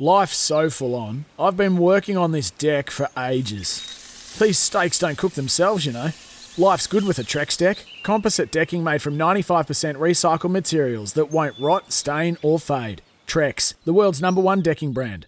Life's 0.00 0.36
so 0.36 0.70
full 0.70 0.94
on. 0.94 1.24
I've 1.40 1.56
been 1.56 1.76
working 1.76 2.16
on 2.16 2.30
this 2.30 2.52
deck 2.52 2.88
for 2.88 3.08
ages. 3.18 4.36
These 4.38 4.56
steaks 4.56 4.96
don't 5.00 5.18
cook 5.18 5.32
themselves, 5.32 5.84
you 5.86 5.90
know. 5.92 6.10
Life's 6.56 6.86
good 6.86 7.04
with 7.04 7.18
a 7.18 7.24
Trex 7.24 7.58
deck. 7.58 7.84
Composite 8.04 8.52
decking 8.52 8.84
made 8.84 9.02
from 9.02 9.18
95% 9.18 9.96
recycled 9.96 10.52
materials 10.52 11.14
that 11.14 11.32
won't 11.32 11.58
rot, 11.58 11.92
stain, 11.92 12.38
or 12.42 12.60
fade. 12.60 13.02
Trex, 13.26 13.74
the 13.84 13.92
world's 13.92 14.22
number 14.22 14.40
one 14.40 14.60
decking 14.60 14.92
brand. 14.92 15.26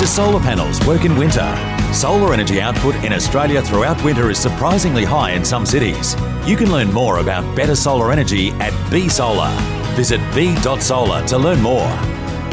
Do 0.00 0.06
solar 0.06 0.40
panels 0.40 0.84
work 0.84 1.04
in 1.04 1.16
winter? 1.16 1.54
Solar 1.92 2.32
energy 2.32 2.60
output 2.60 2.96
in 3.04 3.12
Australia 3.12 3.62
throughout 3.62 4.02
winter 4.04 4.28
is 4.28 4.38
surprisingly 4.38 5.04
high 5.04 5.30
in 5.30 5.44
some 5.44 5.64
cities. 5.64 6.16
You 6.48 6.56
can 6.56 6.72
learn 6.72 6.90
more 6.94 7.18
about 7.18 7.54
better 7.54 7.76
solar 7.76 8.10
energy 8.10 8.52
at 8.52 8.72
B 8.90 9.10
Solar. 9.10 9.50
Visit 9.94 10.18
b.solar 10.34 11.22
to 11.26 11.36
learn 11.36 11.60
more. 11.60 11.90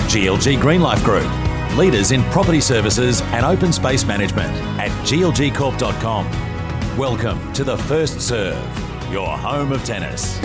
GLG 0.09 0.57
Greenlife 0.57 1.01
Group, 1.05 1.77
leaders 1.77 2.11
in 2.11 2.21
property 2.23 2.59
services 2.59 3.21
and 3.21 3.45
open 3.45 3.71
space 3.71 4.03
management 4.03 4.51
at 4.81 4.91
glgcorp.com. 5.07 6.97
Welcome 6.97 7.53
to 7.53 7.63
the 7.63 7.77
First 7.77 8.20
Serve, 8.20 8.61
your 9.13 9.29
home 9.29 9.71
of 9.71 9.85
tennis. 9.85 10.41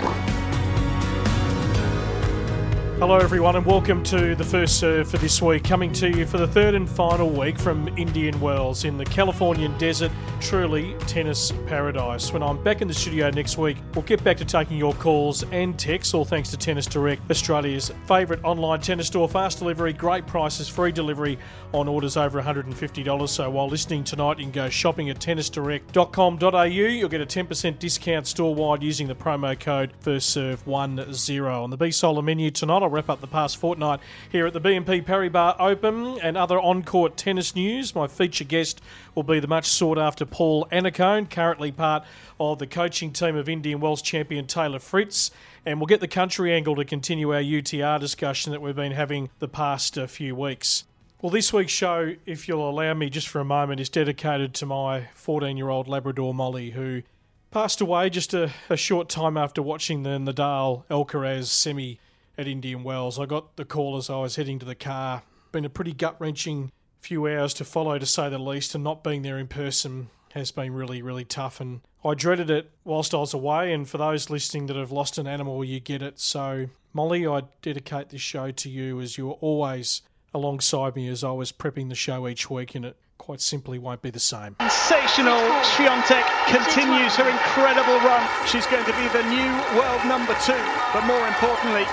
Hello, 3.01 3.17
everyone, 3.17 3.55
and 3.55 3.65
welcome 3.65 4.03
to 4.03 4.35
the 4.35 4.43
first 4.43 4.79
serve 4.79 5.09
for 5.09 5.17
this 5.17 5.41
week. 5.41 5.63
Coming 5.63 5.91
to 5.93 6.15
you 6.15 6.23
for 6.27 6.37
the 6.37 6.45
third 6.45 6.75
and 6.75 6.87
final 6.87 7.31
week 7.31 7.57
from 7.57 7.87
Indian 7.97 8.39
Wells 8.39 8.85
in 8.85 8.95
the 8.95 9.05
Californian 9.05 9.75
desert, 9.79 10.11
truly 10.39 10.93
tennis 11.07 11.51
paradise. 11.65 12.31
When 12.31 12.43
I'm 12.43 12.63
back 12.63 12.83
in 12.83 12.87
the 12.87 12.93
studio 12.93 13.31
next 13.31 13.57
week, 13.57 13.77
we'll 13.95 14.03
get 14.03 14.23
back 14.23 14.37
to 14.37 14.45
taking 14.45 14.77
your 14.77 14.93
calls 14.93 15.41
and 15.45 15.79
texts, 15.79 16.13
all 16.13 16.25
thanks 16.25 16.51
to 16.51 16.57
Tennis 16.57 16.85
Direct, 16.85 17.23
Australia's 17.31 17.91
favourite 18.05 18.43
online 18.43 18.81
tennis 18.81 19.07
store. 19.07 19.27
Fast 19.27 19.57
delivery, 19.57 19.93
great 19.93 20.27
prices, 20.27 20.67
free 20.67 20.91
delivery 20.91 21.39
on 21.73 21.87
orders 21.87 22.17
over 22.17 22.39
$150. 22.39 23.29
So 23.29 23.49
while 23.49 23.67
listening 23.67 24.03
tonight, 24.03 24.37
you 24.37 24.43
can 24.45 24.51
go 24.51 24.69
shopping 24.69 25.09
at 25.09 25.17
tennisdirect.com.au. 25.17 26.61
You'll 26.61 27.09
get 27.09 27.21
a 27.21 27.25
10% 27.25 27.79
discount 27.79 28.27
store 28.27 28.53
wide 28.53 28.83
using 28.83 29.07
the 29.07 29.15
promo 29.15 29.59
code 29.59 29.91
FirstServe10. 30.03 31.63
On 31.63 31.71
the 31.71 31.77
B 31.77 31.89
Solar 31.89 32.21
menu 32.21 32.51
tonight, 32.51 32.90
wrap 32.91 33.09
up 33.09 33.21
the 33.21 33.27
past 33.27 33.57
fortnight 33.57 33.99
here 34.31 34.45
at 34.45 34.53
the 34.53 34.61
BNP 34.61 35.05
Paribas 35.05 35.55
Open 35.59 36.19
and 36.19 36.37
other 36.37 36.59
on 36.59 36.83
court 36.83 37.17
tennis 37.17 37.55
news. 37.55 37.95
My 37.95 38.07
feature 38.07 38.43
guest 38.43 38.81
will 39.15 39.23
be 39.23 39.39
the 39.39 39.47
much 39.47 39.65
sought 39.65 39.97
after 39.97 40.25
Paul 40.25 40.67
Annacone, 40.71 41.29
currently 41.29 41.71
part 41.71 42.03
of 42.39 42.59
the 42.59 42.67
coaching 42.67 43.11
team 43.11 43.35
of 43.35 43.49
Indian 43.49 43.79
Wells 43.79 44.01
champion 44.01 44.45
Taylor 44.47 44.79
Fritz. 44.79 45.31
And 45.65 45.79
we'll 45.79 45.87
get 45.87 45.99
the 45.99 46.07
country 46.07 46.53
angle 46.53 46.75
to 46.75 46.85
continue 46.85 47.33
our 47.33 47.41
UTR 47.41 47.99
discussion 47.99 48.51
that 48.51 48.61
we've 48.61 48.75
been 48.75 48.91
having 48.91 49.29
the 49.39 49.47
past 49.47 49.97
uh, 49.97 50.07
few 50.07 50.35
weeks. 50.35 50.85
Well, 51.21 51.29
this 51.29 51.53
week's 51.53 51.71
show, 51.71 52.15
if 52.25 52.47
you'll 52.47 52.67
allow 52.67 52.95
me 52.95 53.11
just 53.11 53.27
for 53.27 53.39
a 53.39 53.45
moment, 53.45 53.79
is 53.79 53.89
dedicated 53.89 54.55
to 54.55 54.65
my 54.65 55.07
14 55.13 55.55
year 55.55 55.69
old 55.69 55.87
Labrador 55.87 56.33
Molly, 56.33 56.71
who 56.71 57.03
passed 57.51 57.79
away 57.79 58.09
just 58.09 58.33
a, 58.33 58.49
a, 58.69 58.77
short 58.77 59.09
time 59.09 59.37
after 59.37 59.61
watching 59.61 60.03
the 60.03 60.17
Nadal 60.17 60.83
Alcaraz 60.89 61.45
semi 61.45 61.99
at 62.37 62.47
Indian 62.47 62.83
Wells. 62.83 63.19
I 63.19 63.25
got 63.25 63.55
the 63.55 63.65
call 63.65 63.97
as 63.97 64.09
I 64.09 64.17
was 64.17 64.35
heading 64.35 64.59
to 64.59 64.65
the 64.65 64.75
car. 64.75 65.23
Been 65.51 65.65
a 65.65 65.69
pretty 65.69 65.93
gut 65.93 66.15
wrenching 66.19 66.71
few 67.01 67.27
hours 67.27 67.53
to 67.55 67.65
follow, 67.65 67.97
to 67.97 68.05
say 68.05 68.29
the 68.29 68.37
least, 68.37 68.75
and 68.75 68.83
not 68.83 69.03
being 69.03 69.21
there 69.21 69.37
in 69.37 69.47
person 69.47 70.09
has 70.33 70.51
been 70.51 70.73
really, 70.73 71.01
really 71.01 71.25
tough. 71.25 71.59
And 71.59 71.81
I 72.05 72.13
dreaded 72.13 72.49
it 72.49 72.71
whilst 72.83 73.13
I 73.13 73.17
was 73.17 73.33
away. 73.33 73.73
And 73.73 73.87
for 73.87 73.97
those 73.97 74.29
listening 74.29 74.67
that 74.67 74.75
have 74.75 74.91
lost 74.91 75.17
an 75.17 75.27
animal, 75.27 75.63
you 75.63 75.79
get 75.79 76.01
it. 76.01 76.19
So, 76.19 76.67
Molly, 76.93 77.27
I 77.27 77.43
dedicate 77.61 78.09
this 78.09 78.21
show 78.21 78.51
to 78.51 78.69
you 78.69 79.01
as 79.01 79.17
you 79.17 79.27
were 79.27 79.33
always 79.33 80.01
alongside 80.33 80.95
me 80.95 81.09
as 81.09 81.23
I 81.23 81.31
was 81.31 81.51
prepping 81.51 81.89
the 81.89 81.95
show 81.95 82.27
each 82.27 82.49
week, 82.49 82.75
and 82.75 82.85
it 82.85 82.95
quite 83.17 83.41
simply 83.41 83.77
won't 83.77 84.01
be 84.01 84.09
the 84.09 84.19
same. 84.19 84.55
Sensational 84.61 85.41
Swiatek 85.75 86.25
continues 86.47 87.15
her 87.15 87.29
incredible 87.29 87.99
run. 87.99 88.23
She's 88.47 88.65
going 88.67 88.85
to 88.85 88.93
be 88.93 89.07
the 89.09 89.23
new 89.29 89.51
world 89.77 90.05
number 90.05 90.33
two, 90.45 90.57
but 90.93 91.05
more 91.05 91.27
importantly, 91.27 91.85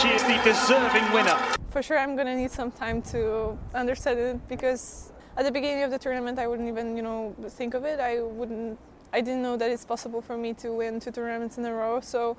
she 0.00 0.08
is 0.08 0.22
the 0.24 0.40
deserving 0.42 1.10
winner. 1.12 1.38
For 1.70 1.82
sure, 1.82 1.98
I'm 1.98 2.16
going 2.16 2.26
to 2.26 2.34
need 2.34 2.50
some 2.50 2.70
time 2.70 3.00
to 3.12 3.56
understand 3.74 4.18
it 4.18 4.48
because 4.48 5.12
at 5.36 5.44
the 5.44 5.52
beginning 5.52 5.84
of 5.84 5.90
the 5.90 5.98
tournament, 5.98 6.38
I 6.38 6.46
wouldn't 6.46 6.68
even, 6.68 6.96
you 6.96 7.02
know, 7.02 7.34
think 7.50 7.74
of 7.74 7.84
it. 7.84 8.00
I 8.00 8.20
wouldn't, 8.20 8.78
I 9.12 9.20
didn't 9.20 9.42
know 9.42 9.56
that 9.56 9.70
it's 9.70 9.84
possible 9.84 10.20
for 10.20 10.36
me 10.36 10.52
to 10.54 10.72
win 10.72 11.00
two 11.00 11.12
tournaments 11.12 11.58
in 11.58 11.64
a 11.64 11.72
row. 11.72 12.00
So 12.00 12.36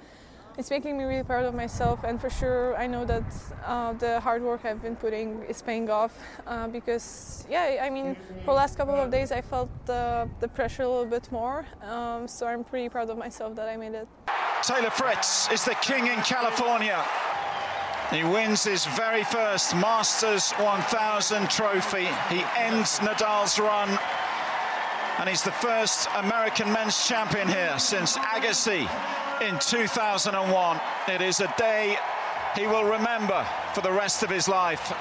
it's 0.57 0.69
making 0.69 0.97
me 0.97 1.03
really 1.03 1.23
proud 1.23 1.45
of 1.45 1.53
myself 1.53 2.05
and 2.05 2.19
for 2.19 2.29
sure 2.29 2.77
i 2.77 2.88
know 2.88 3.03
that 3.03 3.23
uh, 3.66 3.91
the 3.93 4.22
hard 4.22 4.41
work 4.41 4.63
i've 4.63 4.81
been 4.81 4.95
putting 4.95 5.43
is 5.49 5.61
paying 5.61 5.89
off 5.89 6.17
uh, 6.47 6.66
because 6.69 7.45
yeah 7.49 7.81
i 7.83 7.89
mean 7.89 8.16
for 8.39 8.51
the 8.51 8.53
last 8.53 8.77
couple 8.77 8.95
of 8.95 9.11
days 9.11 9.33
i 9.33 9.41
felt 9.41 9.69
the, 9.85 10.29
the 10.39 10.47
pressure 10.47 10.83
a 10.83 10.87
little 10.87 11.05
bit 11.05 11.29
more 11.29 11.66
um, 11.83 12.25
so 12.25 12.47
i'm 12.47 12.63
pretty 12.63 12.87
proud 12.87 13.09
of 13.09 13.17
myself 13.17 13.53
that 13.53 13.67
i 13.67 13.75
made 13.75 13.93
it 13.93 14.07
taylor 14.63 14.89
fritz 14.89 15.51
is 15.51 15.66
the 15.66 15.75
king 15.81 16.07
in 16.07 16.22
california 16.22 17.03
he 18.11 18.23
wins 18.23 18.63
his 18.63 18.85
very 18.85 19.23
first 19.23 19.75
Masters 19.75 20.51
1000 20.53 21.49
trophy. 21.49 22.07
He 22.29 22.43
ends 22.57 22.99
Nadal's 22.99 23.59
run, 23.59 23.89
and 25.19 25.27
he's 25.27 25.41
the 25.41 25.51
first 25.51 26.07
American 26.16 26.71
men's 26.71 27.07
champion 27.07 27.47
here 27.47 27.77
since 27.79 28.17
Agassi 28.17 28.88
in 29.41 29.57
2001. 29.59 30.79
It 31.07 31.21
is 31.21 31.39
a 31.39 31.53
day 31.57 31.97
he 32.55 32.67
will 32.67 32.85
remember 32.85 33.45
for 33.73 33.81
the 33.81 33.91
rest 33.91 34.23
of 34.23 34.29
his 34.29 34.47
life, 34.47 34.93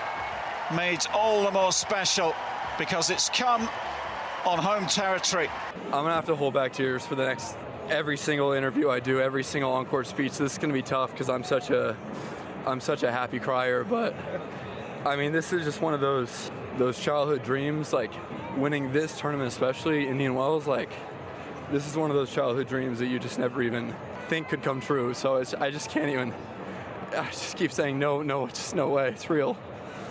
made 0.75 1.07
all 1.13 1.45
the 1.45 1.51
more 1.51 1.73
special 1.73 2.35
because 2.79 3.11
it's 3.11 3.29
come 3.29 3.69
on 4.45 4.59
home 4.59 4.87
territory. 4.87 5.49
I'm 5.87 6.03
gonna 6.05 6.15
have 6.15 6.27
to 6.27 6.37
hold 6.37 6.55
back 6.55 6.73
tears 6.73 7.07
for 7.07 7.15
the 7.15 7.27
next 7.27 7.57
every 7.89 8.17
single 8.17 8.53
interview 8.53 8.91
I 8.91 8.99
do, 8.99 9.21
every 9.21 9.45
single 9.45 9.73
on-court 9.73 10.07
speech. 10.07 10.39
This 10.39 10.53
is 10.53 10.59
gonna 10.59 10.73
be 10.73 10.83
tough 10.83 11.13
because 11.13 11.29
I'm 11.29 11.45
such 11.45 11.71
a 11.71 11.97
I'm 12.67 12.81
such 12.81 13.03
a 13.03 13.13
happy 13.13 13.39
crier, 13.39 13.85
but 13.85 14.15
I 15.05 15.17
mean 15.17 15.33
this 15.33 15.53
is 15.53 15.65
just 15.65 15.81
one 15.81 15.95
of 15.95 16.01
those 16.01 16.51
those 16.79 16.99
childhood 16.99 17.43
dreams, 17.43 17.93
like 17.93 18.13
winning 18.57 18.93
this 18.93 19.19
tournament 19.19 19.49
especially, 19.49 20.09
Indian 20.09 20.35
Wells, 20.35 20.67
like 20.67 20.91
this 21.71 21.87
is 21.87 21.97
one 21.97 22.11
of 22.11 22.17
those 22.17 22.33
childhood 22.33 22.69
dreams 22.69 22.99
that 22.99 23.07
you 23.07 23.19
just 23.19 23.39
never 23.39 23.63
even 23.63 23.95
think 24.29 24.49
could 24.49 24.63
come 24.63 24.81
true. 24.81 25.15
So 25.15 25.43
I 25.59 25.71
just 25.71 25.91
can't 25.91 26.11
even. 26.11 26.33
I 27.17 27.27
just 27.27 27.57
keep 27.57 27.71
saying 27.71 27.99
no, 27.99 28.23
no, 28.23 28.47
just 28.49 28.75
no 28.75 28.89
way. 28.89 29.09
It's 29.09 29.31
real. 29.31 29.57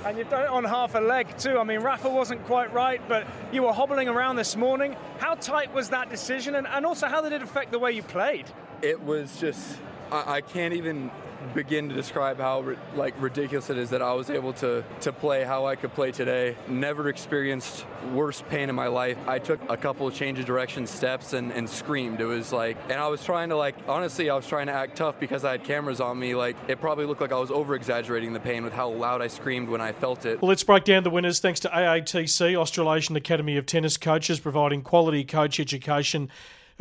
And 0.06 0.18
you've 0.18 0.30
done 0.30 0.44
it 0.44 0.50
on 0.50 0.64
half 0.64 0.96
a 0.96 1.00
leg 1.00 1.38
too. 1.38 1.58
I 1.58 1.64
mean, 1.64 1.80
Rafa 1.80 2.10
wasn't 2.10 2.46
quite 2.46 2.74
right, 2.74 3.02
but 3.08 3.26
you 3.52 3.64
were 3.64 3.74
hobbling 3.74 4.10
around 4.10 4.36
this 4.36 4.56
morning. 4.56 4.96
How 5.18 5.36
tight 5.36 5.74
was 5.74 5.90
that 5.90 6.10
decision, 6.10 6.56
and, 6.56 6.68
and 6.68 6.86
also 6.86 7.08
how 7.08 7.22
did 7.22 7.34
it 7.34 7.42
affect 7.42 7.72
the 7.72 7.80
way 7.80 7.92
you 7.92 8.04
played? 8.04 8.46
It 8.82 9.02
was 9.02 9.40
just. 9.40 9.78
I, 10.12 10.36
I 10.36 10.42
can't 10.42 10.74
even 10.74 11.10
begin 11.54 11.90
to 11.90 11.96
describe 11.96 12.40
how 12.40 12.76
like 12.96 13.14
ridiculous 13.22 13.70
it 13.70 13.78
is 13.78 13.90
that 13.92 14.02
I 14.02 14.14
was 14.14 14.30
able 14.30 14.54
to 14.54 14.84
to 15.02 15.12
play 15.12 15.44
how 15.44 15.66
I 15.66 15.76
could 15.76 15.94
play 15.94 16.12
today. 16.12 16.56
Never 16.68 17.10
experienced 17.10 17.86
worse 18.12 18.44
pain 18.50 18.70
in 18.70 18.76
my 18.76 18.88
life. 18.88 19.18
I 19.28 19.40
took 19.40 19.60
a 19.70 19.78
couple 19.78 20.08
of 20.08 20.14
change 20.14 20.40
of 20.40 20.46
direction 20.46 20.88
steps 20.88 21.34
and, 21.34 21.52
and 21.52 21.70
screamed. 21.70 22.20
It 22.22 22.26
was 22.26 22.52
like, 22.52 22.78
and 22.90 23.00
I 23.00 23.08
was 23.08 23.24
trying 23.24 23.50
to 23.50 23.58
like, 23.58 23.76
honestly, 23.88 24.30
I 24.30 24.36
was 24.36 24.48
trying 24.48 24.68
to 24.68 24.74
act 24.74 24.98
tough 24.98 25.20
because 25.20 25.44
I 25.44 25.52
had 25.52 25.64
cameras 25.64 26.02
on 26.02 26.20
me. 26.20 26.36
Like, 26.36 26.56
it 26.68 26.80
probably 26.80 27.06
looked 27.06 27.22
like 27.22 27.32
I 27.32 27.40
was 27.40 27.52
over 27.52 27.76
exaggerating 27.76 28.34
the 28.34 28.40
pain 28.40 28.64
with 28.64 28.74
how 28.74 28.90
loud 28.90 29.22
I 29.22 29.28
screamed 29.28 29.70
when 29.70 29.82
I 29.82 29.94
felt 29.94 30.26
it. 30.26 30.42
Well, 30.42 30.50
let's 30.50 30.64
break 30.64 30.84
down 30.84 31.04
the 31.04 31.10
winners 31.10 31.40
thanks 31.40 31.60
to 31.62 31.70
AATC, 31.70 32.56
Australasian 32.56 33.16
Academy 33.16 33.58
of 33.58 33.66
Tennis 33.66 33.98
Coaches, 33.98 34.40
providing 34.40 34.82
quality 34.82 35.24
coach 35.24 35.60
education 35.60 36.30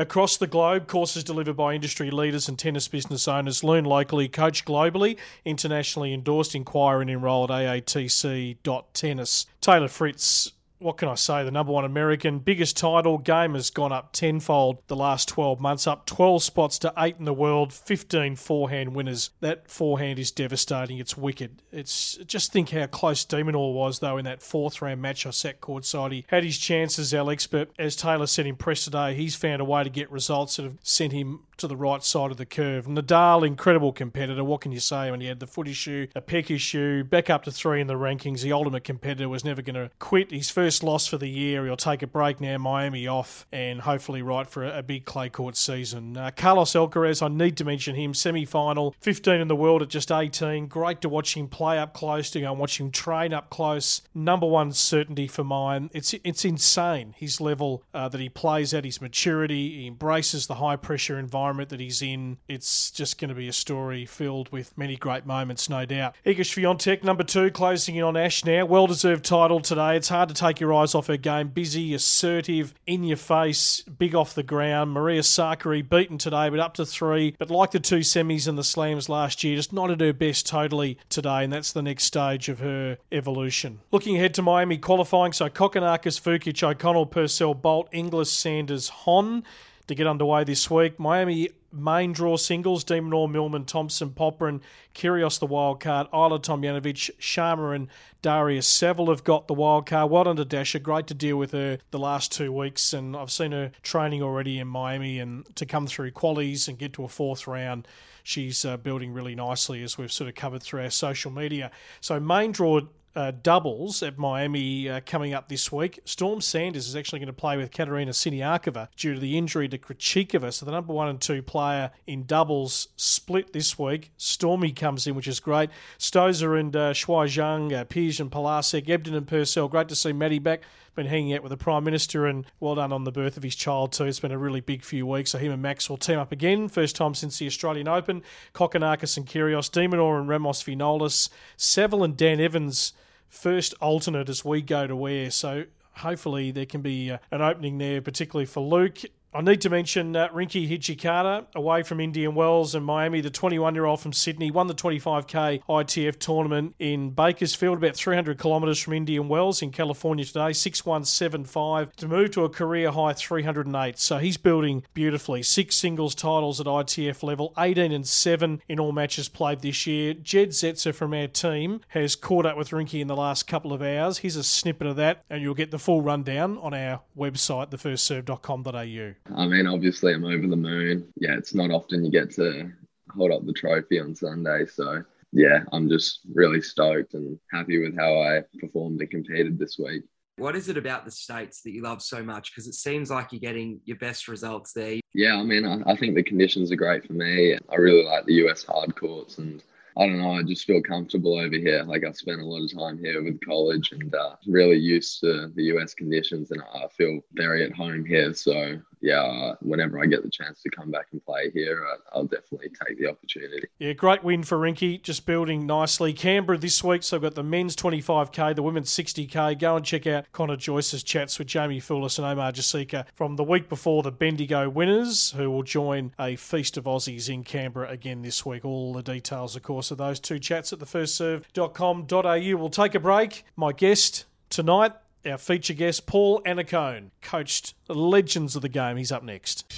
Across 0.02 0.38
the 0.38 0.48
globe, 0.48 0.88
courses 0.88 1.22
delivered 1.22 1.56
by 1.56 1.74
industry 1.74 2.10
leaders 2.10 2.48
and 2.48 2.58
tennis 2.58 2.88
business 2.88 3.28
owners. 3.28 3.62
Learn 3.62 3.84
locally, 3.84 4.28
coach 4.28 4.64
globally, 4.64 5.16
internationally 5.44 6.12
endorsed. 6.12 6.56
Inquire 6.56 7.02
and 7.02 7.08
enrol 7.08 7.44
at 7.44 7.50
aatc.tennis. 7.50 9.46
Taylor 9.60 9.86
Fritz 9.86 10.50
what 10.82 10.96
can 10.96 11.08
I 11.08 11.14
say? 11.14 11.44
The 11.44 11.50
number 11.50 11.72
one 11.72 11.84
American 11.84 12.38
biggest 12.40 12.76
title 12.76 13.18
game 13.18 13.54
has 13.54 13.70
gone 13.70 13.92
up 13.92 14.12
tenfold 14.12 14.78
the 14.88 14.96
last 14.96 15.28
12 15.28 15.60
months, 15.60 15.86
up 15.86 16.06
12 16.06 16.42
spots 16.42 16.78
to 16.80 16.92
eight 16.98 17.16
in 17.18 17.24
the 17.24 17.32
world, 17.32 17.72
15 17.72 18.36
forehand 18.36 18.94
winners. 18.94 19.30
That 19.40 19.70
forehand 19.70 20.18
is 20.18 20.30
devastating. 20.30 20.98
It's 20.98 21.16
wicked. 21.16 21.62
It's 21.70 22.16
just 22.26 22.52
think 22.52 22.70
how 22.70 22.86
close 22.86 23.24
de 23.24 23.42
Minaur 23.42 23.74
was 23.74 24.00
though 24.00 24.18
in 24.18 24.24
that 24.24 24.42
fourth 24.42 24.82
round 24.82 25.00
match 25.00 25.26
I 25.26 25.30
sat 25.30 25.60
courtside. 25.60 26.12
He 26.12 26.24
had 26.28 26.44
his 26.44 26.58
chances, 26.58 27.14
Alex, 27.14 27.46
but 27.46 27.70
as 27.78 27.96
Taylor 27.96 28.26
said 28.26 28.46
in 28.46 28.56
press 28.56 28.84
today, 28.84 29.14
he's 29.14 29.36
found 29.36 29.60
a 29.60 29.64
way 29.64 29.84
to 29.84 29.90
get 29.90 30.10
results 30.10 30.56
that 30.56 30.64
have 30.64 30.78
sent 30.82 31.12
him 31.12 31.40
to 31.58 31.68
the 31.68 31.76
right 31.76 32.02
side 32.02 32.30
of 32.30 32.36
the 32.36 32.46
curve. 32.46 32.86
Nadal, 32.86 33.46
incredible 33.46 33.92
competitor. 33.92 34.42
What 34.42 34.62
can 34.62 34.72
you 34.72 34.80
say 34.80 35.10
when 35.10 35.20
he 35.20 35.28
had 35.28 35.40
the 35.40 35.46
foot 35.46 35.68
issue, 35.68 36.08
a 36.14 36.20
pec 36.20 36.50
issue, 36.50 37.04
back 37.04 37.30
up 37.30 37.44
to 37.44 37.52
three 37.52 37.80
in 37.80 37.86
the 37.86 37.94
rankings? 37.94 38.42
The 38.42 38.52
ultimate 38.52 38.84
competitor 38.84 39.28
was 39.28 39.44
never 39.44 39.62
going 39.62 39.76
to 39.76 39.90
quit. 39.98 40.32
His 40.32 40.50
first 40.50 40.71
first 40.72 40.82
loss 40.82 41.06
for 41.06 41.18
the 41.18 41.28
year. 41.28 41.66
He'll 41.66 41.76
take 41.76 42.02
a 42.02 42.06
break 42.06 42.40
now, 42.40 42.56
Miami 42.56 43.06
off, 43.06 43.46
and 43.52 43.82
hopefully 43.82 44.22
right 44.22 44.46
for 44.46 44.64
a, 44.64 44.82
big 44.82 45.04
clay 45.04 45.28
court 45.28 45.54
season. 45.54 46.16
Uh, 46.16 46.30
Carlos 46.34 46.72
Alcaraz, 46.72 47.22
I 47.22 47.28
need 47.28 47.58
to 47.58 47.64
mention 47.64 47.94
him. 47.94 48.14
Semi 48.14 48.46
final, 48.46 48.96
15 49.00 49.34
in 49.34 49.48
the 49.48 49.54
world 49.54 49.82
at 49.82 49.88
just 49.88 50.10
18. 50.10 50.68
Great 50.68 51.02
to 51.02 51.10
watch 51.10 51.36
him 51.36 51.46
play 51.46 51.78
up 51.78 51.92
close, 51.92 52.30
to 52.30 52.40
go 52.40 52.50
and 52.50 52.58
watch 52.58 52.80
him 52.80 52.90
train 52.90 53.34
up 53.34 53.50
close. 53.50 54.00
Number 54.14 54.46
one 54.46 54.72
certainty 54.72 55.26
for 55.26 55.44
mine. 55.44 55.90
It's 55.92 56.14
it's 56.24 56.44
insane 56.44 57.14
his 57.18 57.38
level 57.38 57.84
uh, 57.92 58.08
that 58.08 58.20
he 58.20 58.30
plays 58.30 58.72
at, 58.72 58.86
his 58.86 59.02
maturity. 59.02 59.82
He 59.82 59.86
embraces 59.86 60.46
the 60.46 60.54
high 60.54 60.76
pressure 60.76 61.18
environment 61.18 61.68
that 61.68 61.80
he's 61.80 62.00
in. 62.00 62.38
It's 62.48 62.90
just 62.90 63.20
going 63.20 63.28
to 63.28 63.34
be 63.34 63.46
a 63.46 63.52
story 63.52 64.06
filled 64.06 64.50
with 64.50 64.76
many 64.78 64.96
great 64.96 65.26
moments, 65.26 65.68
no 65.68 65.84
doubt. 65.84 66.16
Iga 66.24 66.40
Swiatek, 66.40 67.04
number 67.04 67.24
two, 67.24 67.50
closing 67.50 67.96
in 67.96 68.04
on 68.04 68.16
Ash 68.16 68.42
now. 68.42 68.64
Well 68.64 68.86
deserved 68.86 69.26
title 69.26 69.60
today. 69.60 69.96
It's 69.96 70.08
hard 70.08 70.30
to 70.30 70.34
take 70.34 70.61
your 70.62 70.72
eyes 70.72 70.94
off 70.94 71.08
her 71.08 71.16
game. 71.16 71.48
Busy, 71.48 71.92
assertive, 71.92 72.72
in 72.86 73.04
your 73.04 73.16
face, 73.16 73.82
big 73.82 74.14
off 74.14 74.34
the 74.34 74.42
ground. 74.42 74.92
Maria 74.92 75.20
Sakkari 75.20 75.86
beaten 75.86 76.16
today, 76.16 76.48
but 76.48 76.60
up 76.60 76.74
to 76.74 76.86
three. 76.86 77.34
But 77.38 77.50
like 77.50 77.72
the 77.72 77.80
two 77.80 77.98
semis 77.98 78.48
and 78.48 78.56
the 78.56 78.64
slams 78.64 79.08
last 79.08 79.44
year, 79.44 79.56
just 79.56 79.72
not 79.72 79.90
at 79.90 80.00
her 80.00 80.12
best 80.12 80.46
totally 80.46 80.96
today, 81.08 81.44
and 81.44 81.52
that's 81.52 81.72
the 81.72 81.82
next 81.82 82.04
stage 82.04 82.48
of 82.48 82.60
her 82.60 82.96
evolution. 83.10 83.80
Looking 83.90 84.16
ahead 84.16 84.34
to 84.34 84.42
Miami 84.42 84.78
qualifying, 84.78 85.32
so 85.32 85.48
Kokkinakis, 85.48 86.20
Vukic, 86.20 86.62
O'Connell, 86.62 87.06
Purcell, 87.06 87.54
Bolt, 87.54 87.88
Inglis, 87.92 88.30
Sanders, 88.30 88.88
Hon 88.88 89.44
to 89.88 89.94
get 89.94 90.06
underway 90.06 90.44
this 90.44 90.70
week. 90.70 90.98
Miami 90.98 91.50
main 91.72 92.12
draw 92.12 92.36
singles, 92.36 92.84
de 92.84 93.00
Minaur, 93.00 93.30
Millman, 93.30 93.64
Thompson, 93.64 94.10
Popyrin, 94.10 94.60
Kyrgios 94.94 95.38
the 95.38 95.46
wild 95.46 95.80
card, 95.80 96.08
Ajla 96.12 96.40
Tomljanovic, 96.40 97.10
Sharma 97.18 97.74
and 97.74 97.88
Daria 98.20 98.62
Saville 98.62 99.08
have 99.08 99.24
got 99.24 99.48
the 99.48 99.54
wild 99.54 99.86
card. 99.86 100.10
Well 100.10 100.24
done 100.24 100.36
to 100.36 100.44
Dasha. 100.44 100.78
Great 100.78 101.06
to 101.08 101.14
deal 101.14 101.36
with 101.36 101.52
her 101.52 101.78
the 101.90 101.98
last 101.98 102.32
two 102.32 102.52
weeks, 102.52 102.92
and 102.92 103.16
I've 103.16 103.32
seen 103.32 103.52
her 103.52 103.72
training 103.82 104.22
already 104.22 104.58
in 104.58 104.68
Miami 104.68 105.18
and 105.18 105.44
to 105.56 105.66
come 105.66 105.86
through 105.86 106.12
qualies 106.12 106.68
and 106.68 106.78
get 106.78 106.92
to 106.94 107.04
a 107.04 107.08
fourth 107.08 107.46
round. 107.46 107.88
She's 108.22 108.64
uh, 108.64 108.76
building 108.76 109.12
really 109.12 109.34
nicely 109.34 109.82
as 109.82 109.98
we've 109.98 110.12
sort 110.12 110.28
of 110.28 110.36
covered 110.36 110.62
through 110.62 110.82
our 110.82 110.90
social 110.90 111.32
media. 111.32 111.70
So 112.00 112.20
main 112.20 112.52
draw 112.52 112.82
uh, 113.14 113.32
doubles 113.42 114.02
at 114.02 114.18
Miami 114.18 114.88
uh, 114.88 115.00
coming 115.04 115.34
up 115.34 115.48
this 115.48 115.70
week. 115.70 116.00
Storm 116.04 116.40
Sanders 116.40 116.88
is 116.88 116.96
actually 116.96 117.18
going 117.18 117.26
to 117.26 117.32
play 117.32 117.56
with 117.56 117.70
Katerina 117.70 118.12
Siniakova 118.12 118.88
due 118.96 119.14
to 119.14 119.20
the 119.20 119.36
injury 119.36 119.68
to 119.68 119.78
Krejcikova. 119.78 120.52
So 120.52 120.66
the 120.66 120.72
number 120.72 120.92
one 120.92 121.08
and 121.08 121.20
two 121.20 121.42
player 121.42 121.90
in 122.06 122.24
doubles 122.24 122.88
split 122.96 123.52
this 123.52 123.78
week. 123.78 124.12
Stormy 124.16 124.72
comes 124.72 125.06
in, 125.06 125.14
which 125.14 125.28
is 125.28 125.40
great. 125.40 125.70
Stosur 125.98 126.58
and 126.58 126.74
uh, 126.74 126.92
Shuai 126.92 127.26
Zhang, 127.26 127.72
uh, 127.72 127.84
Peers 127.84 128.20
and 128.20 128.30
Polasek, 128.30 128.86
Ebden 128.86 129.14
and 129.14 129.26
Purcell. 129.26 129.68
Great 129.68 129.88
to 129.88 129.96
see 129.96 130.12
Maddie 130.12 130.38
back. 130.38 130.62
Been 130.94 131.06
hanging 131.06 131.32
out 131.32 131.42
with 131.42 131.50
the 131.50 131.56
Prime 131.56 131.84
Minister 131.84 132.26
and 132.26 132.44
well 132.60 132.74
done 132.74 132.92
on 132.92 133.04
the 133.04 133.12
birth 133.12 133.36
of 133.36 133.42
his 133.42 133.54
child 133.54 133.92
too. 133.92 134.04
It's 134.04 134.20
been 134.20 134.30
a 134.30 134.38
really 134.38 134.60
big 134.60 134.84
few 134.84 135.06
weeks. 135.06 135.30
So 135.30 135.38
him 135.38 135.52
and 135.52 135.62
Max 135.62 135.88
will 135.88 135.96
team 135.96 136.18
up 136.18 136.32
again. 136.32 136.68
First 136.68 136.96
time 136.96 137.14
since 137.14 137.38
the 137.38 137.46
Australian 137.46 137.88
Open. 137.88 138.22
Kokkinakis 138.54 139.16
and 139.16 139.26
Kyrgios, 139.26 139.70
de 139.70 139.88
Minaur 139.88 140.18
and 140.18 140.28
Ramos 140.28 140.62
Vinolas, 140.62 141.30
Saville 141.56 142.04
and 142.04 142.16
Dan 142.16 142.40
Evans 142.40 142.92
first 143.32 143.72
alternate 143.80 144.28
as 144.28 144.44
we 144.44 144.60
go 144.60 144.86
to 144.86 144.94
where. 144.94 145.30
So 145.30 145.64
hopefully 145.96 146.50
there 146.50 146.66
can 146.66 146.82
be 146.82 147.10
uh, 147.10 147.18
an 147.30 147.40
opening 147.40 147.78
there, 147.78 148.02
particularly 148.02 148.46
for 148.46 148.60
Luke. 148.60 148.98
I 149.34 149.40
need 149.40 149.62
to 149.62 149.70
mention 149.70 150.14
uh, 150.14 150.28
Rinky 150.28 150.68
Hijikata, 150.68 151.46
away 151.54 151.82
from 151.84 152.00
Indian 152.00 152.34
Wells 152.34 152.74
and 152.74 152.84
Miami, 152.84 153.22
the 153.22 153.30
21 153.30 153.74
year 153.74 153.86
old 153.86 153.98
from 153.98 154.12
Sydney, 154.12 154.50
won 154.50 154.66
the 154.66 154.74
25k 154.74 155.62
ITF 155.66 156.18
tournament 156.18 156.74
in 156.78 157.12
Bakersfield, 157.12 157.78
about 157.78 157.96
300 157.96 158.38
kilometres 158.38 158.78
from 158.78 158.92
Indian 158.92 159.28
Wells 159.28 159.62
in 159.62 159.70
California 159.70 160.26
today, 160.26 160.52
6175 160.52 161.96
to 161.96 162.08
move 162.08 162.32
to 162.32 162.44
a 162.44 162.50
career 162.50 162.90
high 162.90 163.14
308. 163.14 163.98
So 163.98 164.18
he's 164.18 164.36
building 164.36 164.82
beautifully. 164.92 165.42
Six 165.42 165.76
singles 165.76 166.14
titles 166.14 166.60
at 166.60 166.66
ITF 166.66 167.22
level, 167.22 167.54
18 167.56 167.90
and 167.90 168.06
7 168.06 168.60
in 168.68 168.78
all 168.78 168.92
matches 168.92 169.30
played 169.30 169.60
this 169.60 169.86
year. 169.86 170.12
Jed 170.12 170.50
Zetzer 170.50 170.94
from 170.94 171.14
our 171.14 171.26
team 171.26 171.80
has 171.88 172.16
caught 172.16 172.44
up 172.44 172.58
with 172.58 172.68
Rinky 172.68 173.00
in 173.00 173.08
the 173.08 173.16
last 173.16 173.46
couple 173.46 173.72
of 173.72 173.80
hours. 173.80 174.18
Here's 174.18 174.36
a 174.36 174.44
snippet 174.44 174.86
of 174.86 174.96
that, 174.96 175.24
and 175.30 175.40
you'll 175.40 175.54
get 175.54 175.70
the 175.70 175.78
full 175.78 176.02
rundown 176.02 176.58
on 176.58 176.74
our 176.74 177.00
website, 177.16 177.70
thefirstserve.com.au. 177.70 179.21
I 179.34 179.46
mean, 179.46 179.66
obviously, 179.66 180.12
I'm 180.12 180.24
over 180.24 180.46
the 180.46 180.56
moon. 180.56 181.12
Yeah, 181.16 181.36
it's 181.36 181.54
not 181.54 181.70
often 181.70 182.04
you 182.04 182.10
get 182.10 182.30
to 182.32 182.70
hold 183.10 183.32
up 183.32 183.46
the 183.46 183.52
trophy 183.52 184.00
on 184.00 184.14
Sunday. 184.14 184.66
So, 184.66 185.02
yeah, 185.32 185.60
I'm 185.72 185.88
just 185.88 186.20
really 186.32 186.60
stoked 186.60 187.14
and 187.14 187.38
happy 187.50 187.82
with 187.82 187.96
how 187.96 188.20
I 188.20 188.42
performed 188.60 189.00
and 189.00 189.10
competed 189.10 189.58
this 189.58 189.78
week. 189.78 190.02
What 190.36 190.56
is 190.56 190.68
it 190.68 190.76
about 190.76 191.04
the 191.04 191.10
States 191.10 191.60
that 191.62 191.72
you 191.72 191.82
love 191.82 192.02
so 192.02 192.22
much? 192.22 192.52
Because 192.52 192.66
it 192.66 192.74
seems 192.74 193.10
like 193.10 193.32
you're 193.32 193.40
getting 193.40 193.80
your 193.84 193.98
best 193.98 194.28
results 194.28 194.72
there. 194.72 194.98
Yeah, 195.14 195.36
I 195.36 195.42
mean, 195.42 195.66
I, 195.66 195.92
I 195.92 195.96
think 195.96 196.14
the 196.14 196.22
conditions 196.22 196.72
are 196.72 196.76
great 196.76 197.06
for 197.06 197.12
me. 197.12 197.56
I 197.70 197.76
really 197.76 198.04
like 198.04 198.24
the 198.24 198.46
US 198.46 198.64
hard 198.64 198.96
courts 198.96 199.38
and 199.38 199.62
I 199.96 200.06
don't 200.06 200.18
know. 200.18 200.32
I 200.32 200.42
just 200.42 200.64
feel 200.64 200.80
comfortable 200.80 201.38
over 201.38 201.56
here. 201.56 201.82
Like 201.82 202.04
I've 202.04 202.16
spent 202.16 202.40
a 202.40 202.44
lot 202.44 202.62
of 202.62 202.72
time 202.72 202.98
here 202.98 203.22
with 203.22 203.44
college 203.44 203.92
and 203.92 204.14
uh, 204.14 204.36
really 204.46 204.78
used 204.78 205.20
to 205.20 205.52
the 205.54 205.64
US 205.64 205.94
conditions, 205.94 206.50
and 206.50 206.62
I 206.62 206.86
feel 206.96 207.20
very 207.34 207.64
at 207.64 207.74
home 207.74 208.04
here. 208.04 208.32
So 208.32 208.80
yeah, 209.02 209.54
whenever 209.60 210.00
I 210.00 210.06
get 210.06 210.22
the 210.22 210.30
chance 210.30 210.62
to 210.62 210.70
come 210.70 210.92
back 210.92 211.06
and 211.10 211.22
play 211.24 211.50
here, 211.52 211.84
uh, 211.84 211.96
I'll 212.12 212.24
definitely 212.24 212.70
take 212.86 212.98
the 212.98 213.08
opportunity. 213.08 213.66
Yeah, 213.80 213.94
great 213.94 214.22
win 214.22 214.44
for 214.44 214.56
Rinky, 214.56 215.02
just 215.02 215.26
building 215.26 215.66
nicely. 215.66 216.12
Canberra 216.12 216.56
this 216.56 216.84
week, 216.84 217.02
so 217.02 217.16
I've 217.16 217.22
got 217.22 217.34
the 217.34 217.42
men's 217.42 217.74
25k, 217.74 218.54
the 218.54 218.62
women's 218.62 218.90
60k. 218.90 219.58
Go 219.58 219.76
and 219.76 219.84
check 219.84 220.06
out 220.06 220.30
Connor 220.30 220.56
Joyce's 220.56 221.02
chats 221.02 221.36
with 221.38 221.48
Jamie 221.48 221.80
Foulis 221.80 222.16
and 222.18 222.26
Omar 222.26 222.52
Jasika 222.52 223.04
from 223.12 223.34
the 223.34 223.42
week 223.44 223.68
before 223.68 224.04
the 224.04 224.12
Bendigo 224.12 224.70
winners, 224.70 225.32
who 225.32 225.50
will 225.50 225.64
join 225.64 226.12
a 226.18 226.36
feast 226.36 226.76
of 226.76 226.84
Aussies 226.84 227.28
in 227.28 227.42
Canberra 227.42 227.90
again 227.90 228.22
this 228.22 228.46
week. 228.46 228.64
All 228.64 228.92
the 228.92 229.02
details, 229.02 229.56
of 229.56 229.64
course, 229.64 229.90
of 229.90 229.98
those 229.98 230.20
two 230.20 230.38
chats 230.38 230.72
at 230.72 230.78
thefirstserve.com.au. 230.78 232.56
We'll 232.56 232.70
take 232.70 232.94
a 232.94 233.00
break. 233.00 233.44
My 233.56 233.72
guest 233.72 234.26
tonight 234.48 234.92
our 235.26 235.38
feature 235.38 235.74
guest, 235.74 236.06
Paul 236.06 236.42
Annacone, 236.42 237.10
coached 237.20 237.74
the 237.86 237.94
legends 237.94 238.56
of 238.56 238.62
the 238.62 238.68
game. 238.68 238.96
He's 238.96 239.12
up 239.12 239.22
next. 239.22 239.68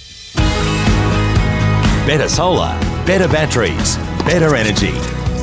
Better 2.05 2.29
solar, 2.29 2.77
better 3.05 3.27
batteries, 3.27 3.97
better 4.25 4.55
energy. 4.55 4.93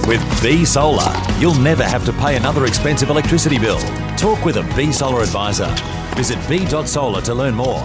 With 0.06 0.22
B 0.42 0.64
Solar, 0.64 1.12
you'll 1.38 1.54
never 1.54 1.84
have 1.84 2.04
to 2.06 2.12
pay 2.14 2.36
another 2.36 2.66
expensive 2.66 3.10
electricity 3.10 3.58
bill. 3.58 3.78
Talk 4.16 4.44
with 4.44 4.56
a 4.56 4.74
B 4.76 4.92
Solar 4.92 5.22
advisor. 5.22 5.68
Visit 6.16 6.38
b.solar 6.48 7.20
to 7.22 7.34
learn 7.34 7.54
more. 7.54 7.80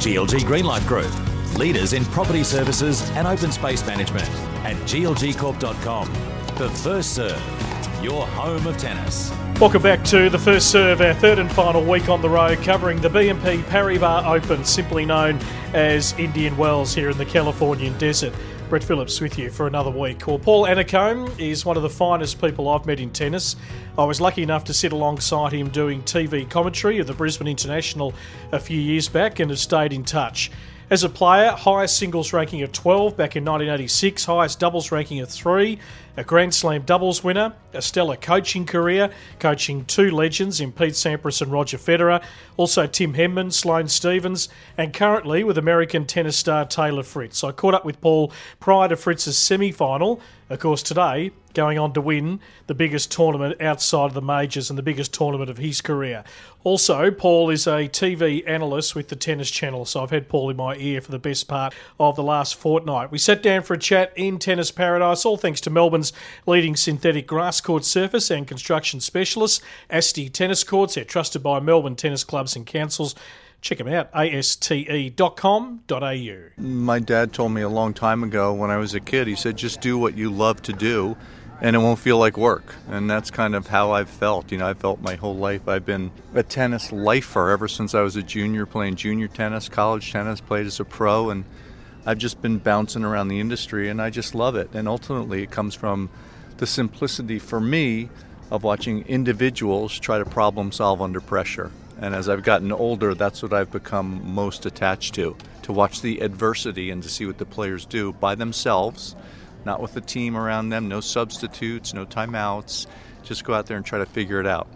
GLG 0.00 0.40
Greenlife 0.40 0.86
Group, 0.86 1.10
leaders 1.58 1.92
in 1.92 2.04
property 2.06 2.44
services 2.44 3.08
and 3.10 3.26
open 3.26 3.52
space 3.52 3.86
management 3.86 4.28
at 4.64 4.76
glgcorp.com. 4.86 6.12
The 6.56 6.70
First 6.70 7.14
Serve, 7.14 8.02
your 8.02 8.26
home 8.26 8.66
of 8.66 8.76
tennis. 8.76 9.32
Welcome 9.60 9.82
back 9.82 10.02
to 10.04 10.30
the 10.30 10.38
first 10.38 10.70
serve, 10.70 11.02
our 11.02 11.12
third 11.12 11.38
and 11.38 11.52
final 11.52 11.84
week 11.84 12.08
on 12.08 12.22
the 12.22 12.30
road, 12.30 12.62
covering 12.62 12.98
the 13.02 13.10
BNP 13.10 13.62
Paribas 13.64 14.24
Open, 14.24 14.64
simply 14.64 15.04
known 15.04 15.38
as 15.74 16.18
Indian 16.18 16.56
Wells 16.56 16.94
here 16.94 17.10
in 17.10 17.18
the 17.18 17.26
Californian 17.26 17.96
desert. 17.98 18.32
Brett 18.70 18.82
Phillips 18.82 19.20
with 19.20 19.38
you 19.38 19.50
for 19.50 19.66
another 19.66 19.90
week. 19.90 20.26
Well, 20.26 20.38
Paul 20.38 20.64
Annacone 20.64 21.38
is 21.38 21.66
one 21.66 21.76
of 21.76 21.82
the 21.82 21.90
finest 21.90 22.40
people 22.40 22.70
I've 22.70 22.86
met 22.86 23.00
in 23.00 23.10
tennis. 23.10 23.56
I 23.98 24.04
was 24.04 24.18
lucky 24.18 24.42
enough 24.42 24.64
to 24.64 24.72
sit 24.72 24.92
alongside 24.92 25.52
him 25.52 25.68
doing 25.68 26.02
TV 26.04 26.48
commentary 26.48 26.98
of 26.98 27.06
the 27.06 27.12
Brisbane 27.12 27.46
International 27.46 28.14
a 28.52 28.58
few 28.58 28.80
years 28.80 29.10
back 29.10 29.40
and 29.40 29.50
have 29.50 29.60
stayed 29.60 29.92
in 29.92 30.04
touch. 30.04 30.50
As 30.90 31.04
a 31.04 31.08
player, 31.08 31.50
highest 31.50 31.98
singles 31.98 32.32
ranking 32.32 32.62
of 32.62 32.72
12 32.72 33.16
back 33.16 33.36
in 33.36 33.44
1986, 33.44 34.24
highest 34.24 34.58
doubles 34.58 34.90
ranking 34.90 35.20
of 35.20 35.28
3, 35.28 35.78
a 36.16 36.24
Grand 36.24 36.54
Slam 36.54 36.82
doubles 36.82 37.22
winner, 37.24 37.54
a 37.72 37.82
stellar 37.82 38.16
coaching 38.16 38.66
career, 38.66 39.10
coaching 39.38 39.84
two 39.84 40.10
legends 40.10 40.60
in 40.60 40.72
Pete 40.72 40.94
Sampras 40.94 41.40
and 41.40 41.52
Roger 41.52 41.78
Federer, 41.78 42.22
also 42.56 42.86
Tim 42.86 43.14
Henman, 43.14 43.52
Sloane 43.52 43.88
Stephens, 43.88 44.48
and 44.76 44.92
currently 44.92 45.44
with 45.44 45.58
American 45.58 46.06
tennis 46.06 46.36
star 46.36 46.64
Taylor 46.64 47.02
Fritz. 47.02 47.44
I 47.44 47.52
caught 47.52 47.74
up 47.74 47.84
with 47.84 48.00
Paul 48.00 48.32
prior 48.58 48.88
to 48.88 48.96
Fritz's 48.96 49.38
semi 49.38 49.72
final. 49.72 50.20
Of 50.48 50.58
course, 50.58 50.82
today, 50.82 51.30
going 51.54 51.78
on 51.78 51.92
to 51.94 52.00
win 52.00 52.40
the 52.66 52.74
biggest 52.74 53.10
tournament 53.10 53.60
outside 53.60 54.06
of 54.06 54.14
the 54.14 54.22
majors 54.22 54.70
and 54.70 54.78
the 54.78 54.82
biggest 54.82 55.12
tournament 55.12 55.50
of 55.50 55.58
his 55.58 55.80
career. 55.80 56.24
Also, 56.62 57.10
Paul 57.10 57.48
is 57.48 57.66
a 57.66 57.88
TV 57.88 58.46
analyst 58.46 58.94
with 58.94 59.08
the 59.08 59.16
Tennis 59.16 59.50
Channel, 59.50 59.86
so 59.86 60.02
I've 60.02 60.10
had 60.10 60.28
Paul 60.28 60.50
in 60.50 60.56
my 60.56 60.76
ear 60.76 61.00
for 61.00 61.10
the 61.10 61.18
best 61.18 61.48
part 61.48 61.74
of 61.98 62.16
the 62.16 62.22
last 62.22 62.54
fortnight. 62.54 63.10
We 63.10 63.16
sat 63.18 63.42
down 63.42 63.62
for 63.62 63.72
a 63.74 63.78
chat 63.78 64.12
in 64.14 64.38
Tennis 64.38 64.70
Paradise, 64.70 65.24
all 65.24 65.38
thanks 65.38 65.62
to 65.62 65.70
Melbourne's 65.70 66.12
leading 66.46 66.76
synthetic 66.76 67.26
grass 67.26 67.62
court 67.62 67.84
surface 67.84 68.30
and 68.30 68.46
construction 68.46 69.00
specialist, 69.00 69.62
Asti 69.88 70.28
Tennis 70.28 70.62
Courts. 70.62 70.96
They're 70.96 71.04
trusted 71.04 71.42
by 71.42 71.60
Melbourne 71.60 71.96
tennis 71.96 72.24
clubs 72.24 72.54
and 72.56 72.66
councils. 72.66 73.14
Check 73.62 73.78
them 73.78 73.88
out, 73.88 74.10
aste.com.au. 74.14 75.80
My 76.56 76.98
dad 76.98 77.32
told 77.32 77.52
me 77.52 77.60
a 77.60 77.68
long 77.68 77.92
time 77.92 78.22
ago 78.22 78.54
when 78.54 78.70
I 78.70 78.78
was 78.78 78.94
a 78.94 79.00
kid, 79.00 79.26
he 79.26 79.34
said, 79.34 79.56
just 79.58 79.82
do 79.82 79.98
what 79.98 80.16
you 80.16 80.30
love 80.30 80.62
to 80.62 80.72
do 80.72 81.16
and 81.62 81.76
it 81.76 81.78
won't 81.78 81.98
feel 81.98 82.18
like 82.18 82.36
work. 82.36 82.74
And 82.88 83.10
that's 83.10 83.30
kind 83.30 83.54
of 83.54 83.66
how 83.66 83.92
I've 83.92 84.08
felt. 84.08 84.50
You 84.50 84.58
know, 84.58 84.66
I've 84.66 84.78
felt 84.78 85.00
my 85.00 85.14
whole 85.16 85.36
life. 85.36 85.68
I've 85.68 85.84
been 85.84 86.10
a 86.34 86.42
tennis 86.42 86.92
lifer 86.92 87.50
ever 87.50 87.68
since 87.68 87.94
I 87.94 88.00
was 88.00 88.16
a 88.16 88.22
junior, 88.22 88.66
playing 88.66 88.96
junior 88.96 89.28
tennis, 89.28 89.68
college 89.68 90.10
tennis, 90.10 90.40
played 90.40 90.66
as 90.66 90.80
a 90.80 90.84
pro, 90.84 91.30
and 91.30 91.44
I've 92.06 92.18
just 92.18 92.40
been 92.40 92.58
bouncing 92.58 93.04
around 93.04 93.28
the 93.28 93.40
industry, 93.40 93.88
and 93.88 94.00
I 94.00 94.10
just 94.10 94.34
love 94.34 94.56
it. 94.56 94.70
And 94.72 94.88
ultimately, 94.88 95.42
it 95.42 95.50
comes 95.50 95.74
from 95.74 96.08
the 96.56 96.66
simplicity 96.66 97.38
for 97.38 97.60
me 97.60 98.08
of 98.50 98.64
watching 98.64 99.06
individuals 99.06 99.98
try 99.98 100.18
to 100.18 100.24
problem 100.24 100.72
solve 100.72 101.00
under 101.00 101.20
pressure. 101.20 101.70
And 102.00 102.14
as 102.14 102.28
I've 102.28 102.42
gotten 102.42 102.72
older, 102.72 103.14
that's 103.14 103.42
what 103.42 103.52
I've 103.52 103.70
become 103.70 104.22
most 104.24 104.64
attached 104.64 105.14
to 105.14 105.36
to 105.62 105.72
watch 105.72 106.00
the 106.00 106.20
adversity 106.20 106.90
and 106.90 107.02
to 107.02 107.08
see 107.08 107.26
what 107.26 107.38
the 107.38 107.44
players 107.44 107.84
do 107.84 108.12
by 108.12 108.34
themselves, 108.34 109.14
not 109.64 109.80
with 109.80 109.96
a 109.96 110.00
team 110.00 110.36
around 110.36 110.70
them, 110.70 110.88
no 110.88 111.00
substitutes, 111.00 111.94
no 111.94 112.06
timeouts. 112.06 112.86
Just 113.22 113.44
go 113.44 113.54
out 113.54 113.66
there 113.66 113.76
and 113.76 113.84
try 113.84 113.98
to 113.98 114.06
figure 114.06 114.40
it 114.40 114.46
out. 114.46 114.68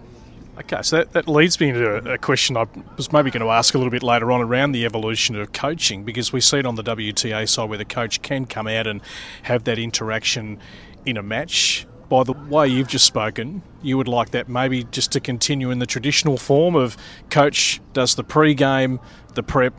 Okay, 0.58 0.82
so 0.82 0.98
that, 0.98 1.12
that 1.12 1.26
leads 1.26 1.58
me 1.58 1.70
into 1.70 2.10
a, 2.10 2.14
a 2.14 2.18
question 2.18 2.56
I 2.56 2.66
was 2.96 3.12
maybe 3.12 3.30
going 3.30 3.42
to 3.42 3.50
ask 3.50 3.74
a 3.74 3.78
little 3.78 3.90
bit 3.90 4.04
later 4.04 4.30
on 4.30 4.40
around 4.40 4.72
the 4.72 4.84
evolution 4.84 5.34
of 5.34 5.52
coaching 5.52 6.04
because 6.04 6.32
we 6.32 6.40
see 6.40 6.58
it 6.58 6.66
on 6.66 6.76
the 6.76 6.84
WTA 6.84 7.48
side 7.48 7.68
where 7.68 7.78
the 7.78 7.84
coach 7.84 8.22
can 8.22 8.46
come 8.46 8.68
out 8.68 8.86
and 8.86 9.00
have 9.42 9.64
that 9.64 9.78
interaction 9.78 10.60
in 11.04 11.16
a 11.16 11.22
match 11.22 11.86
by 12.08 12.22
the 12.22 12.32
way 12.32 12.68
you've 12.68 12.88
just 12.88 13.04
spoken, 13.04 13.62
you 13.82 13.96
would 13.96 14.08
like 14.08 14.30
that 14.30 14.48
maybe 14.48 14.84
just 14.84 15.12
to 15.12 15.20
continue 15.20 15.70
in 15.70 15.78
the 15.78 15.86
traditional 15.86 16.36
form 16.36 16.74
of 16.74 16.96
coach 17.30 17.80
does 17.92 18.14
the 18.14 18.24
pre-game, 18.24 19.00
the 19.34 19.42
prep, 19.42 19.74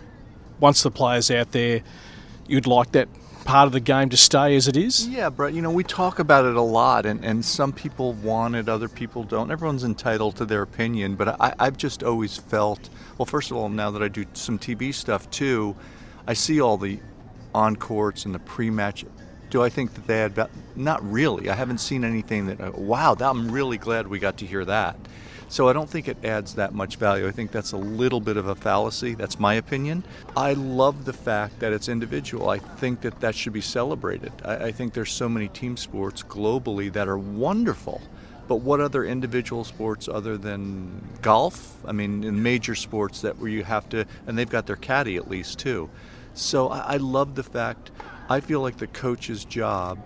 once 0.59 0.83
the 0.83 0.91
player's 0.91 1.29
out 1.31 1.51
there, 1.51 1.81
you'd 2.47 2.67
like 2.67 2.91
that 2.93 3.07
part 3.45 3.67
of 3.67 3.71
the 3.71 3.79
game 3.79 4.09
to 4.09 4.17
stay 4.17 4.55
as 4.57 4.67
it 4.67 4.75
is? 4.75 5.07
Yeah, 5.07 5.29
Brett, 5.29 5.53
you 5.53 5.61
know, 5.61 5.71
we 5.71 5.83
talk 5.83 6.19
about 6.19 6.43
it 6.43 6.55
a 6.55 6.61
lot, 6.61 7.05
and, 7.05 7.23
and 7.23 7.45
some 7.45 7.71
people 7.71 8.11
want 8.13 8.55
it, 8.55 8.67
other 8.67 8.89
people 8.89 9.23
don't. 9.23 9.49
Everyone's 9.49 9.85
entitled 9.85 10.35
to 10.37 10.45
their 10.45 10.63
opinion, 10.63 11.15
but 11.15 11.39
I, 11.39 11.53
I've 11.57 11.77
just 11.77 12.03
always 12.03 12.37
felt 12.37 12.89
well, 13.17 13.25
first 13.25 13.51
of 13.51 13.57
all, 13.57 13.69
now 13.69 13.91
that 13.91 14.03
I 14.03 14.07
do 14.09 14.25
some 14.33 14.59
TV 14.59 14.93
stuff 14.93 15.29
too, 15.29 15.75
I 16.27 16.33
see 16.33 16.59
all 16.59 16.77
the 16.77 16.99
on 17.53 17.77
courts 17.77 18.25
and 18.25 18.35
the 18.35 18.39
pre 18.39 18.69
match 18.69 19.05
do 19.49 19.61
I 19.61 19.69
think 19.69 19.93
that 19.93 20.07
they 20.07 20.17
had? 20.17 20.49
Not 20.75 21.09
really. 21.09 21.49
I 21.49 21.53
haven't 21.53 21.77
seen 21.77 22.03
anything 22.03 22.47
that. 22.47 22.59
Uh, 22.59 22.71
wow, 22.75 23.15
I'm 23.17 23.51
really 23.51 23.77
glad 23.77 24.07
we 24.07 24.19
got 24.19 24.37
to 24.39 24.45
hear 24.45 24.65
that. 24.65 24.97
So 25.55 25.69
I 25.69 25.71
don't 25.71 25.89
think 25.89 26.09
it 26.09 26.17
adds 26.25 26.55
that 26.55 26.73
much 26.73 26.97
value. 26.97 27.25
I 27.29 27.31
think 27.31 27.51
that's 27.51 27.71
a 27.71 27.77
little 27.77 28.19
bit 28.19 28.35
of 28.35 28.45
a 28.45 28.55
fallacy. 28.55 29.15
That's 29.15 29.39
my 29.39 29.53
opinion. 29.53 30.03
I 30.35 30.51
love 30.51 31.05
the 31.05 31.13
fact 31.13 31.61
that 31.61 31.71
it's 31.71 31.87
individual. 31.87 32.49
I 32.49 32.59
think 32.59 32.99
that 33.03 33.21
that 33.21 33.35
should 33.35 33.53
be 33.53 33.61
celebrated. 33.61 34.33
I, 34.43 34.65
I 34.65 34.71
think 34.73 34.93
there's 34.93 35.13
so 35.13 35.29
many 35.29 35.47
team 35.47 35.77
sports 35.77 36.23
globally 36.23 36.91
that 36.91 37.07
are 37.07 37.17
wonderful. 37.17 38.01
But 38.49 38.57
what 38.57 38.81
other 38.81 39.05
individual 39.05 39.63
sports 39.63 40.09
other 40.09 40.37
than 40.37 41.07
golf? 41.21 41.77
I 41.85 41.93
mean, 41.93 42.25
in 42.25 42.43
major 42.43 42.75
sports 42.75 43.21
that 43.21 43.37
where 43.37 43.47
you 43.47 43.63
have 43.63 43.87
to, 43.91 44.05
and 44.27 44.37
they've 44.37 44.49
got 44.49 44.67
their 44.67 44.75
caddy 44.75 45.15
at 45.15 45.29
least 45.29 45.57
too. 45.57 45.89
So 46.33 46.67
I, 46.67 46.79
I 46.79 46.97
love 46.97 47.35
the 47.35 47.43
fact 47.43 47.91
I 48.27 48.41
feel 48.41 48.59
like 48.59 48.75
the 48.75 48.87
coach's 48.87 49.45
job 49.45 49.99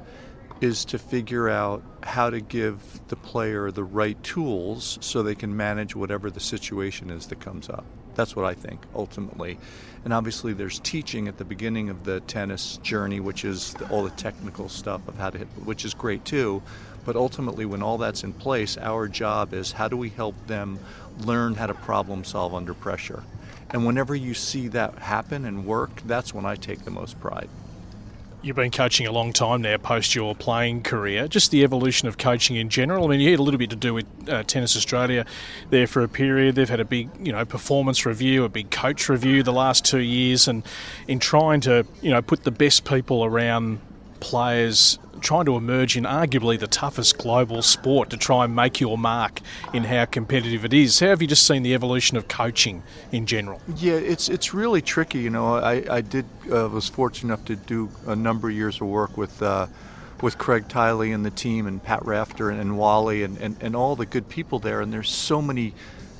is 0.62 0.84
to 0.86 1.00
figure 1.00 1.50
out 1.50 1.82
how 2.04 2.30
to 2.30 2.42
give 2.42 3.00
the 3.08 3.16
player 3.16 3.72
the 3.72 3.84
right 3.84 4.22
tools 4.24 4.98
so 5.01 5.24
they 5.24 5.36
can 5.36 5.56
manage 5.56 5.96
whatever 5.96 6.30
the 6.30 6.39
situation 6.39 7.10
is 7.10 7.28
that 7.28 7.39
comes 7.39 7.70
up. 7.70 7.86
That's 8.16 8.36
what 8.36 8.46
I 8.46 8.54
think 8.54 8.82
ultimately. 8.94 9.58
And 10.04 10.13
obviously, 10.13 10.54
there's 10.54 10.80
teaching 10.80 11.28
at 11.28 11.38
the 11.38 11.46
beginning 11.46 11.89
of 11.89 12.04
the 12.04 12.20
tennis 12.22 12.78
journey, 12.78 13.20
which 13.20 13.46
is 13.46 13.74
the, 13.75 13.89
all 13.89 14.04
the 14.04 14.10
technical 14.12 14.68
stuff 14.68 15.08
of 15.08 15.18
how 15.18 15.30
to 15.30 15.38
hit, 15.38 15.48
which 15.63 15.86
is 15.86 15.94
great 15.94 16.25
too. 16.25 16.62
But 17.06 17.16
ultimately, 17.16 17.66
when 17.66 17.82
all 17.82 17.98
that's 17.98 18.24
in 18.24 18.34
place, 18.34 18.78
our 18.78 19.08
job 19.08 19.54
is 19.54 19.72
how 19.72 19.88
do 19.88 19.96
we 19.96 20.10
help 20.10 20.36
them 20.48 20.80
learn 21.20 21.56
how 21.56 21.68
to 21.68 21.74
problem 21.74 22.24
solve 22.24 22.54
under 22.54 22.74
pressure? 22.74 23.24
And 23.72 23.86
whenever 23.86 24.16
you 24.16 24.34
see 24.34 24.68
that 24.70 24.98
happen 25.00 25.46
and 25.46 25.66
work, 25.66 26.01
that's 26.06 26.34
when 26.34 26.46
I 26.46 26.56
take 26.56 26.84
the 26.84 26.92
most 26.92 27.20
pride 27.20 27.50
you've 28.41 28.55
been 28.55 28.72
coaching 28.72 29.05
a 29.05 29.12
long 29.12 29.34
time 29.34 29.62
now 29.62 29.77
post 29.77 30.15
your 30.15 30.34
playing 30.36 30.84
career. 30.84 31.27
Just 31.27 31.51
the 31.51 31.63
evolution 31.63 32.08
of 32.08 32.17
coaching 32.17 32.55
in 32.55 32.69
general. 32.69 33.05
I 33.05 33.08
mean, 33.08 33.19
you 33.19 33.31
had 33.31 33.39
a 33.39 33.43
little 33.43 33.58
bit 33.58 33.69
to 33.72 33.75
do 33.75 33.93
with 33.93 34.05
uh, 34.27 34.43
Tennis 34.43 34.75
Australia 34.75 35.25
there 35.69 35.88
for 35.88 36.03
a 36.03 36.08
period. 36.08 36.55
They've 36.55 36.69
had 36.69 36.79
a 36.79 36.86
big, 36.86 37.10
you 37.19 37.31
know, 37.31 37.43
performance 37.46 38.05
review, 38.05 38.43
a 38.43 38.50
big 38.50 38.72
coach 38.72 39.10
review 39.10 39.43
the 39.43 39.53
last 39.53 39.86
two 39.86 40.00
years, 40.00 40.48
and 40.48 40.63
in 41.08 41.19
trying 41.19 41.62
to, 41.62 41.86
you 42.01 42.12
know, 42.12 42.22
put 42.22 42.43
the 42.43 42.51
best 42.51 42.86
people 42.86 43.25
around 43.25 43.79
players 44.19 45.00
trying 45.20 45.46
to 45.46 45.56
emerge 45.56 45.96
in 45.98 46.04
arguably 46.04 46.60
the 46.60 46.68
toughest 46.68 47.18
global 47.18 47.62
sport 47.62 48.10
to 48.10 48.18
try 48.18 48.46
and 48.46 48.56
make 48.56 48.80
your 48.80 48.98
mark 48.98 49.42
in 49.74 49.84
how 49.86 50.06
competitive 50.06 50.66
it 50.66 50.74
is. 50.74 51.00
How 51.00 51.08
have 51.08 51.22
you 51.22 51.28
just 51.28 51.46
seen 51.46 51.64
the 51.64 51.74
evolution 51.74 52.18
of 52.18 52.28
coaching 52.28 52.84
in 53.12 53.26
general? 53.26 53.62
Yeah, 53.76 53.94
it's 53.94 54.30
it's 54.30 54.54
really 54.54 54.82
tricky. 54.82 55.20
You 55.20 55.30
know, 55.30 55.56
I 55.56 55.84
I 55.90 56.02
did 56.02 56.26
uh, 56.52 56.70
was 56.70 56.88
fortunate 56.88 57.34
enough 57.34 57.46
to 57.46 57.56
do 57.56 57.90
a 58.08 58.16
number 58.16 58.50
of 58.50 58.56
years 58.56 58.82
of 58.82 58.88
work 58.88 59.18
with. 59.18 59.42
Uh, 59.42 59.68
with 60.22 60.38
Craig 60.38 60.68
Tiley 60.68 61.16
and 61.16 61.26
the 61.26 61.32
team, 61.32 61.66
and 61.66 61.82
Pat 61.82 62.06
Rafter 62.06 62.50
and, 62.50 62.60
and 62.60 62.78
Wally, 62.78 63.24
and, 63.24 63.38
and, 63.38 63.56
and 63.62 63.74
all 63.74 63.96
the 63.96 64.06
good 64.06 64.28
people 64.28 64.60
there. 64.60 64.82
And 64.82 64.92
there's 64.92 65.10
so 65.10 65.42
many 65.42 65.74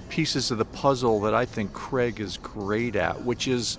pieces 0.08 0.52
of 0.52 0.58
the 0.58 0.64
puzzle 0.64 1.20
that 1.20 1.34
I 1.34 1.44
think 1.44 1.74
Craig 1.74 2.22
is 2.22 2.38
great 2.38 2.96
at, 2.96 3.26
which 3.26 3.46
is 3.46 3.78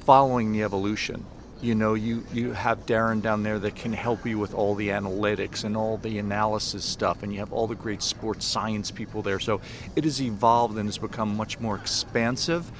following 0.00 0.52
the 0.52 0.62
evolution 0.62 1.26
you 1.60 1.74
know 1.74 1.94
you 1.94 2.24
you 2.32 2.52
have 2.52 2.86
darren 2.86 3.20
down 3.20 3.42
there 3.42 3.58
that 3.58 3.74
can 3.74 3.92
help 3.92 4.26
you 4.26 4.38
with 4.38 4.54
all 4.54 4.74
the 4.74 4.88
analytics 4.88 5.64
and 5.64 5.76
all 5.76 5.96
the 5.98 6.18
analysis 6.18 6.84
stuff 6.84 7.22
and 7.22 7.32
you 7.32 7.38
have 7.38 7.52
all 7.52 7.66
the 7.66 7.74
great 7.74 8.02
sports 8.02 8.46
science 8.46 8.90
people 8.90 9.22
there 9.22 9.38
so 9.38 9.60
it 9.96 10.04
has 10.04 10.22
evolved 10.22 10.76
and 10.78 10.86
has 10.86 10.98
become 10.98 11.36
much 11.36 11.60
more 11.60 11.76
expansive 11.76 12.70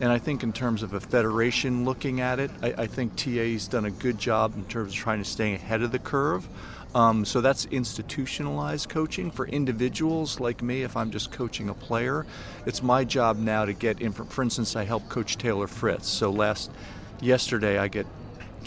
and 0.00 0.12
I 0.12 0.18
think 0.18 0.42
in 0.42 0.52
terms 0.52 0.82
of 0.82 0.92
a 0.92 1.00
federation 1.00 1.86
looking 1.86 2.20
at 2.20 2.38
it, 2.38 2.50
I, 2.62 2.74
I 2.82 2.86
think 2.86 3.16
TA's 3.16 3.66
done 3.66 3.86
a 3.86 3.90
good 3.90 4.18
job 4.18 4.54
in 4.54 4.64
terms 4.66 4.92
of 4.92 4.98
trying 4.98 5.22
to 5.22 5.28
stay 5.28 5.54
ahead 5.54 5.80
of 5.80 5.90
the 5.90 5.98
curve. 5.98 6.46
Um, 6.94 7.24
so 7.24 7.40
that's 7.40 7.66
institutionalized 7.66 8.88
coaching 8.88 9.30
for 9.30 9.46
individuals 9.46 10.38
like 10.38 10.62
me. 10.62 10.82
If 10.82 10.96
I'm 10.96 11.10
just 11.10 11.32
coaching 11.32 11.68
a 11.68 11.74
player, 11.74 12.26
it's 12.66 12.82
my 12.82 13.04
job 13.04 13.38
now 13.38 13.64
to 13.64 13.72
get 13.72 14.00
in. 14.00 14.12
For, 14.12 14.24
for 14.24 14.42
instance, 14.42 14.76
I 14.76 14.84
help 14.84 15.08
coach 15.08 15.36
Taylor 15.36 15.66
Fritz. 15.66 16.08
So 16.08 16.30
last 16.30 16.70
yesterday, 17.20 17.78
I 17.78 17.88
get 17.88 18.06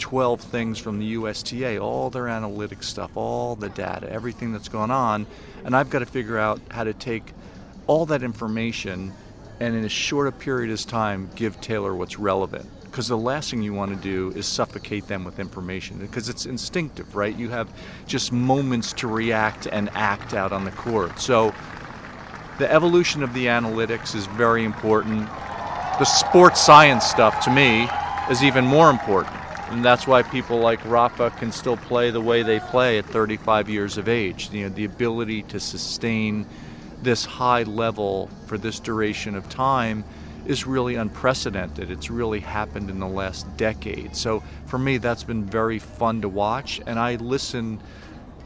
12 0.00 0.40
things 0.40 0.78
from 0.78 0.98
the 0.98 1.14
USTA, 1.14 1.78
all 1.78 2.10
their 2.10 2.24
analytics 2.24 2.84
stuff, 2.84 3.16
all 3.16 3.54
the 3.54 3.68
data, 3.68 4.10
everything 4.10 4.52
that's 4.52 4.68
going 4.68 4.90
on, 4.90 5.26
and 5.64 5.76
I've 5.76 5.90
got 5.90 6.00
to 6.00 6.06
figure 6.06 6.38
out 6.38 6.60
how 6.70 6.84
to 6.84 6.92
take 6.92 7.32
all 7.86 8.06
that 8.06 8.22
information 8.22 9.12
and 9.60 9.76
in 9.76 9.84
as 9.84 9.92
short 9.92 10.26
a 10.26 10.32
period 10.32 10.70
as 10.70 10.84
time 10.84 11.30
give 11.36 11.60
Taylor 11.60 11.94
what's 11.94 12.18
relevant. 12.18 12.66
Because 12.84 13.06
the 13.06 13.16
last 13.16 13.50
thing 13.50 13.62
you 13.62 13.74
want 13.74 13.94
to 13.94 13.96
do 13.96 14.36
is 14.36 14.46
suffocate 14.46 15.06
them 15.06 15.22
with 15.22 15.38
information 15.38 15.98
because 15.98 16.28
it's 16.28 16.46
instinctive, 16.46 17.14
right? 17.14 17.36
You 17.36 17.48
have 17.50 17.68
just 18.06 18.32
moments 18.32 18.92
to 18.94 19.06
react 19.06 19.68
and 19.70 19.90
act 19.94 20.34
out 20.34 20.50
on 20.50 20.64
the 20.64 20.72
court. 20.72 21.20
So 21.20 21.54
the 22.58 22.70
evolution 22.72 23.22
of 23.22 23.32
the 23.32 23.46
analytics 23.46 24.16
is 24.16 24.26
very 24.26 24.64
important. 24.64 25.28
The 26.00 26.04
sports 26.04 26.60
science 26.60 27.04
stuff 27.04 27.44
to 27.44 27.50
me 27.52 27.88
is 28.28 28.42
even 28.42 28.64
more 28.64 28.90
important 28.90 29.39
and 29.70 29.84
that's 29.84 30.06
why 30.06 30.22
people 30.22 30.58
like 30.58 30.84
Rafa 30.84 31.30
can 31.30 31.52
still 31.52 31.76
play 31.76 32.10
the 32.10 32.20
way 32.20 32.42
they 32.42 32.58
play 32.58 32.98
at 32.98 33.04
35 33.06 33.68
years 33.68 33.98
of 33.98 34.08
age. 34.08 34.50
You 34.52 34.64
know, 34.64 34.74
the 34.74 34.84
ability 34.84 35.42
to 35.44 35.60
sustain 35.60 36.46
this 37.02 37.24
high 37.24 37.62
level 37.62 38.28
for 38.46 38.58
this 38.58 38.80
duration 38.80 39.34
of 39.34 39.48
time 39.48 40.04
is 40.44 40.66
really 40.66 40.96
unprecedented. 40.96 41.90
It's 41.90 42.10
really 42.10 42.40
happened 42.40 42.90
in 42.90 42.98
the 42.98 43.06
last 43.06 43.46
decade. 43.56 44.16
So 44.16 44.42
for 44.66 44.78
me, 44.78 44.98
that's 44.98 45.22
been 45.22 45.44
very 45.44 45.78
fun 45.78 46.22
to 46.22 46.28
watch, 46.28 46.80
and 46.86 46.98
I 46.98 47.16
listen 47.16 47.80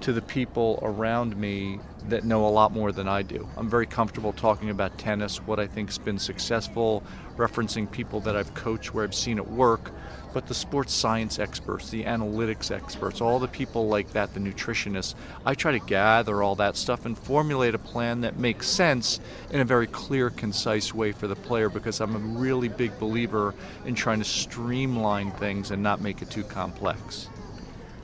to 0.05 0.13
the 0.13 0.23
people 0.23 0.79
around 0.83 1.37
me 1.37 1.79
that 2.09 2.25
know 2.25 2.47
a 2.47 2.49
lot 2.49 2.73
more 2.73 2.93
than 2.93 3.09
I 3.09 3.23
do. 3.23 3.49
I'm 3.57 3.69
very 3.69 3.87
comfortable 3.87 4.33
talking 4.33 4.71
about 4.71 4.97
tennis, 4.99 5.39
what 5.39 5.59
I 5.59 5.67
think's 5.67 5.99
been 5.99 6.19
successful, 6.19 7.03
referencing 7.37 7.91
people 7.91 8.21
that 8.21 8.37
I've 8.37 8.55
coached 8.55 8.95
where 8.95 9.05
I've 9.05 9.15
seen 9.15 9.39
it 9.39 9.49
work 9.49 9.91
but 10.35 10.49
the 10.49 10.55
sports 10.55 10.93
science 10.93 11.39
experts, 11.39 11.91
the 11.91 12.03
analytics 12.03 12.73
experts, 12.73 13.21
all 13.21 13.39
the 13.39 13.49
people 13.49 13.87
like 13.87 14.11
that, 14.13 14.35
the 14.35 14.41
nutritionists, 14.41 15.15
I 15.47 15.55
try 15.55 15.73
to 15.73 15.79
gather 15.79 16.43
all 16.43 16.57
that 16.57 16.77
stuff 16.77 17.07
and 17.07 17.17
formulate 17.17 17.75
a 17.75 17.79
plan 17.79 18.23
that 18.23 18.37
makes 18.37 18.69
sense 18.69 19.21
in 19.51 19.61
a 19.61 19.65
very 19.65 19.87
clear, 19.87 20.31
concise 20.31 20.93
way 20.93 21.13
for 21.13 21.29
the 21.29 21.37
player 21.37 21.71
because 21.71 22.01
I'm 22.01 22.17
a 22.17 22.19
really 22.19 22.69
big 22.69 22.99
believer 22.99 23.55
in 23.87 23.95
trying 23.95 24.19
to 24.19 24.25
streamline 24.25 25.31
things 25.31 25.71
and 25.71 25.83
not 25.83 26.01
make 26.01 26.21
it 26.21 26.31
too 26.31 26.45
complex. 26.45 27.29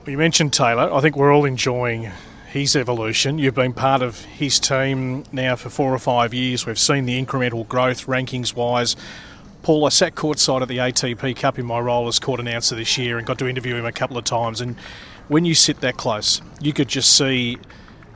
You 0.07 0.16
mentioned 0.16 0.52
Taylor. 0.52 0.92
I 0.92 1.00
think 1.00 1.16
we're 1.16 1.33
all 1.33 1.45
enjoying 1.45 2.11
his 2.50 2.75
evolution. 2.75 3.38
You've 3.38 3.54
been 3.54 3.73
part 3.73 4.02
of 4.02 4.25
his 4.25 4.59
team 4.59 5.25
now 5.30 5.57
for 5.57 5.71
four 5.71 5.95
or 5.95 5.99
five 5.99 6.35
years. 6.35 6.66
We've 6.66 6.78
seen 6.78 7.04
the 7.07 7.23
incremental 7.23 7.69
growth 7.69 8.07
rankings 8.07 8.54
wise 8.54 8.97
Paul, 9.62 9.85
I 9.85 9.90
sat 9.90 10.14
courtside 10.14 10.62
at 10.62 10.69
the 10.69 10.78
ATP 10.78 11.37
Cup 11.37 11.59
in 11.59 11.66
my 11.66 11.78
role 11.78 12.09
as 12.09 12.19
court 12.19 12.40
announcer 12.40 12.75
this 12.75 12.97
year 12.97 13.19
and 13.19 13.26
got 13.26 13.38
to 13.40 13.49
interview 13.49 13.76
him 13.76 13.85
a 13.85 13.92
couple 13.92 14.16
of 14.16 14.25
times. 14.25 14.61
And 14.61 14.76
when 15.28 15.45
you 15.45 15.54
sit 15.54 15.80
that 15.80 15.99
close, 15.99 16.40
you 16.61 16.73
could 16.73 16.88
just 16.88 17.14
see 17.14 17.59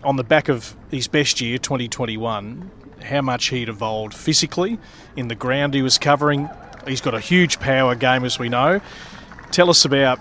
on 0.03 0.17
the 0.17 0.25
back 0.25 0.49
of 0.49 0.75
his 0.91 1.07
best 1.07 1.43
year, 1.43 1.59
2021, 1.59 2.71
how 3.03 3.21
much 3.21 3.49
he'd 3.49 3.69
evolved 3.69 4.15
physically 4.15 4.79
in 5.17 5.29
the 5.29 5.35
ground 5.35 5.75
he 5.75 5.83
was 5.83 5.99
covering. 5.99 6.49
He's 6.87 7.03
got 7.03 7.15
a 7.15 7.21
huge 7.21 7.61
power 7.61 7.95
game, 7.95 8.25
as 8.25 8.39
we 8.39 8.49
know. 8.49 8.81
Tell 9.51 9.69
us 9.69 9.85
about 9.85 10.19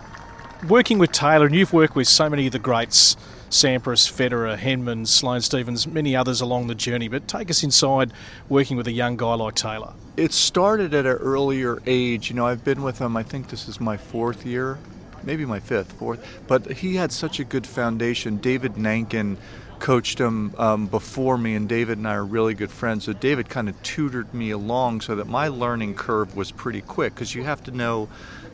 working 0.68 0.98
with 0.98 1.12
Taylor, 1.12 1.46
and 1.46 1.56
you've 1.56 1.74
worked 1.74 1.96
with 1.96 2.08
so 2.08 2.30
many 2.30 2.48
of 2.48 2.54
the 2.54 2.60
greats 2.60 3.18
Sampras, 3.54 4.12
Federer, 4.12 4.58
Henman, 4.58 5.06
Sloane 5.06 5.42
Stephens, 5.42 5.86
many 5.86 6.16
others 6.16 6.42
along 6.42 6.66
the 6.68 6.76
journey. 6.76 7.08
But 7.08 7.28
take 7.28 7.52
us 7.52 7.62
inside 7.62 8.12
working 8.50 8.78
with 8.78 8.88
a 8.88 8.92
young 8.92 9.16
guy 9.16 9.36
like 9.36 9.54
Taylor. 9.54 9.94
It 10.18 10.34
started 10.34 10.94
at 10.96 11.06
an 11.06 11.12
earlier 11.12 11.80
age. 11.86 12.30
You 12.30 12.36
know, 12.36 12.48
I've 12.48 12.64
been 12.64 12.82
with 12.82 12.98
him, 12.98 13.16
I 13.16 13.22
think 13.22 13.50
this 13.50 13.68
is 13.68 13.80
my 13.80 13.96
fourth 13.96 14.44
year, 14.44 14.80
maybe 15.22 15.46
my 15.46 15.60
fifth, 15.60 15.92
fourth. 15.94 16.26
But 16.48 16.72
he 16.72 16.96
had 16.96 17.12
such 17.12 17.40
a 17.40 17.44
good 17.44 17.68
foundation. 17.68 18.38
David 18.38 18.74
Nainkin 18.74 19.38
coached 19.84 20.18
him 20.18 20.56
um, 20.58 20.88
before 20.88 21.38
me, 21.38 21.56
and 21.56 21.68
David 21.68 21.98
and 21.98 22.08
I 22.08 22.14
are 22.14 22.24
really 22.24 22.54
good 22.54 22.72
friends. 22.72 23.04
So 23.04 23.12
David 23.12 23.50
kind 23.50 23.68
of 23.68 23.84
tutored 23.84 24.34
me 24.34 24.52
along 24.52 25.02
so 25.02 25.14
that 25.16 25.28
my 25.28 25.50
learning 25.50 25.96
curve 25.96 26.38
was 26.38 26.54
pretty 26.54 26.80
quick 26.80 27.14
because 27.14 27.36
you 27.36 27.44
have 27.44 27.62
to 27.66 27.72
know 27.72 28.08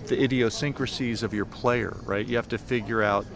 the 0.07 0.19
idiosyncrasies 0.19 1.21
of 1.21 1.31
your 1.31 1.45
player, 1.45 1.95
right? 2.03 2.25
You 2.25 2.35
have 2.37 2.47
to 2.47 2.57
figure 2.57 3.03
out 3.03 3.27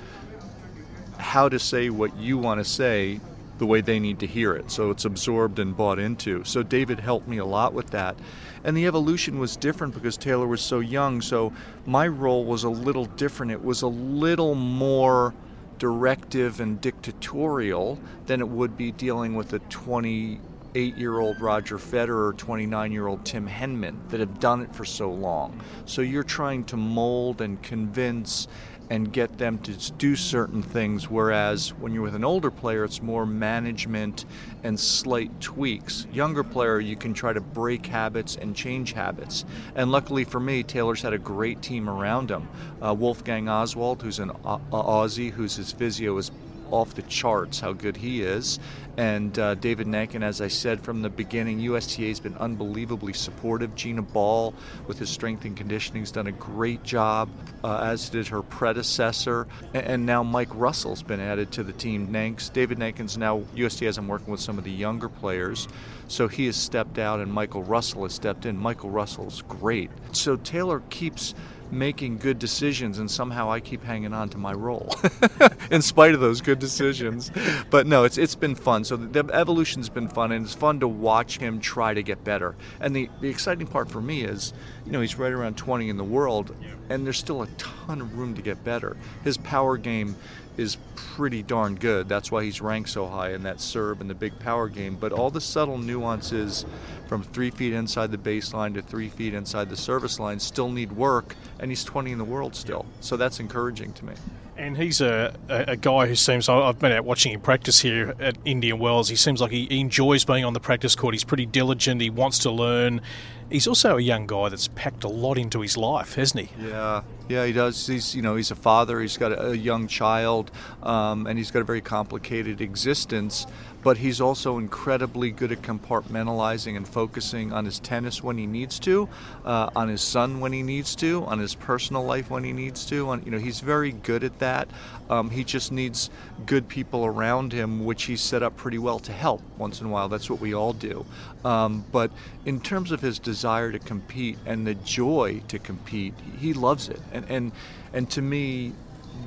how 1.20 1.48
to 1.48 1.60
say 1.60 1.92
what 1.92 2.18
you 2.18 2.40
want 2.40 2.60
to 2.60 2.66
say 2.66 3.20
the 3.60 3.66
way 3.68 3.80
they 3.80 4.00
need 4.00 4.18
to 4.22 4.28
hear 4.28 4.56
it. 4.56 4.72
So 4.72 4.90
it's 4.90 5.06
absorbed 5.06 5.60
and 5.60 5.78
bought 5.78 6.00
into. 6.00 6.44
So 6.46 6.64
David 6.64 7.00
helped 7.00 7.28
me 7.28 7.38
a 7.38 7.46
lot 7.46 7.74
with 7.74 7.92
that. 7.92 8.18
And 8.64 8.76
the 8.76 8.88
evolution 8.88 9.38
was 9.38 9.56
different 9.56 9.94
because 9.94 10.18
Taylor 10.18 10.48
was 10.48 10.62
so 10.62 10.80
young. 10.80 11.22
So 11.22 11.54
my 11.86 12.08
role 12.08 12.44
was 12.44 12.64
a 12.64 12.70
little 12.70 13.06
different. 13.06 13.52
It 13.52 13.64
was 13.64 13.84
a 13.84 13.88
little 13.88 14.56
more 14.56 15.36
directive 15.84 16.62
and 16.62 16.80
dictatorial 16.80 18.00
than 18.25 18.40
it 18.40 18.48
would 18.48 18.78
be 18.78 18.90
dealing 18.94 19.36
with 19.36 19.52
a 19.52 19.60
28 19.60 20.96
year 20.96 21.20
old 21.20 21.42
Roger 21.42 21.78
Federer 21.78 22.30
or 22.30 22.34
29 22.38 22.94
year 22.94 23.06
old 23.06 23.25
Tim 23.25 23.46
Henman 23.46 23.98
that 24.08 24.22
have 24.22 24.40
done 24.40 24.62
it 24.62 24.74
for 24.74 24.86
so 24.86 25.12
long. 25.12 25.62
So 25.84 26.02
you're 26.02 26.24
trying 26.24 26.63
to 26.68 26.78
mold 26.78 27.42
and 27.42 27.62
convince 27.62 28.48
and 28.94 29.12
get 29.12 29.40
them 29.40 29.58
to 29.58 29.92
do 29.94 30.16
certain 30.16 30.62
things. 30.62 31.10
Whereas 31.10 31.70
when 31.80 31.96
you're 31.96 32.04
with 32.04 32.14
an 32.14 32.24
older 32.24 32.52
player, 32.52 32.84
it's 32.84 33.02
more 33.02 33.26
management 33.26 34.26
and 34.64 34.80
slight 34.80 35.42
tweaks. 35.42 36.06
Younger 36.14 36.44
player, 36.44 36.80
you 36.80 36.96
can 36.96 37.12
try 37.16 37.34
to 37.34 37.42
break 37.42 37.88
habits 37.88 38.36
and 38.36 38.56
change 38.56 38.94
habits. 38.94 39.46
And 39.74 39.92
luckily 39.92 40.26
for 40.26 40.40
me, 40.40 40.62
Taylor's 40.62 41.02
had 41.02 41.12
a 41.12 41.18
great 41.18 41.60
team 41.64 41.90
around 41.90 42.30
him. 42.30 42.48
Uh, 42.84 42.94
Wolfgang 42.94 43.50
Oswald, 43.50 44.04
who's 44.04 44.20
an 44.20 44.30
uh, 44.46 44.60
Aussie, 44.72 45.32
who's 45.32 45.56
his 45.56 45.72
physio, 45.72 46.16
is 46.20 46.30
off 46.74 46.96
the 46.96 47.03
charts 47.03 47.60
how 47.60 47.72
good 47.72 47.96
he 47.96 48.24
is. 48.24 48.60
And 48.98 49.38
uh, 49.39 49.56
David 49.56 49.88
Nainkin, 49.88 50.24
as 50.24 50.42
I 50.42 50.48
said 50.48 50.82
from 50.82 51.01
the 51.01 51.10
beginning, 51.10 51.60
USTA 51.60 52.10
has 52.10 52.20
been 52.20 52.36
unbelievably 52.38 53.13
supportive. 53.13 53.74
Gina 53.75 54.01
Ball, 54.01 54.53
with 54.88 55.00
his 55.00 55.10
strength 55.10 55.46
and 55.46 55.56
conditioning, 55.56 56.01
has 56.01 56.12
done 56.12 56.27
a 56.27 56.32
great 56.32 56.84
job, 56.84 57.30
uh, 57.63 57.80
as 57.84 58.10
did 58.10 58.27
her 58.27 58.42
predecessor. 58.42 59.48
And, 59.74 60.03
now 60.06 60.22
Mike 60.22 60.53
Russell's 60.53 61.01
been 61.01 61.20
added 61.20 61.51
to 61.53 61.63
the 61.63 61.74
team. 61.74 62.08
Nanks, 62.12 62.51
David 62.51 62.77
Nainkin's 62.77 63.18
now 63.18 63.44
USTA 63.56 63.86
has 63.86 63.98
him 63.98 64.08
working 64.08 64.32
with 64.32 64.42
some 64.42 64.58
of 64.58 64.63
the 64.63 64.72
younger 64.72 65.10
players. 65.10 65.68
So 66.08 66.27
he 66.27 66.46
has 66.48 66.56
stepped 66.56 67.00
out 67.00 67.20
and 67.20 67.32
Michael 67.32 67.63
Russell 67.63 68.03
has 68.03 68.13
stepped 68.13 68.46
in. 68.46 68.58
Michael 68.58 68.89
Russell's 68.89 69.42
great. 69.44 69.89
So 70.12 70.36
Taylor 70.36 70.82
keeps 70.89 71.34
making 71.72 72.17
good 72.17 72.39
decisions, 72.39 73.00
and 73.00 73.10
somehow 73.10 73.51
I 73.51 73.60
keep 73.60 73.84
hanging 73.84 74.13
on 74.13 74.29
to 74.29 74.38
my 74.38 74.53
role 74.53 74.96
in 75.72 75.82
spite 75.82 76.13
of 76.13 76.20
those 76.20 76.41
good 76.41 76.60
decisions. 76.60 77.32
But 77.70 77.88
no, 77.88 78.03
it's 78.03 78.17
it's 78.17 78.36
been 78.36 78.55
fun. 78.55 78.84
So 78.84 78.98
the, 78.98 79.29
evolution's 79.34 79.89
been 79.89 80.08
fun, 80.08 80.32
and 80.32 80.46
it's 80.46 80.53
fun 80.53 80.79
to 80.82 80.88
watch 80.88 81.38
him 81.38 81.60
try 81.60 81.93
to 81.93 82.03
get 82.03 82.24
better. 82.24 82.55
And 82.79 82.96
the 82.96 83.10
the 83.22 83.29
exciting 83.29 83.67
part 83.67 83.89
for 83.89 84.01
me 84.01 84.24
is, 84.24 84.53
you 84.86 84.91
know, 84.91 85.01
he's 85.01 85.17
right 85.17 85.32
around 85.32 85.58
20 85.58 85.89
in 85.89 85.98
the 85.98 86.03
world, 86.03 86.55
and 86.89 87.05
there's 87.05 87.17
still 87.17 87.41
a 87.41 87.48
ton 87.58 88.01
of 88.01 88.17
room 88.17 88.36
to 88.36 88.41
get 88.41 88.63
better. 88.63 88.96
His 89.24 89.38
power 89.38 89.77
game 89.77 90.15
is 90.57 90.77
pretty 90.95 91.43
darn 91.43 91.75
good. 91.75 92.07
That's 92.07 92.31
why 92.31 92.43
he's 92.43 92.62
ranked 92.62 92.89
so 92.89 93.07
high 93.07 93.31
in 93.33 93.43
that 93.43 93.60
serve 93.60 94.01
and 94.01 94.10
the 94.10 94.15
big 94.15 94.37
power 94.39 94.70
game. 94.70 94.98
But 95.00 95.11
all 95.11 95.29
the 95.29 95.42
subtle 95.42 95.77
nuances 95.77 96.66
from 97.07 97.24
three 97.24 97.51
feet 97.51 97.74
inside 97.74 98.11
the 98.11 98.18
baseline 98.18 98.74
to 98.75 98.81
three 98.81 99.09
feet 99.09 99.33
inside 99.33 99.70
the 99.70 99.77
service 99.77 100.20
line 100.20 100.39
still 100.39 100.70
need 100.70 100.92
work, 100.92 101.35
and 101.59 101.72
he's 101.72 101.83
20 101.83 102.11
in 102.11 102.18
the 102.18 102.24
world 102.24 102.55
still. 102.55 102.85
So 103.01 103.18
that's 103.18 103.39
encouraging 103.39 103.94
to 103.94 104.05
me. 104.05 104.13
And 104.55 104.77
he's 104.77 105.01
a, 105.01 105.35
a, 105.50 105.72
a, 105.72 105.75
guy 105.75 106.05
who 106.05 106.16
seems, 106.16 106.48
I've 106.48 106.77
been 106.77 106.92
out 106.92 107.05
watching 107.05 107.33
him 107.33 107.42
practice 107.42 107.79
here 107.79 108.13
at 108.20 108.37
Indian 108.46 108.77
Wells. 108.77 109.09
He 109.09 109.16
seems 109.16 109.42
like 109.42 109.51
he, 109.51 109.66
he 109.66 109.79
enjoys 109.79 110.25
being 110.25 110.46
on 110.46 110.53
the 110.53 110.59
practice 110.59 110.96
court. 110.96 111.16
He's 111.16 111.24
pretty 111.24 111.48
diligent. 111.48 112.01
He 112.01 112.11
wants 112.11 112.37
to 112.39 112.51
learn. 112.51 113.01
He's 113.50 113.68
also 113.68 113.98
a 113.98 114.01
young 114.01 114.27
guy 114.27 114.50
that's 114.50 114.68
packed 114.70 115.03
a 115.03 115.07
lot 115.07 115.37
into 115.37 115.61
his 115.61 115.75
life, 115.75 116.16
hasn't 116.16 116.48
he? 116.48 116.68
Yeah, 116.68 117.01
yeah, 117.29 117.46
he 117.46 117.51
does. 117.51 117.87
He's, 117.87 118.16
you 118.16 118.22
know, 118.22 118.35
he's 118.35 118.51
a 118.51 118.55
father. 118.55 119.01
He's 119.01 119.18
got 119.18 119.31
a, 119.31 119.51
a 119.51 119.55
young 119.55 119.87
child, 119.87 120.51
um, 120.83 121.25
and 121.25 121.37
he's 121.37 121.51
got 121.51 121.61
a 121.61 121.66
very 121.66 121.81
complicated 121.81 122.61
existence 122.61 123.48
but 123.83 123.98
he's 123.98 124.22
also 124.22 124.57
incredibly 124.57 125.29
good 125.31 125.51
at 125.51 125.61
compartmentalizing 125.61 126.77
and 126.77 126.87
focusing 126.87 127.51
on 127.51 127.65
his 127.65 127.79
tennis 127.79 128.24
when 128.24 128.37
he 128.37 128.48
needs 128.48 128.79
to, 128.79 129.09
uh, 129.46 129.69
on 129.75 129.89
his 129.89 130.01
son 130.01 130.39
when 130.39 130.53
he 130.53 130.63
needs 130.63 130.96
to, 130.96 131.24
on 131.25 131.39
his 131.39 131.53
personal 131.53 132.03
life 132.03 132.29
when 132.29 132.43
he 132.43 132.53
needs 132.53 132.85
to. 132.85 133.09
On, 133.09 133.22
you 133.24 133.31
know, 133.31 133.37
he's 133.37 133.59
very 133.59 133.91
good 133.91 134.24
at 134.24 134.39
that. 134.39 134.69
Um, 135.09 135.29
he 135.29 135.43
just 135.43 135.72
needs 135.72 136.09
good 136.46 136.67
people 136.67 137.05
around 137.05 137.51
him, 137.51 137.83
which 137.83 138.03
he's 138.03 138.22
set 138.22 138.41
up 138.41 138.55
pretty 138.55 138.77
well 138.77 139.00
to 139.00 139.11
help 139.11 139.41
once 139.57 139.81
in 139.81 139.87
a 139.87 139.89
while. 139.89 140.07
That's 140.07 140.29
what 140.29 140.39
we 140.39 140.53
all 140.53 140.74
do. 140.74 141.05
Um, 141.43 141.85
but 141.91 142.09
in 142.46 142.61
terms 142.61 142.91
of 142.91 143.01
his 143.01 143.19
desire 143.19 143.72
to 143.72 143.79
compete 143.79 144.37
and 144.46 144.65
the 144.65 144.75
joy 144.75 145.41
to 145.50 145.59
compete, 145.59 146.13
he 146.39 146.53
loves 146.53 146.87
it. 146.87 147.01
And 147.11 147.25
and 147.29 147.51
and 147.91 148.09
to 148.11 148.22
me, 148.22 148.74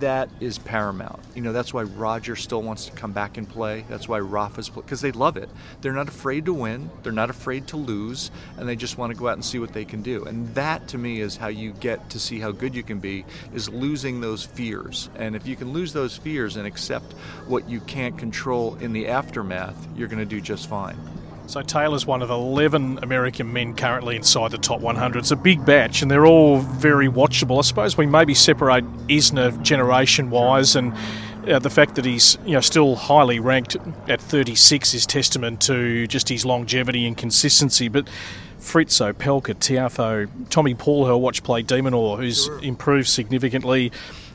that 0.01 0.29
is 0.41 0.59
paramount. 0.59 1.21
You 1.35 1.43
know, 1.43 1.53
that's 1.53 1.73
why 1.73 1.83
Roger 1.83 2.37
still 2.37 2.63
wants 2.63 2.87
to 2.87 2.93
come 2.93 3.13
back 3.13 3.37
and 3.37 3.49
play. 3.49 3.85
That's 3.89 4.09
why 4.09 4.19
Rafa's 4.19 4.69
because 4.69 5.01
they 5.01 5.13
love 5.13 5.37
it. 5.37 5.49
They're 5.81 5.93
not 5.93 6.09
afraid 6.09 6.45
to 6.47 6.55
win. 6.55 6.91
They're 7.03 7.13
not 7.13 7.31
afraid 7.31 7.67
to 7.69 7.77
lose, 7.77 8.31
and 8.57 8.69
they 8.69 8.77
just 8.77 8.99
want 8.99 9.13
to 9.13 9.19
go 9.19 9.29
out 9.29 9.35
and 9.35 9.45
see 9.45 9.59
what 9.59 9.73
they 9.73 9.85
can 9.85 10.03
do. 10.03 10.25
And 10.25 10.55
that, 10.55 10.89
to 10.89 10.99
me, 10.99 11.21
is 11.21 11.37
how 11.37 11.49
you 11.49 11.73
get 11.73 12.11
to 12.11 12.19
see 12.19 12.39
how 12.39 12.53
good 12.53 12.75
you 12.75 12.83
can 12.83 12.99
be. 12.99 13.25
Is 13.55 13.69
losing 13.69 14.21
those 14.21 14.45
fears. 14.45 15.09
And 15.17 15.37
if 15.37 15.47
you 15.47 15.57
can 15.57 15.73
lose 15.73 15.93
those 15.93 16.17
fears 16.17 16.57
and 16.57 16.67
accept 16.67 17.13
what 17.47 17.69
you 17.69 17.81
can't 17.81 18.17
control 18.19 18.77
in 18.77 18.93
the 18.93 19.09
aftermath, 19.09 19.89
you're 19.97 20.09
going 20.09 20.19
to 20.19 20.27
do 20.27 20.41
just 20.41 20.69
fine. 20.69 20.99
So 21.49 21.63
Taylor's 21.63 22.07
one 22.07 22.23
of 22.23 22.31
11 22.31 23.01
American 23.03 23.53
men 23.53 23.75
currently 23.75 24.17
inside 24.17 24.51
the 24.51 24.59
top 24.59 24.81
100. 24.81 25.21
It's 25.21 25.31
a 25.31 25.37
big 25.37 25.65
batch, 25.65 26.03
and 26.03 26.11
they're 26.11 26.27
all 26.27 26.59
very 26.59 27.09
watchable. 27.09 27.59
I 27.59 27.63
suppose 27.63 27.97
we 27.97 28.05
maybe 28.05 28.35
separate 28.35 28.85
Isner 29.07 29.63
generation-wise, 29.63 30.75
and 30.75 30.93
uh, 31.47 31.61
the 31.61 31.71
fact 31.71 31.95
that 31.95 32.05
he's 32.05 32.37
you 32.45 32.55
know 32.55 32.61
still 32.61 32.97
highly 32.97 33.39
ranked 33.39 33.77
at 34.09 34.21
36 34.21 34.93
is 34.93 35.07
testament 35.07 35.61
to 35.63 36.09
just 36.09 36.29
his 36.29 36.45
longevity 36.45 37.07
and 37.07 37.17
consistency. 37.17 37.87
But 37.87 38.09
Fritz 38.59 38.99
Opelka, 38.99 39.55
Tiafoe, 39.55 40.29
Tommy 40.51 40.75
Paul, 40.75 41.07
who 41.07 41.13
I 41.13 41.15
watched 41.15 41.45
play 41.45 41.63
de 41.63 41.81
Minaur, 41.81 42.17
who's 42.17 42.47
sure. 42.47 42.59
improved 42.63 43.09
significantly. 43.09 43.93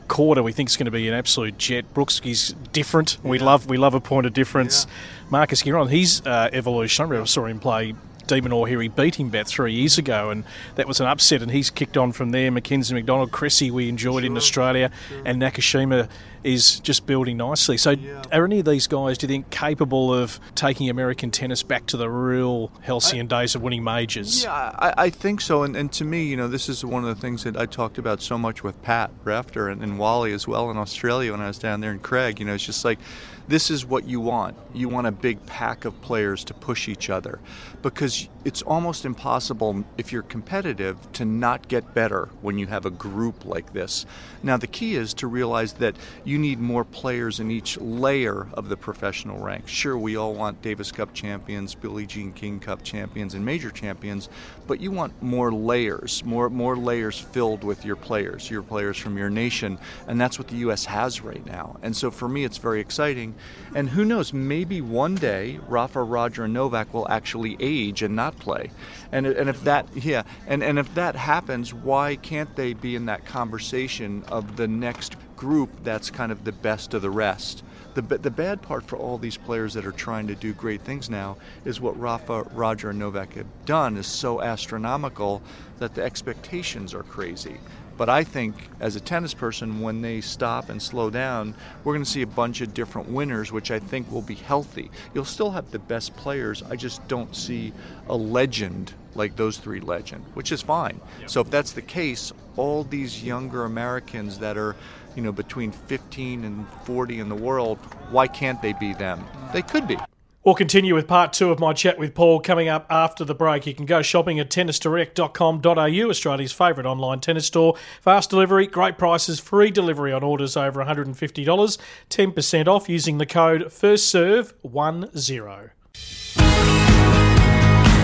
Korda 0.07 0.43
we 0.43 0.51
think 0.51 0.69
is 0.69 0.75
going 0.75 0.85
to 0.85 0.91
be 0.91 1.07
an 1.07 1.13
absolute 1.13 1.57
jet. 1.57 1.93
Brooks 1.93 2.19
is 2.25 2.53
different. 2.73 3.17
We 3.23 3.39
yeah. 3.39 3.45
love 3.45 3.69
we 3.69 3.77
love 3.77 3.95
a 3.95 4.01
point 4.01 4.25
of 4.25 4.33
difference. 4.33 4.85
Yeah. 4.85 4.91
Marcos 5.31 5.63
Giron, 5.63 5.89
his 5.89 6.21
uh, 6.25 6.49
evolution. 6.51 7.03
I 7.03 7.07
remember 7.07 7.25
saw 7.25 7.45
him 7.45 7.57
play 7.57 7.95
de 8.27 8.41
Minaur 8.41 8.67
here. 8.67 8.81
He 8.81 8.89
beat 8.89 9.15
him 9.15 9.27
about 9.27 9.47
three 9.47 9.73
years 9.73 9.97
ago, 9.97 10.29
and 10.29 10.43
that 10.75 10.89
was 10.89 10.99
an 10.99 11.07
upset. 11.07 11.41
And 11.41 11.49
he's 11.49 11.69
kicked 11.69 11.95
on 11.95 12.11
from 12.11 12.31
there. 12.31 12.51
Mackenzie 12.51 12.93
McDonald, 12.93 13.31
Cressy, 13.31 13.71
we 13.71 13.87
enjoyed 13.87 14.23
sure, 14.23 14.31
in 14.31 14.35
Australia, 14.35 14.91
sure. 15.07 15.21
and 15.25 15.41
Nakashima 15.41 16.09
is 16.43 16.79
just 16.79 17.05
building 17.05 17.37
nicely. 17.37 17.77
So, 17.77 17.91
yeah. 17.91 18.23
are 18.31 18.45
any 18.45 18.59
of 18.59 18.65
these 18.65 18.87
guys, 18.87 19.17
do 19.17 19.25
you 19.25 19.29
think, 19.29 19.49
capable 19.49 20.13
of 20.13 20.39
taking 20.55 20.89
American 20.89 21.31
tennis 21.31 21.63
back 21.63 21.85
to 21.87 21.97
the 21.97 22.09
real 22.09 22.71
halcyon 22.81 23.31
I, 23.31 23.41
days 23.41 23.55
of 23.55 23.61
winning 23.61 23.83
majors? 23.83 24.43
Yeah, 24.43 24.51
I, 24.53 24.93
I, 24.97 25.09
think 25.09 25.41
so. 25.41 25.63
And, 25.63 25.75
and 25.75 25.91
to 25.93 26.05
me, 26.05 26.23
you 26.23 26.37
know, 26.37 26.47
this 26.47 26.69
is 26.69 26.83
one 26.83 27.03
of 27.03 27.15
the 27.15 27.21
things 27.21 27.43
that 27.43 27.57
I 27.57 27.65
talked 27.65 27.97
about 27.97 28.21
so 28.21 28.37
much 28.37 28.63
with 28.63 28.81
Pat 28.81 29.11
Rafter 29.23 29.67
and, 29.67 29.83
and 29.83 29.99
Wally 29.99 30.33
as 30.33 30.47
well 30.47 30.71
in 30.71 30.77
Australia 30.77 31.31
when 31.31 31.41
I 31.41 31.47
was 31.47 31.59
down 31.59 31.81
there 31.81 31.91
in 31.91 31.99
Craig. 31.99 32.39
You 32.39 32.45
know, 32.45 32.53
it's 32.53 32.65
just 32.65 32.85
like 32.85 32.99
this 33.47 33.69
is 33.69 33.85
what 33.85 34.05
you 34.05 34.21
want. 34.21 34.55
You 34.73 34.87
want 34.87 35.07
a 35.07 35.11
big 35.11 35.45
pack 35.45 35.83
of 35.83 35.99
players 36.01 36.45
to 36.45 36.53
push 36.53 36.87
each 36.87 37.09
other 37.09 37.39
because 37.81 38.29
it's 38.45 38.61
almost 38.61 39.03
impossible 39.03 39.83
if 39.97 40.11
you're 40.13 40.21
competitive 40.21 40.97
to 41.13 41.25
not 41.25 41.67
get 41.67 41.93
better 41.93 42.29
when 42.41 42.57
you 42.57 42.67
have 42.67 42.85
a 42.85 42.89
group 42.89 43.43
like 43.43 43.73
this. 43.73 44.05
Now, 44.41 44.57
the 44.57 44.67
key 44.67 44.95
is 44.95 45.13
to 45.15 45.27
realize 45.27 45.73
that 45.73 45.95
you 46.23 46.30
need 46.37 46.59
more 46.59 46.83
players 46.83 47.39
in 47.39 47.51
each 47.51 47.77
layer 47.79 48.47
of 48.53 48.69
the 48.69 48.77
professional 48.77 49.39
ranks. 49.39 49.71
Sure, 49.71 49.97
we 49.97 50.15
all 50.15 50.33
want 50.33 50.61
Davis 50.61 50.91
Cup 50.91 51.13
champions, 51.13 51.73
Billie 51.75 52.05
Jean 52.05 52.31
King 52.31 52.59
Cup 52.59 52.83
champions, 52.83 53.33
and 53.33 53.45
major 53.45 53.71
champions, 53.71 54.29
but 54.67 54.79
you 54.79 54.91
want 54.91 55.21
more 55.21 55.51
layers, 55.51 56.23
more 56.23 56.49
more 56.49 56.77
layers 56.77 57.19
filled 57.19 57.63
with 57.63 57.85
your 57.85 57.95
players, 57.95 58.49
your 58.49 58.63
players 58.63 58.97
from 58.97 59.17
your 59.17 59.29
nation, 59.29 59.77
and 60.07 60.19
that's 60.19 60.37
what 60.37 60.47
the 60.47 60.57
U.S. 60.57 60.85
has 60.85 61.21
right 61.21 61.45
now. 61.45 61.77
And 61.81 61.95
so 61.95 62.11
for 62.11 62.27
me, 62.27 62.43
it's 62.43 62.57
very 62.57 62.79
exciting. 62.79 63.35
And 63.75 63.89
who 63.89 64.05
knows? 64.05 64.33
Maybe 64.33 64.81
one 64.81 65.15
day 65.15 65.59
Rafa, 65.67 66.03
Roger, 66.03 66.43
and 66.45 66.53
Novak 66.53 66.93
will 66.93 67.07
actually 67.09 67.57
age 67.59 68.01
and 68.03 68.15
not 68.15 68.37
play. 68.39 68.71
And 69.11 69.25
and 69.25 69.49
if 69.49 69.63
that 69.63 69.87
yeah, 69.95 70.23
and 70.47 70.63
and 70.63 70.77
if 70.77 70.93
that 70.95 71.15
happens, 71.15 71.73
why 71.73 72.15
can't 72.17 72.55
they 72.55 72.73
be 72.73 72.95
in 72.95 73.05
that 73.05 73.25
conversation 73.25 74.23
of 74.27 74.55
the 74.55 74.67
next 74.67 75.15
group 75.41 75.71
that's 75.83 76.11
kind 76.11 76.31
of 76.31 76.43
the 76.43 76.51
best 76.51 76.93
of 76.93 77.01
the 77.01 77.09
rest? 77.09 77.63
The, 77.95 78.03
the 78.03 78.29
bad 78.29 78.61
part 78.61 78.85
for 78.85 78.95
all 78.95 79.17
these 79.17 79.37
players 79.37 79.73
that 79.73 79.87
are 79.87 79.91
trying 79.91 80.27
to 80.27 80.35
do 80.35 80.53
great 80.53 80.81
things 80.83 81.09
now 81.09 81.37
is 81.65 81.81
what 81.81 81.99
Rafa, 81.99 82.43
Roger, 82.53 82.91
and 82.91 82.99
Novak 82.99 83.33
have 83.33 83.47
done 83.65 83.97
is 83.97 84.05
so 84.05 84.39
astronomical 84.41 85.41
that 85.79 85.95
the 85.95 86.03
expectations 86.03 86.93
are 86.93 87.03
crazy. 87.03 87.57
But 87.97 88.07
I 88.07 88.23
think 88.23 88.55
as 88.79 88.95
a 88.95 88.99
tennis 88.99 89.33
person, 89.33 89.81
when 89.81 90.01
they 90.01 90.21
stop 90.21 90.69
and 90.69 90.81
slow 90.81 91.09
down, 91.09 91.55
we're 91.83 91.93
going 91.93 92.05
to 92.05 92.09
see 92.09 92.21
a 92.21 92.27
bunch 92.27 92.61
of 92.61 92.73
different 92.73 93.09
winners, 93.09 93.51
which 93.51 93.71
I 93.71 93.79
think 93.79 94.11
will 94.11 94.21
be 94.21 94.35
healthy. 94.35 94.91
You'll 95.13 95.25
still 95.25 95.51
have 95.51 95.71
the 95.71 95.79
best 95.79 96.15
players. 96.15 96.63
I 96.63 96.75
just 96.75 97.05
don't 97.07 97.35
see 97.35 97.73
a 98.07 98.15
legend 98.15 98.93
like 99.15 99.35
those 99.35 99.57
three 99.57 99.81
legend, 99.81 100.23
which 100.35 100.51
is 100.51 100.61
fine. 100.61 101.01
Yep. 101.19 101.29
So 101.29 101.41
if 101.41 101.49
that's 101.49 101.73
the 101.73 101.81
case, 101.81 102.31
all 102.57 102.83
these 102.83 103.23
younger 103.23 103.65
Americans 103.65 104.39
that 104.39 104.57
are 104.57 104.75
you 105.15 105.21
know, 105.21 105.31
between 105.31 105.71
15 105.71 106.43
and 106.43 106.67
40 106.85 107.19
in 107.19 107.29
the 107.29 107.35
world, 107.35 107.77
why 108.09 108.27
can't 108.27 108.61
they 108.61 108.73
be 108.73 108.93
them? 108.93 109.23
They 109.53 109.61
could 109.61 109.87
be. 109.87 109.97
We'll 110.43 110.55
continue 110.55 110.95
with 110.95 111.07
part 111.07 111.33
two 111.33 111.51
of 111.51 111.59
my 111.59 111.73
chat 111.73 111.99
with 111.99 112.15
Paul 112.15 112.39
coming 112.39 112.67
up 112.67 112.87
after 112.89 113.23
the 113.23 113.35
break. 113.35 113.67
You 113.67 113.75
can 113.75 113.85
go 113.85 114.01
shopping 114.01 114.39
at 114.39 114.49
tennisdirect.com.au, 114.49 116.09
Australia's 116.09 116.51
favourite 116.51 116.87
online 116.87 117.19
tennis 117.19 117.45
store. 117.45 117.75
Fast 118.01 118.31
delivery, 118.31 118.65
great 118.65 118.97
prices, 118.97 119.39
free 119.39 119.69
delivery 119.69 120.11
on 120.11 120.23
orders 120.23 120.57
over 120.57 120.83
$150, 120.83 121.77
10% 122.09 122.67
off 122.67 122.89
using 122.89 123.19
the 123.19 123.27
code 123.27 123.65
FIRSTSERVE10. 123.65 125.69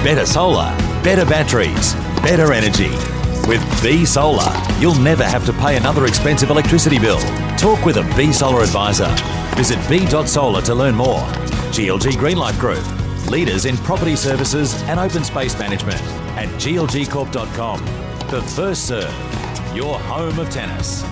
Better 0.04 0.28
solar, 0.28 0.78
better 1.04 1.26
batteries, 1.26 1.96
better 2.22 2.54
energy. 2.54 2.92
With 3.48 3.64
B 3.82 4.06
Solar, 4.06 4.52
you'll 4.78 5.00
never 5.00 5.24
have 5.24 5.46
to 5.46 5.54
pay 5.54 5.78
another 5.78 6.06
expensive 6.06 6.50
electricity 6.50 7.00
bill. 7.00 7.20
Talk 7.58 7.86
with 7.86 7.96
a 7.96 8.14
B 8.18 8.34
Solar 8.34 8.62
advisor. 8.62 9.08
Visit 9.56 9.80
b.solar 9.88 10.62
to 10.64 10.76
learn 10.76 10.96
more. 10.96 11.22
GLG 11.72 12.12
Greenlife 12.18 12.60
Group, 12.60 12.86
leaders 13.32 13.64
in 13.64 13.78
property 13.78 14.18
services 14.18 14.84
and 14.84 15.00
open 15.00 15.24
space 15.24 15.58
management 15.58 16.02
at 16.36 16.50
glgcorp.com. 16.60 17.86
The 18.30 18.42
first 18.42 18.86
serve, 18.86 19.14
your 19.74 19.98
home 19.98 20.38
of 20.40 20.50
tennis. 20.50 21.04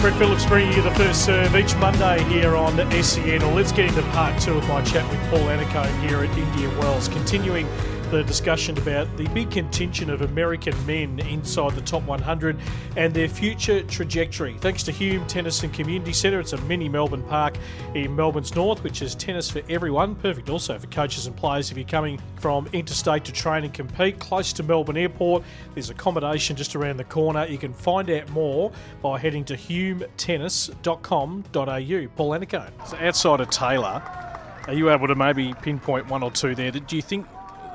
Brett 0.00 0.16
Phillips 0.16 0.46
bringing 0.46 0.72
you 0.72 0.80
the 0.80 0.94
first 0.94 1.26
serve 1.26 1.54
each 1.54 1.76
Monday 1.76 2.24
here 2.30 2.56
on 2.56 2.78
SEN. 3.02 3.40
Well, 3.40 3.54
let's 3.54 3.72
get 3.72 3.90
into 3.90 4.00
part 4.12 4.40
two 4.40 4.54
of 4.54 4.66
my 4.66 4.80
chat 4.80 5.06
with 5.10 5.20
Paul 5.28 5.40
Annacone 5.40 6.00
here 6.00 6.24
at 6.24 6.38
Indian 6.38 6.74
Wells, 6.78 7.08
continuing 7.08 7.66
the 8.10 8.24
discussion 8.24 8.76
about 8.76 9.16
the 9.16 9.28
big 9.28 9.52
contingent 9.52 10.10
of 10.10 10.22
American 10.22 10.74
men 10.84 11.20
inside 11.20 11.76
the 11.76 11.80
top 11.82 12.02
100 12.02 12.58
and 12.96 13.14
their 13.14 13.28
future 13.28 13.84
trajectory. 13.84 14.56
Thanks 14.58 14.82
to 14.82 14.90
Hume 14.90 15.24
Tennis 15.28 15.62
and 15.62 15.72
Community 15.72 16.12
Centre, 16.12 16.40
it's 16.40 16.52
a 16.52 16.60
mini 16.62 16.88
Melbourne 16.88 17.22
park 17.22 17.54
in 17.94 18.16
Melbourne's 18.16 18.56
north, 18.56 18.82
which 18.82 19.00
is 19.00 19.14
tennis 19.14 19.48
for 19.48 19.62
everyone. 19.68 20.16
Perfect 20.16 20.50
also 20.50 20.76
for 20.76 20.88
coaches 20.88 21.28
and 21.28 21.36
players 21.36 21.70
if 21.70 21.76
you're 21.76 21.86
coming 21.86 22.20
from 22.40 22.68
interstate 22.72 23.24
to 23.26 23.32
train 23.32 23.62
and 23.62 23.72
compete. 23.72 24.18
Close 24.18 24.52
to 24.54 24.64
Melbourne 24.64 24.96
Airport, 24.96 25.44
there's 25.74 25.90
accommodation 25.90 26.56
just 26.56 26.74
around 26.74 26.96
the 26.96 27.04
corner. 27.04 27.46
You 27.46 27.58
can 27.58 27.72
find 27.72 28.10
out 28.10 28.28
more 28.30 28.72
by 29.02 29.20
heading 29.20 29.44
to 29.44 29.54
humetennis.com.au. 29.54 32.08
Paul 32.16 32.30
Annacone. 32.30 32.88
So 32.88 32.96
outside 32.96 33.40
of 33.40 33.50
Taylor, 33.50 34.02
are 34.66 34.74
you 34.74 34.90
able 34.90 35.06
to 35.06 35.14
maybe 35.14 35.54
pinpoint 35.62 36.08
one 36.08 36.24
or 36.24 36.32
two 36.32 36.56
there? 36.56 36.72
Do 36.72 36.96
you 36.96 37.02
think 37.02 37.24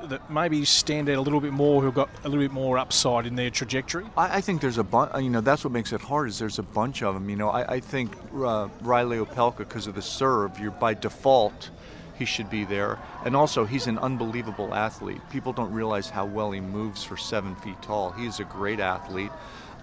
that 0.09 0.29
maybe 0.29 0.65
stand 0.65 1.09
out 1.09 1.17
a 1.17 1.21
little 1.21 1.41
bit 1.41 1.53
more, 1.53 1.81
who've 1.81 1.93
got 1.93 2.09
a 2.23 2.29
little 2.29 2.43
bit 2.43 2.51
more 2.51 2.77
upside 2.77 3.25
in 3.25 3.35
their 3.35 3.49
trajectory? 3.49 4.05
I, 4.17 4.37
I 4.37 4.41
think 4.41 4.61
there's 4.61 4.77
a 4.77 4.83
bunch. 4.83 5.11
You 5.21 5.29
know, 5.29 5.41
that's 5.41 5.63
what 5.63 5.73
makes 5.73 5.93
it 5.93 6.01
hard. 6.01 6.29
Is 6.29 6.39
there's 6.39 6.59
a 6.59 6.63
bunch 6.63 7.03
of 7.03 7.13
them. 7.13 7.29
You 7.29 7.35
know, 7.35 7.49
I, 7.49 7.75
I 7.75 7.79
think 7.79 8.15
uh, 8.35 8.69
Reilly 8.81 9.17
Opelka 9.17 9.59
because 9.59 9.87
of 9.87 9.95
the 9.95 10.01
serve, 10.01 10.59
you're 10.59 10.71
by 10.71 10.93
default. 10.93 11.69
He 12.17 12.25
should 12.25 12.49
be 12.49 12.63
there. 12.63 12.97
And 13.25 13.35
also, 13.35 13.65
he's 13.65 13.87
an 13.87 13.97
unbelievable 13.97 14.73
athlete. 14.73 15.19
People 15.31 15.51
don't 15.51 15.73
realize 15.73 16.09
how 16.09 16.25
well 16.25 16.51
he 16.51 16.61
moves 16.61 17.03
for 17.03 17.17
seven 17.17 17.55
feet 17.57 17.81
tall. 17.81 18.11
He's 18.11 18.39
a 18.39 18.45
great 18.45 18.79
athlete. 18.79 19.31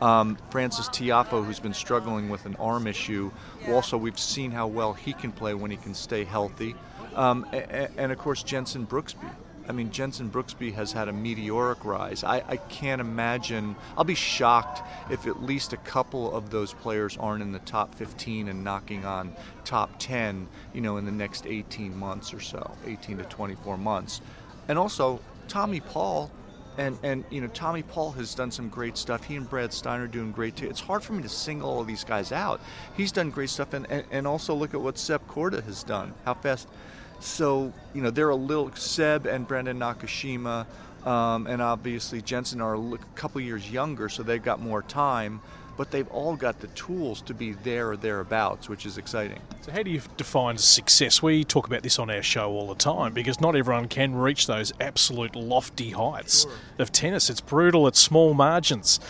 Um, 0.00 0.37
Frances 0.50 0.88
Tiafoe, 0.88 1.44
who's 1.44 1.61
been 1.61 1.74
struggling 1.74 2.28
with 2.28 2.46
an 2.46 2.56
arm 2.56 2.87
issue, 2.87 3.30
also 3.68 3.96
we've 3.96 4.18
seen 4.18 4.50
how 4.50 4.66
well 4.66 4.94
he 4.94 5.12
can 5.12 5.30
play 5.30 5.54
when 5.54 5.70
he 5.70 5.76
can 5.76 5.94
stay 5.94 6.24
healthy. 6.24 6.74
Um, 7.14 7.46
and, 7.52 7.90
and, 7.96 8.12
of 8.12 8.18
course, 8.18 8.42
Jensen 8.42 8.87
Brooksby. 8.87 9.30
I 9.68 9.72
mean, 9.72 9.90
Jensen 9.90 10.31
Brooksby 10.31 10.72
has 10.75 10.92
had 10.92 11.09
a 11.09 11.12
meteoric 11.12 11.85
rise. 11.85 12.25
I, 12.25 12.42
I, 12.48 12.57
can't 12.57 13.01
imagine. 13.01 13.77
I'll 13.96 14.05
be 14.05 14.14
shocked 14.14 14.83
if 15.11 15.27
at 15.27 15.42
least 15.42 15.72
a 15.72 15.77
couple 15.79 16.35
of 16.35 16.51
those 16.51 16.72
players 16.72 17.16
aren't 17.16 17.42
in 17.42 17.53
the 17.53 17.59
top 17.61 17.94
15 17.94 18.48
and 18.48 18.64
knocking 18.64 19.05
on 19.05 19.35
top 19.64 19.90
10, 19.98 20.48
you 20.72 20.81
know, 20.81 20.96
in 20.96 21.05
the 21.05 21.12
next 21.12 21.46
18 21.46 21.96
months 21.96 22.35
or 22.35 22.40
so, 22.40 22.72
18 22.87 23.18
to 23.18 23.25
24 23.25 23.79
months. 23.79 24.20
And 24.68 24.79
also, 24.79 25.20
Tommy 25.48 25.81
Paul. 25.81 26.31
And, 26.79 26.98
and 27.03 27.22
you 27.29 27.42
know 27.42 27.48
Tommy 27.48 27.83
Paul 27.83 28.12
has 28.12 28.35
done 28.35 28.51
some 28.51 28.70
great 28.70 28.96
stuff. 28.96 29.25
He 29.25 29.37
and 29.37 29.46
Brad 29.46 29.75
Steiner 29.75 30.07
doing 30.07 30.33
great 30.33 30.57
too. 30.57 30.70
It's 30.70 30.81
hard 30.81 31.03
for 31.03 31.12
me 31.12 31.22
to 31.22 31.29
single 31.29 31.68
all 31.68 31.85
these 31.85 32.03
guys 32.03 32.33
out. 32.33 32.62
He's 32.96 33.12
done 33.12 33.29
great 33.29 33.51
stuff, 33.51 33.75
and, 33.75 33.87
and, 33.90 34.07
and 34.11 34.27
also 34.27 34.55
look 34.55 34.72
at 34.72 34.81
what 34.81 34.96
Seb 34.96 35.29
Korda 35.29 35.62
has 35.64 35.83
done. 35.83 36.14
How 36.25 36.33
fast 36.33 36.66
so, 37.22 37.72
you 37.94 38.02
know, 38.02 38.11
they're 38.11 38.30
a 38.30 38.37
little, 38.37 38.74
Seb 38.74 39.26
and 39.26 39.46
Brandon 39.46 39.78
Nakashima 39.78 40.66
um, 41.04 41.46
and 41.46 41.61
obviously 41.61 42.22
Jensen 42.22 42.61
are 42.61 42.76
a 42.76 42.98
couple 43.14 43.40
years 43.40 43.70
younger, 43.70 44.08
so 44.08 44.22
they've 44.22 44.42
got 44.42 44.61
more 44.61 44.82
time, 44.82 45.40
but 45.76 45.90
they've 45.90 46.08
all 46.08 46.37
got 46.37 46.61
the 46.61 46.68
tools 46.68 47.22
to 47.22 47.35
be 47.35 47.52
there 47.52 47.90
or 47.90 47.96
thereabouts, 47.96 48.68
which 48.68 48.87
is 48.87 48.98
exciting. 48.98 49.40
So, 49.62 49.72
how 49.72 49.82
do 49.82 49.90
you 49.90 50.00
define 50.16 50.58
success? 50.58 51.22
We 51.22 51.44
talk 51.44 51.66
about 51.66 51.82
this 51.82 51.98
on 51.98 52.08
our 52.08 52.22
show 52.22 52.52
all 52.52 52.68
the 52.68 52.76
time 52.76 53.14
because 53.14 53.40
not 53.40 53.56
everyone 53.56 53.88
can 53.88 54.14
reach 54.14 54.46
those 54.46 54.72
absolute 54.80 55.35
lofty 55.35 55.90
heights 55.90 56.42
sure. 56.42 56.52
of 56.78 56.92
tennis. 56.92 57.28
It's 57.30 57.40
brutal, 57.40 57.88
it's 57.88 58.00
small 58.00 58.35
margins. 58.35 59.00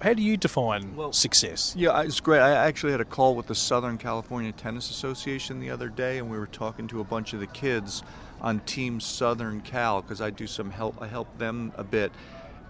How 0.00 0.14
do 0.14 0.22
you 0.22 0.36
define 0.36 0.96
well, 0.96 1.12
success? 1.12 1.74
Yeah, 1.76 2.00
it's 2.02 2.20
great. 2.20 2.40
I 2.40 2.50
actually 2.50 2.92
had 2.92 3.00
a 3.00 3.04
call 3.04 3.36
with 3.36 3.46
the 3.46 3.54
Southern 3.54 3.98
California 3.98 4.50
Tennis 4.52 4.90
Association 4.90 5.60
the 5.60 5.70
other 5.70 5.88
day, 5.88 6.18
and 6.18 6.28
we 6.28 6.38
were 6.38 6.48
talking 6.48 6.88
to 6.88 7.00
a 7.00 7.04
bunch 7.04 7.32
of 7.32 7.40
the 7.40 7.46
kids 7.46 8.02
on 8.40 8.60
Team 8.60 9.00
Southern 9.00 9.60
Cal 9.60 10.02
because 10.02 10.20
I 10.20 10.30
do 10.30 10.46
some 10.46 10.70
help. 10.70 11.00
I 11.00 11.06
help 11.06 11.38
them 11.38 11.72
a 11.76 11.84
bit, 11.84 12.10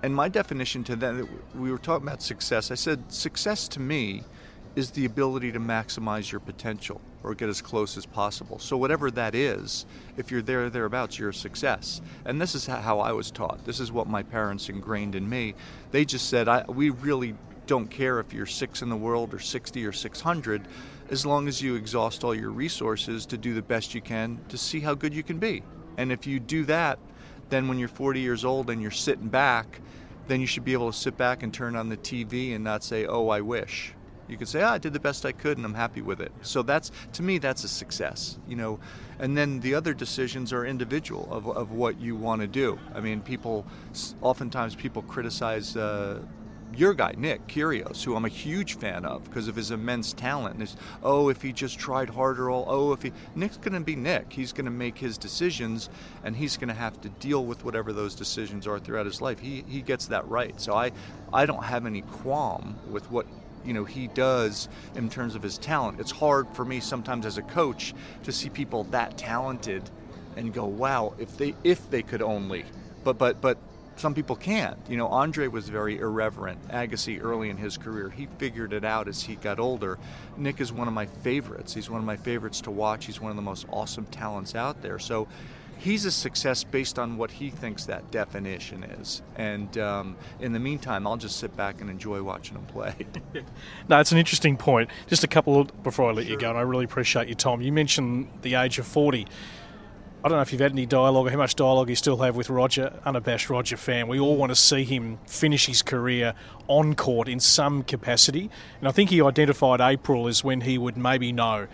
and 0.02 0.14
my 0.14 0.29
definition 0.29 0.85
to 0.85 0.96
them, 0.96 1.29
we 1.55 1.70
were 1.70 1.79
talking 1.79 2.07
about 2.07 2.22
success. 2.22 2.70
I 2.70 2.74
said 2.74 3.11
success 3.11 3.66
to 3.68 3.81
me 3.81 4.22
is 4.77 4.91
the 4.91 5.07
ability 5.07 5.51
to 5.51 5.59
maximize 5.59 6.31
your 6.31 6.41
potential 6.41 7.01
or 7.25 7.35
get 7.35 7.49
as 7.49 7.61
close 7.61 7.97
as 7.97 8.07
possible. 8.07 8.59
So 8.59 8.77
whatever 8.77 9.11
that 9.11 9.35
is, 9.35 9.87
if 10.17 10.31
you're 10.31 10.43
there 10.43 10.71
thereabouts, 10.71 11.19
you're 11.19 11.31
a 11.31 11.35
success. 11.35 12.01
And 12.25 12.41
this 12.41 12.55
is 12.55 12.67
how 12.67 13.01
I 13.01 13.11
was 13.12 13.31
taught. 13.31 13.65
This 13.65 13.81
is 13.81 13.91
what 13.91 14.07
my 14.07 14.23
parents 14.23 14.69
ingrained 14.69 15.15
in 15.15 15.29
me. 15.29 15.55
They 15.91 16.05
just 16.05 16.29
said, 16.29 16.47
"We 16.69 16.91
really 16.91 17.35
don't 17.67 17.91
care 17.91 18.21
if 18.21 18.33
you're 18.33 18.47
six 18.47 18.83
in 18.83 18.89
the 18.89 18.97
world 18.97 19.35
or 19.35 19.41
60 19.41 19.85
or 19.85 19.93
600, 19.93 20.69
as 21.11 21.27
long 21.27 21.49
as 21.49 21.61
you 21.61 21.75
exhaust 21.75 22.23
all 22.23 22.35
your 22.35 22.51
resources 22.51 23.27
to 23.27 23.37
do 23.37 23.55
the 23.55 23.62
best 23.62 23.95
you 23.95 24.01
can 24.01 24.39
to 24.49 24.57
see 24.57 24.81
how 24.81 24.95
good 24.95 25.12
you 25.12 25.25
can 25.25 25.39
be. 25.39 25.62
And 25.97 26.12
if 26.12 26.27
you 26.27 26.39
do 26.39 26.65
that, 26.67 27.01
then 27.49 27.67
when 27.67 27.79
you're 27.79 27.89
40 27.89 28.21
years 28.21 28.45
old 28.45 28.71
and 28.71 28.81
you're 28.81 28.91
sitting 28.91 29.29
back, 29.29 29.81
then 30.29 30.41
you 30.41 30.47
should 30.47 30.65
be 30.65 30.75
able 30.75 30.93
to 30.93 30.97
sit 30.97 31.17
back 31.17 31.43
and 31.43 31.53
turn 31.53 31.75
on 31.75 31.89
the 31.89 31.97
TV 31.97 32.55
and 32.55 32.62
not 32.62 32.85
say, 32.85 33.07
"Oh, 33.07 33.29
I 33.31 33.41
wish." 33.41 33.95
You 34.29 34.37
can 34.37 34.47
say, 34.47 34.62
oh, 34.62 34.69
I 34.69 34.79
did 34.79 34.93
the 34.93 35.01
best 35.01 35.25
I 35.25 35.33
could 35.33 35.57
and 35.57 35.65
I'm 35.65 35.75
happy 35.75 36.03
with 36.03 36.21
it. 36.21 36.33
So 36.43 36.62
that's, 36.62 36.91
to 37.15 37.23
me, 37.23 37.39
that's 37.39 37.65
a 37.65 37.69
success, 37.69 38.39
you 38.49 38.57
know. 38.57 38.79
And 39.19 39.37
then 39.37 39.61
the 39.61 39.75
other 39.75 39.95
decisions 39.95 40.53
are 40.53 40.67
individual 40.67 41.29
of, 41.31 41.49
of 41.49 41.73
what 41.73 42.01
you 42.01 42.17
want 42.17 42.43
to 42.43 42.47
do. 42.47 42.79
I 42.95 43.01
mean, 43.01 43.21
people, 43.21 43.67
oftentimes 44.21 44.75
people 44.75 45.03
criticize 45.03 45.77
uh, 45.77 46.21
your 46.75 46.95
guy, 46.95 47.15
Nick 47.17 47.47
Kyrgios, 47.47 48.03
who 48.03 48.15
I'm 48.17 48.25
a 48.25 48.29
huge 48.29 48.77
fan 48.77 49.05
of 49.05 49.25
because 49.25 49.49
of 49.49 49.57
his 49.57 49.71
immense 49.71 50.12
talent. 50.12 50.59
And 50.59 50.77
oh, 51.03 51.29
if 51.29 51.41
he 51.43 51.53
just 51.53 51.79
tried 51.79 52.11
harder, 52.11 52.51
all, 52.51 52.65
oh, 52.69 52.93
if 52.93 53.03
he, 53.03 53.12
Nick's 53.35 53.57
going 53.57 53.73
to 53.73 53.81
be 53.81 53.97
Nick. 53.97 54.33
He's 54.33 54.53
going 54.53 54.65
to 54.67 54.71
make 54.71 54.99
his 54.99 55.17
decisions 55.17 55.89
and 56.25 56.37
he's 56.37 56.57
going 56.57 56.69
to 56.69 56.75
have 56.75 57.01
to 57.03 57.09
deal 57.09 57.45
with 57.45 57.65
whatever 57.65 57.93
those 57.93 58.15
decisions 58.15 58.67
are 58.67 58.79
throughout 58.79 59.07
his 59.07 59.21
life. 59.21 59.39
He, 59.39 59.65
he 59.67 59.81
gets 59.81 60.07
that 60.07 60.27
right. 60.29 60.61
So 60.61 60.75
I, 60.75 60.93
I 61.33 61.47
don't 61.47 61.65
have 61.65 61.87
any 61.87 62.03
qualm 62.03 62.77
with 62.91 63.11
what 63.11 63.27
you 63.66 63.72
know 63.72 63.85
he 63.85 64.07
does 64.09 64.68
in 64.94 65.11
terms 65.11 65.35
of 65.35 65.42
his 65.42 65.59
talent. 65.59 66.00
It's 66.00 66.11
hard 66.11 66.46
for 66.55 66.64
me 66.64 66.81
sometimes 66.81 67.26
as 67.26 67.38
a 67.38 67.42
coach 67.42 67.94
to 68.22 68.33
see 68.33 68.48
people 68.48 68.85
that 68.85 69.18
talented 69.18 69.90
and 70.37 70.52
go, 70.52 70.66
wow, 70.66 71.14
if 71.18 71.37
they 71.37 71.55
if 71.64 71.90
they 71.90 72.02
could 72.02 72.22
only. 72.22 72.64
But 73.05 73.18
but 73.18 73.40
but 73.40 73.59
some 73.96 74.14
people 74.14 74.37
can't. 74.37 74.79
You 74.88 74.98
know, 74.98 75.09
Andre 75.09 75.48
was 75.48 75.68
very 75.68 75.98
irreverent. 75.98 76.68
Agassi 76.68 77.22
early 77.22 77.48
in 77.48 77.57
his 77.57 77.79
career, 77.79 78.11
he 78.11 78.26
figured 78.38 78.72
it 78.72 78.85
out 78.85 79.09
as 79.09 79.22
he 79.22 79.37
got 79.37 79.59
older. 79.59 79.98
Nick 80.37 80.61
is 80.61 80.72
one 80.72 80.87
of 80.87 80.94
my 80.94 81.07
favorites. 81.07 81.74
He's 81.74 81.88
one 81.88 82.00
of 82.00 82.07
my 82.07 82.16
favorites 82.16 82.61
to 82.62 82.70
watch. 82.70 83.07
He's 83.07 83.20
one 83.20 83.31
of 83.31 83.37
the 83.37 83.42
most 83.42 83.66
awesome 83.70 84.05
talents 84.07 84.55
out 84.55 84.83
there. 84.83 84.98
So 84.98 85.29
he's 85.79 86.05
a 86.05 86.11
success 86.11 86.65
based 86.65 86.99
on 86.99 87.17
what 87.17 87.31
he 87.31 87.51
thinks 87.51 87.87
that 87.87 88.11
definition 88.11 88.83
is. 88.85 89.23
And 89.37 89.77
um, 89.79 90.17
in 90.41 90.53
the 90.53 90.59
meantime, 90.59 91.07
I'll 91.07 91.17
just 91.17 91.39
sit 91.39 91.57
back 91.57 91.81
and 91.81 91.91
enjoy 91.91 92.23
watching 92.23 92.57
him 92.57 92.67
play. 92.67 92.95
no, 93.89 94.01
it's 94.01 94.12
an 94.12 94.19
interesting 94.19 94.57
point. 94.57 94.91
Just 95.07 95.25
a 95.25 95.29
couple 95.29 95.61
of, 95.61 95.83
before 95.83 96.11
I 96.11 96.12
let 96.12 96.25
sure. 96.25 96.33
you 96.33 96.39
go, 96.39 96.51
and 96.51 96.59
I 96.59 96.62
really 96.62 96.85
appreciate 96.85 97.29
your 97.29 97.37
time. 97.37 97.61
You 97.61 97.73
mentioned 97.73 98.29
the 98.43 98.55
age 98.55 98.79
of 98.79 98.87
40. 98.87 99.27
I 100.25 100.29
don't 100.29 100.39
know 100.39 100.43
if 100.43 100.51
you've 100.51 100.61
had 100.61 100.73
any 100.73 100.87
dialogue 100.87 101.29
or 101.29 101.31
how 101.31 101.37
much 101.37 101.55
dialogue 101.55 101.89
you 101.89 101.95
still 101.95 102.17
have 102.17 102.35
with 102.35 102.51
Roger, 102.51 103.01
unabashed 103.05 103.49
Roger 103.49 103.77
fan. 103.77 104.09
We 104.09 104.19
all 104.19 104.37
want 104.37 104.51
to 104.51 104.57
see 104.57 104.83
him 104.83 105.19
finish 105.27 105.67
his 105.67 105.83
career 105.83 106.35
on 106.67 106.95
court 106.95 107.29
in 107.29 107.39
some 107.39 107.85
capacity. 107.85 108.51
And 108.81 108.89
I 108.89 108.91
think 108.93 109.11
he 109.11 109.23
identified 109.23 109.81
April 109.81 110.27
as 110.27 110.43
when 110.43 110.62
he 110.62 110.79
would 110.79 110.97
maybe 110.97 111.33
know 111.33 111.69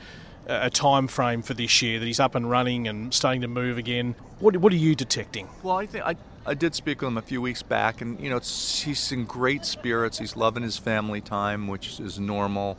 a 0.47 0.71
time 0.71 1.09
frame 1.09 1.43
for 1.43 1.55
this 1.55 1.83
year 1.83 1.99
that 1.99 2.07
he's 2.07 2.21
up 2.21 2.35
and 2.35 2.51
running 2.51 2.89
and 2.89 3.13
starting 3.15 3.43
to 3.43 3.49
move 3.49 3.79
again. 3.79 4.15
What, 4.41 4.57
what 4.57 4.73
are 4.73 4.77
you 4.77 4.95
detecting? 4.95 5.49
Well, 5.63 5.77
I 5.77 5.87
think 5.87 6.05
I, 6.05 6.17
I 6.45 6.55
did 6.55 6.75
speak 6.75 7.01
with 7.01 7.09
him 7.09 7.19
a 7.19 7.23
few 7.23 7.41
weeks 7.41 7.63
back, 7.63 8.01
and 8.01 8.21
you 8.21 8.31
know 8.31 8.39
he's 8.39 9.13
in 9.13 9.25
great 9.25 9.65
spirits. 9.65 10.19
He's 10.19 10.37
loving 10.37 10.63
his 10.63 10.79
family 10.79 11.21
time, 11.21 11.69
which 11.69 12.01
is 12.01 12.19
normal, 12.19 12.79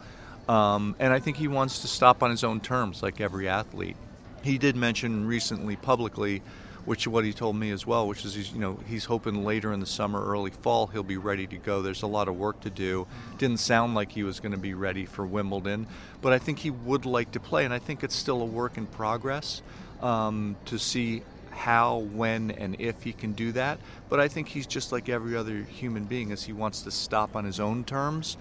um, 0.49 0.95
and 0.99 1.13
I 1.13 1.19
think 1.19 1.37
he 1.37 1.47
wants 1.47 1.79
to 1.79 1.87
stop 1.87 2.21
on 2.21 2.31
his 2.31 2.43
own 2.43 2.59
terms, 2.59 3.01
like 3.01 3.21
every 3.21 3.47
athlete 3.47 3.95
he 4.43 4.57
did 4.57 4.75
mention 4.75 5.25
recently 5.25 5.75
publicly 5.75 6.41
which 6.85 7.07
what 7.07 7.23
he 7.23 7.33
told 7.33 7.55
me 7.55 7.71
as 7.71 7.85
well, 7.87 8.07
which 8.07 8.25
is 8.25 8.35
he's, 8.35 8.51
you 8.51 8.59
know 8.59 8.79
he's 8.87 9.05
hoping 9.05 9.45
later 9.45 9.71
in 9.73 9.79
the 9.79 9.85
summer, 9.85 10.23
early 10.23 10.51
fall, 10.51 10.87
he'll 10.87 11.03
be 11.03 11.17
ready 11.17 11.47
to 11.47 11.57
go. 11.57 11.81
There's 11.81 12.01
a 12.01 12.07
lot 12.07 12.27
of 12.27 12.37
work 12.37 12.59
to 12.61 12.69
do. 12.69 13.07
Didn't 13.37 13.59
sound 13.59 13.95
like 13.95 14.11
he 14.11 14.23
was 14.23 14.39
going 14.39 14.51
to 14.51 14.57
be 14.57 14.73
ready 14.73 15.05
for 15.05 15.25
Wimbledon, 15.25 15.87
but 16.21 16.33
I 16.33 16.39
think 16.39 16.59
he 16.59 16.71
would 16.71 17.05
like 17.05 17.31
to 17.31 17.39
play, 17.39 17.65
and 17.65 17.73
I 17.73 17.79
think 17.79 18.03
it's 18.03 18.15
still 18.15 18.41
a 18.41 18.45
work 18.45 18.77
in 18.77 18.85
progress 18.85 19.61
um, 20.01 20.55
to 20.65 20.77
see 20.77 21.23
how, 21.51 21.99
when, 21.99 22.51
and 22.51 22.75
if 22.79 23.03
he 23.03 23.13
can 23.13 23.33
do 23.33 23.51
that. 23.53 23.79
But 24.09 24.19
I 24.19 24.27
think 24.27 24.47
he's 24.47 24.67
just 24.67 24.91
like 24.91 25.07
every 25.07 25.37
other 25.37 25.63
human 25.63 26.05
being, 26.05 26.31
as 26.31 26.43
he 26.43 26.53
wants 26.53 26.81
to 26.81 26.91
stop 26.91 27.35
on 27.35 27.45
his 27.45 27.59
own 27.59 27.83
terms. 27.83 28.37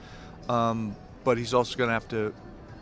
Um, 0.49 0.97
but 1.25 1.39
he's 1.39 1.55
also 1.55 1.77
going 1.77 1.89
to 1.89 1.95
have 1.95 2.09
to 2.09 2.35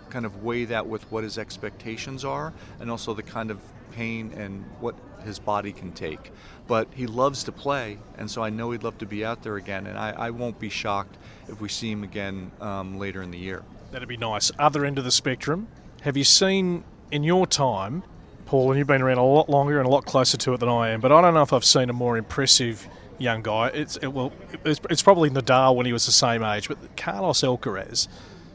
kind 0.08 0.24
of 0.24 0.42
weigh 0.42 0.64
that 0.64 0.86
with 0.86 1.10
what 1.12 1.24
his 1.24 1.38
expectations 1.38 2.24
are 2.24 2.52
and 2.80 2.90
also 2.90 3.14
the 3.14 3.22
kind 3.22 3.50
of 3.50 3.60
pain 3.92 4.32
and 4.36 4.64
what 4.80 4.94
his 5.22 5.38
body 5.38 5.72
can 5.72 5.92
take. 5.92 6.32
But 6.66 6.88
he 6.94 7.06
loves 7.06 7.44
to 7.44 7.52
play, 7.52 7.98
and 8.16 8.30
so 8.30 8.42
I 8.42 8.50
know 8.50 8.70
he'd 8.70 8.82
love 8.82 8.98
to 8.98 9.06
be 9.06 9.24
out 9.24 9.42
there 9.42 9.56
again, 9.56 9.86
and 9.86 9.98
I, 9.98 10.10
I 10.10 10.30
won't 10.30 10.58
be 10.58 10.68
shocked 10.68 11.16
if 11.48 11.60
we 11.60 11.68
see 11.68 11.90
him 11.90 12.04
again 12.04 12.52
um, 12.60 12.98
later 12.98 13.22
in 13.22 13.30
the 13.30 13.38
year. 13.38 13.62
That'd 13.90 14.08
be 14.08 14.16
nice. 14.16 14.52
Other 14.58 14.84
end 14.84 14.98
of 14.98 15.04
the 15.04 15.10
spectrum, 15.10 15.68
have 16.02 16.16
you 16.16 16.24
seen 16.24 16.84
in 17.10 17.24
your 17.24 17.46
time, 17.46 18.04
Paul, 18.46 18.70
and 18.70 18.78
you've 18.78 18.86
been 18.86 19.02
around 19.02 19.18
a 19.18 19.24
lot 19.24 19.48
longer 19.48 19.78
and 19.78 19.86
a 19.86 19.90
lot 19.90 20.04
closer 20.04 20.36
to 20.36 20.54
it 20.54 20.60
than 20.60 20.68
I 20.68 20.90
am, 20.90 21.00
but 21.00 21.10
I 21.10 21.20
don't 21.20 21.34
know 21.34 21.42
if 21.42 21.52
I've 21.52 21.64
seen 21.64 21.90
a 21.90 21.92
more 21.92 22.16
impressive 22.16 22.86
young 23.18 23.42
guy. 23.42 23.68
It's 23.68 23.96
it, 23.96 24.08
well, 24.08 24.32
it's, 24.64 24.80
it's 24.88 25.02
probably 25.02 25.30
Nadal 25.30 25.76
when 25.76 25.86
he 25.86 25.92
was 25.92 26.06
the 26.06 26.12
same 26.12 26.42
age, 26.42 26.68
but 26.68 26.96
Carlos 26.96 27.42
Alcaraz 27.42 28.08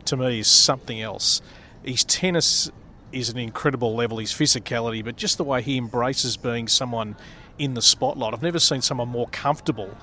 to 0.05 0.17
me 0.17 0.39
is 0.39 0.47
something 0.47 1.01
else. 1.01 1.41
His 1.83 2.03
tennis 2.03 2.71
is 3.15 3.29
an 3.29 3.37
incredible 3.37 3.95
level, 3.95 4.17
his 4.17 4.33
physicality, 4.33 5.03
but 5.03 5.15
just 5.15 5.37
the 5.37 5.43
way 5.43 5.61
he 5.61 5.77
embraces 5.77 6.35
being 6.35 6.67
someone 6.67 7.15
in 7.57 7.73
the 7.73 7.81
spotlight. 7.81 8.33
I've 8.33 8.43
never 8.43 8.59
seen 8.59 8.81
someone 8.81 9.07
more 9.07 9.27
comfortable 9.27 9.95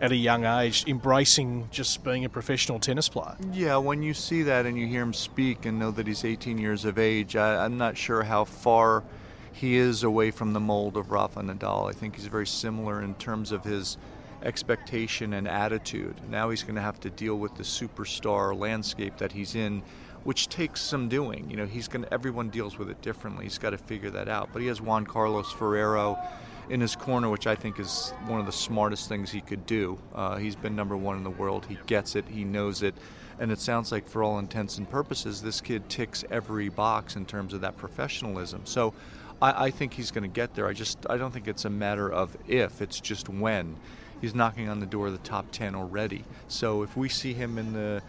at 0.00 0.10
a 0.10 0.16
young 0.16 0.44
age 0.44 0.84
embracing 0.88 1.68
just 1.70 2.02
being 2.02 2.24
a 2.24 2.28
professional 2.28 2.80
tennis 2.80 3.08
player. 3.08 3.36
Yeah, 3.52 3.76
when 3.76 4.02
you 4.02 4.14
see 4.14 4.42
that 4.44 4.66
and 4.66 4.78
you 4.78 4.86
hear 4.86 5.02
him 5.02 5.12
speak 5.12 5.66
and 5.66 5.78
know 5.78 5.90
that 5.92 6.06
he's 6.06 6.24
18 6.24 6.58
years 6.58 6.84
of 6.84 6.98
age, 6.98 7.36
I, 7.36 7.66
am 7.66 7.78
not 7.78 7.96
sure 7.96 8.22
how 8.22 8.44
far 8.44 9.04
he 9.52 9.76
is 9.76 10.02
away 10.02 10.30
from 10.30 10.52
the 10.52 10.60
mold 10.60 10.96
of 10.96 11.10
Rafa 11.10 11.40
Nadal. 11.40 11.88
I 11.88 11.92
think 11.92 12.16
he's 12.16 12.26
very 12.26 12.46
similar 12.46 13.02
in 13.02 13.14
terms 13.16 13.52
of 13.52 13.62
his 13.62 13.98
expectation 14.42 15.34
and 15.34 15.46
attitude. 15.46 16.16
Now 16.28 16.50
he's 16.50 16.62
going 16.62 16.74
to 16.74 16.80
have 16.80 16.98
to 17.00 17.10
deal 17.10 17.36
with 17.36 17.54
the 17.54 17.62
superstar 17.62 18.58
landscape 18.58 19.18
that 19.18 19.32
he's 19.32 19.54
in, 19.54 19.82
which 20.24 20.48
takes 20.48 20.80
some 20.80 21.08
doing. 21.08 21.48
You 21.50 21.56
know, 21.56 21.66
he's 21.66 21.88
going 21.88 22.04
everyone 22.10 22.48
deals 22.48 22.78
with 22.78 22.90
it 22.90 23.00
differently. 23.02 23.44
He's 23.44 23.58
got 23.58 23.70
to 23.70 23.78
figure 23.78 24.10
that 24.10 24.28
out. 24.28 24.50
But 24.52 24.62
he 24.62 24.68
has 24.68 24.80
Juan 24.80 25.06
Carlos 25.06 25.52
Ferrero 25.52 26.18
in 26.70 26.80
his 26.80 26.96
corner, 26.96 27.28
which 27.28 27.46
I 27.46 27.54
think 27.54 27.78
is 27.78 28.12
one 28.26 28.40
of 28.40 28.46
the 28.46 28.52
smartest 28.52 29.08
things 29.08 29.30
he 29.30 29.40
could 29.40 29.66
do. 29.66 29.98
Uh, 30.14 30.36
he's 30.36 30.56
been 30.56 30.74
number 30.74 30.96
one 30.96 31.16
in 31.16 31.24
the 31.24 31.30
world. 31.30 31.66
He 31.66 31.78
gets 31.86 32.16
it. 32.16 32.26
He 32.26 32.44
knows 32.44 32.82
it. 32.82 32.94
And 33.38 33.52
it 33.52 33.58
sounds 33.58 33.92
like, 33.92 34.08
for 34.08 34.22
all 34.22 34.38
intents 34.38 34.78
and 34.78 34.88
purposes, 34.88 35.42
this 35.42 35.60
kid 35.60 35.88
ticks 35.88 36.24
every 36.30 36.68
box 36.68 37.16
in 37.16 37.26
terms 37.26 37.52
of 37.52 37.60
that 37.62 37.76
professionalism. 37.76 38.62
So 38.64 38.94
I, 39.42 39.66
I 39.66 39.70
think 39.70 39.92
he's 39.92 40.10
going 40.10 40.22
to 40.22 40.34
get 40.34 40.54
there. 40.54 40.66
I 40.66 40.72
just 40.72 40.98
I 41.10 41.16
don't 41.16 41.32
think 41.32 41.48
it's 41.48 41.64
a 41.64 41.70
matter 41.70 42.10
of 42.10 42.36
if; 42.48 42.80
it's 42.80 43.00
just 43.00 43.28
when 43.28 43.76
he's 44.20 44.34
knocking 44.34 44.68
on 44.68 44.80
the 44.80 44.86
door 44.86 45.08
of 45.08 45.12
the 45.12 45.18
top 45.18 45.50
10 45.50 45.74
already. 45.74 46.24
So 46.48 46.82
if 46.82 46.96
we 46.96 47.08
see 47.08 47.34
him 47.34 47.58
in 47.58 47.72
the 47.72 48.02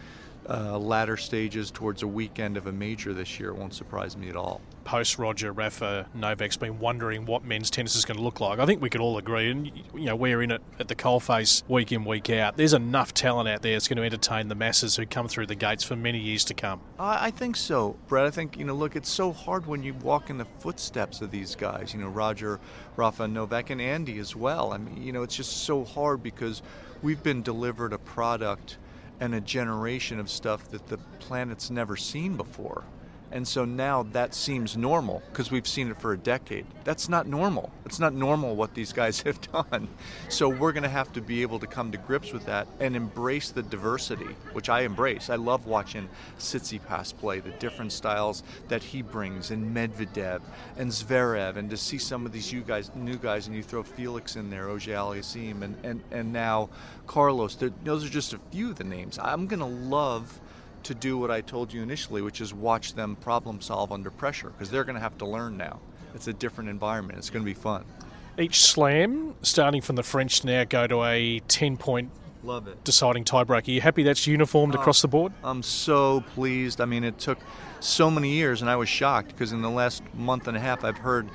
uh, 0.49 0.77
latter 0.77 1.17
stages 1.17 1.71
towards 1.71 2.03
a 2.03 2.07
weekend 2.07 2.57
of 2.57 2.67
a 2.67 2.71
major 2.71 3.13
this 3.13 3.39
year, 3.39 3.49
it 3.49 3.55
won't 3.55 3.73
surprise 3.73 4.15
me 4.15 4.29
at 4.29 4.35
all. 4.35 4.61
Post 4.83 5.17
Roger, 5.17 5.51
Rafa, 5.51 6.07
Novak's 6.13 6.57
been 6.57 6.77
wondering 6.77 7.25
what 7.25 7.43
men's 7.43 7.71
tennis 7.71 7.95
is 7.95 8.05
going 8.05 8.17
to 8.17 8.23
look 8.23 8.39
like. 8.39 8.59
I 8.59 8.67
think 8.67 8.83
we 8.83 8.89
could 8.89 9.01
all 9.01 9.17
agree, 9.17 9.49
and 9.49 9.71
you 9.95 10.05
know 10.05 10.15
we're 10.15 10.43
in 10.43 10.51
it 10.51 10.61
at 10.79 10.87
the 10.87 10.95
coalface 10.95 11.63
week 11.67 11.91
in 11.91 12.05
week 12.05 12.29
out. 12.29 12.55
There's 12.55 12.73
enough 12.73 13.11
talent 13.11 13.49
out 13.49 13.63
there 13.63 13.73
that's 13.73 13.87
going 13.87 13.97
to 13.97 14.03
entertain 14.03 14.47
the 14.47 14.55
masses 14.55 14.95
who 14.95 15.07
come 15.07 15.27
through 15.27 15.47
the 15.47 15.55
gates 15.55 15.83
for 15.83 15.95
many 15.95 16.19
years 16.19 16.45
to 16.45 16.53
come. 16.53 16.81
I 16.99 17.31
think 17.31 17.55
so, 17.55 17.95
Brett. 18.07 18.27
I 18.27 18.29
think 18.29 18.57
you 18.57 18.65
know, 18.65 18.75
look, 18.75 18.95
it's 18.95 19.09
so 19.09 19.33
hard 19.33 19.65
when 19.65 19.81
you 19.81 19.95
walk 19.95 20.29
in 20.29 20.37
the 20.37 20.45
footsteps 20.59 21.21
of 21.21 21.31
these 21.31 21.55
guys. 21.55 21.93
You 21.93 22.01
know, 22.01 22.09
Roger, 22.09 22.59
Rafa, 22.95 23.27
Novak, 23.27 23.71
and 23.71 23.81
Andy 23.81 24.19
as 24.19 24.35
well. 24.35 24.71
I 24.71 24.77
mean, 24.77 25.01
you 25.01 25.11
know, 25.11 25.23
it's 25.23 25.35
just 25.35 25.63
so 25.63 25.83
hard 25.83 26.21
because 26.21 26.61
we've 27.01 27.23
been 27.23 27.41
delivered 27.41 27.91
a 27.91 27.97
product 27.97 28.77
and 29.19 29.35
a 29.35 29.41
generation 29.41 30.19
of 30.19 30.29
stuff 30.29 30.69
that 30.69 30.87
the 30.87 30.97
planet's 31.19 31.69
never 31.69 31.95
seen 31.95 32.35
before. 32.35 32.83
And 33.31 33.47
so 33.47 33.65
now 33.65 34.03
that 34.13 34.33
seems 34.33 34.77
normal 34.77 35.21
because 35.29 35.51
we've 35.51 35.67
seen 35.67 35.89
it 35.89 35.99
for 35.99 36.13
a 36.13 36.17
decade. 36.17 36.65
That's 36.83 37.09
not 37.09 37.27
normal. 37.27 37.71
It's 37.85 37.99
not 37.99 38.13
normal 38.13 38.55
what 38.55 38.73
these 38.73 38.93
guys 38.93 39.21
have 39.25 39.39
done. 39.51 39.87
So 40.29 40.47
we're 40.47 40.71
going 40.71 40.83
to 40.83 40.89
have 40.89 41.11
to 41.13 41.21
be 41.21 41.41
able 41.41 41.59
to 41.59 41.67
come 41.67 41.91
to 41.91 41.97
grips 41.97 42.31
with 42.31 42.45
that 42.45 42.67
and 42.79 42.95
embrace 42.95 43.51
the 43.51 43.63
diversity, 43.63 44.35
which 44.53 44.69
I 44.69 44.81
embrace. 44.81 45.29
I 45.29 45.35
love 45.35 45.65
watching 45.65 46.07
Tsitsipas 46.39 47.17
play, 47.17 47.39
the 47.39 47.51
different 47.51 47.91
styles 47.91 48.43
that 48.67 48.83
he 48.83 49.01
brings, 49.01 49.51
and 49.51 49.75
Medvedev 49.75 50.41
and 50.77 50.89
Zverev, 50.89 51.57
and 51.57 51.69
to 51.69 51.77
see 51.77 51.97
some 51.97 52.25
of 52.25 52.31
these 52.31 52.51
you 52.51 52.61
guys, 52.61 52.91
new 52.95 53.17
guys, 53.17 53.47
and 53.47 53.55
you 53.55 53.63
throw 53.63 53.83
Felix 53.83 54.35
in 54.35 54.49
there, 54.49 54.69
Auger-Aliassime, 54.69 55.61
and, 55.61 55.77
and, 55.83 56.03
and 56.11 56.31
now 56.31 56.69
Carlos. 57.07 57.57
Those 57.83 58.05
are 58.05 58.09
just 58.09 58.33
a 58.33 58.39
few 58.51 58.69
of 58.69 58.75
the 58.75 58.83
names. 58.83 59.19
I'm 59.19 59.47
going 59.47 59.59
to 59.59 59.65
love 59.65 60.39
to 60.85 60.95
do 60.95 61.17
what 61.17 61.31
I 61.31 61.41
told 61.41 61.73
you 61.73 61.83
initially, 61.83 62.21
which 62.21 62.41
is 62.41 62.53
watch 62.53 62.93
them 62.93 63.15
problem 63.17 63.61
solve 63.61 63.91
under 63.91 64.09
pressure 64.09 64.49
because 64.49 64.69
they're 64.69 64.83
going 64.83 64.95
to 64.95 65.01
have 65.01 65.17
to 65.19 65.25
learn 65.25 65.57
now. 65.57 65.79
It's 66.13 66.27
a 66.27 66.33
different 66.33 66.69
environment. 66.69 67.17
It's 67.17 67.29
going 67.29 67.43
to 67.43 67.45
be 67.45 67.53
fun. 67.53 67.83
Each 68.37 68.61
slam, 68.61 69.35
starting 69.41 69.81
from 69.81 69.95
the 69.95 70.03
French 70.03 70.43
now, 70.43 70.63
go 70.63 70.87
to 70.87 71.03
a 71.03 71.39
10 71.47 71.77
point 71.77 72.11
Love 72.43 72.67
it. 72.67 72.83
deciding 72.83 73.23
tiebreak. 73.23 73.67
Are 73.67 73.71
you 73.71 73.81
happy 73.81 74.03
that's 74.03 74.27
uniformed 74.27 74.75
oh, 74.75 74.79
across 74.79 75.01
the 75.01 75.07
board? 75.07 75.33
I'm 75.43 75.63
so 75.63 76.23
pleased. 76.33 76.79
I 76.79 76.85
mean, 76.85 77.03
it 77.03 77.17
took 77.17 77.39
so 77.79 78.11
many 78.11 78.29
years, 78.29 78.61
and 78.61 78.69
I 78.69 78.75
was 78.75 78.89
shocked 78.89 79.29
because 79.29 79.51
in 79.51 79.61
the 79.61 79.69
last 79.69 80.03
month 80.13 80.47
and 80.47 80.55
a 80.55 80.59
half, 80.59 80.83
I've 80.83 80.97
heard 80.97 81.29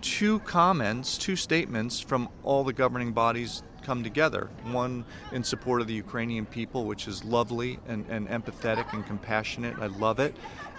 two 0.00 0.38
comments, 0.40 1.18
two 1.18 1.34
statements 1.34 1.98
from 1.98 2.28
all 2.42 2.62
the 2.62 2.72
governing 2.72 3.12
bodies 3.12 3.62
come 3.84 4.02
together. 4.02 4.48
One 4.70 5.04
in 5.32 5.44
support 5.44 5.80
of 5.80 5.86
the 5.86 5.94
Ukrainian 5.94 6.46
people, 6.46 6.84
which 6.84 7.06
is 7.06 7.24
lovely 7.24 7.78
and, 7.86 8.04
and 8.08 8.28
empathetic 8.28 8.92
and 8.92 9.06
compassionate. 9.06 9.76
I 9.78 9.86
love 9.86 10.18
it. 10.18 10.34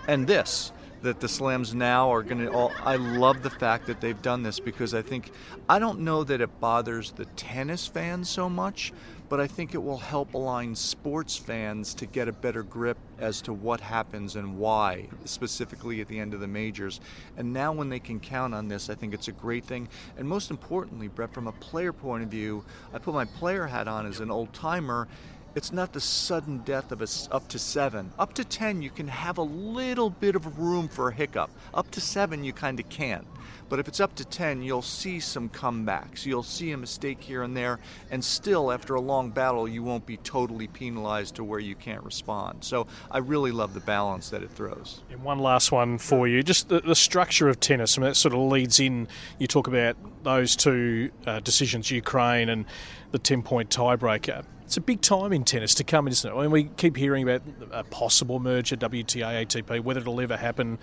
And 0.07 0.27
this, 0.27 0.71
that 1.01 1.19
the 1.19 1.27
slams 1.27 1.73
now 1.73 2.11
are 2.11 2.23
going 2.23 2.39
to 2.39 2.51
all 2.51 2.71
I 2.83 2.95
love 2.95 3.43
the 3.43 3.49
fact 3.49 3.87
that 3.87 4.01
they've 4.01 4.21
done 4.21 4.43
this 4.43 4.59
because 4.59 4.93
I 4.93 5.01
think 5.01 5.31
I 5.69 5.79
don't 5.79 5.99
know 5.99 6.23
that 6.23 6.41
it 6.41 6.59
bothers 6.59 7.11
the 7.11 7.25
tennis 7.25 7.87
fans 7.87 8.27
so 8.27 8.49
much 8.49 8.91
but 9.29 9.39
I 9.39 9.47
think 9.47 9.73
it 9.73 9.83
will 9.83 9.97
help 9.97 10.33
align 10.33 10.75
sports 10.75 11.35
fans 11.35 11.93
to 11.95 12.05
get 12.05 12.27
a 12.27 12.31
better 12.31 12.63
grip 12.63 12.97
as 13.19 13.41
to 13.41 13.53
what 13.53 13.79
happens 13.79 14.35
and 14.35 14.57
why, 14.57 15.07
specifically 15.25 16.01
at 16.01 16.07
the 16.07 16.19
end 16.19 16.33
of 16.33 16.39
the 16.39 16.47
majors. 16.47 16.99
And 17.37 17.53
now, 17.53 17.71
when 17.71 17.89
they 17.89 17.99
can 17.99 18.19
count 18.19 18.53
on 18.53 18.67
this, 18.67 18.89
I 18.89 18.95
think 18.95 19.13
it's 19.13 19.27
a 19.27 19.33
great 19.33 19.65
thing. 19.65 19.87
And 20.17 20.27
most 20.27 20.51
importantly, 20.51 21.07
Brett, 21.07 21.33
from 21.33 21.47
a 21.47 21.53
player 21.53 21.93
point 21.93 22.23
of 22.23 22.29
view, 22.29 22.63
I 22.93 22.99
put 22.99 23.13
my 23.13 23.25
player 23.25 23.65
hat 23.67 23.87
on 23.87 24.05
as 24.05 24.19
an 24.19 24.31
old 24.31 24.53
timer 24.53 25.07
it's 25.55 25.71
not 25.71 25.93
the 25.93 26.01
sudden 26.01 26.57
death 26.59 26.91
of 26.91 27.01
a 27.01 27.07
up 27.33 27.47
to 27.47 27.57
seven. 27.57 28.11
Up 28.19 28.33
to 28.33 28.43
10, 28.43 28.81
you 28.81 28.89
can 28.89 29.07
have 29.07 29.37
a 29.37 29.41
little 29.41 30.09
bit 30.09 30.35
of 30.35 30.59
room 30.59 30.89
for 30.89 31.07
a 31.07 31.13
hiccup. 31.13 31.49
Up 31.73 31.89
to 31.91 32.01
seven, 32.01 32.43
you 32.43 32.51
kind 32.51 32.77
of 32.77 32.89
can't. 32.89 33.25
But 33.67 33.79
if 33.79 33.87
it's 33.87 33.99
up 33.99 34.15
to 34.15 34.25
10, 34.25 34.61
you'll 34.61 34.81
see 34.81 35.19
some 35.19 35.49
comebacks. 35.49 36.25
You'll 36.25 36.43
see 36.43 36.71
a 36.71 36.77
mistake 36.77 37.21
here 37.21 37.43
and 37.43 37.55
there, 37.55 37.79
and 38.11 38.23
still, 38.23 38.71
after 38.71 38.95
a 38.95 39.01
long 39.01 39.31
battle, 39.31 39.67
you 39.67 39.83
won't 39.83 40.05
be 40.05 40.17
totally 40.17 40.67
penalized 40.67 41.35
to 41.35 41.43
where 41.43 41.59
you 41.59 41.75
can't 41.75 42.03
respond. 42.03 42.63
So 42.63 42.87
I 43.09 43.19
really 43.19 43.51
love 43.51 43.73
the 43.73 43.79
balance 43.79 44.29
that 44.29 44.43
it 44.43 44.51
throws. 44.51 45.01
And 45.09 45.23
one 45.23 45.39
last 45.39 45.71
one 45.71 45.97
for 45.97 46.27
you 46.27 46.43
just 46.43 46.69
the, 46.69 46.81
the 46.81 46.95
structure 46.95 47.49
of 47.49 47.59
tennis. 47.59 47.97
I 47.97 48.01
mean, 48.01 48.09
that 48.09 48.15
sort 48.15 48.33
of 48.33 48.39
leads 48.39 48.79
in, 48.79 49.07
you 49.39 49.47
talk 49.47 49.67
about 49.67 49.97
those 50.23 50.55
two 50.55 51.11
uh, 51.25 51.39
decisions, 51.39 51.91
Ukraine 51.91 52.49
and 52.49 52.65
the 53.11 53.19
10 53.19 53.43
point 53.43 53.69
tiebreaker. 53.69 54.43
It's 54.63 54.77
a 54.77 54.81
big 54.81 55.01
time 55.01 55.31
in 55.31 55.43
tennis 55.43 55.75
to 55.75 55.83
come, 55.83 56.07
isn't 56.07 56.29
it? 56.29 56.35
I 56.35 56.41
mean, 56.41 56.51
we 56.51 56.63
keep 56.65 56.97
hearing 56.97 57.23
about 57.23 57.43
a 57.71 57.83
possible 57.83 58.39
merger, 58.39 58.75
WTA, 58.75 59.45
ATP, 59.45 59.81
whether 59.81 59.99
it'll 59.99 60.19
ever 60.19 60.37
happen 60.37 60.79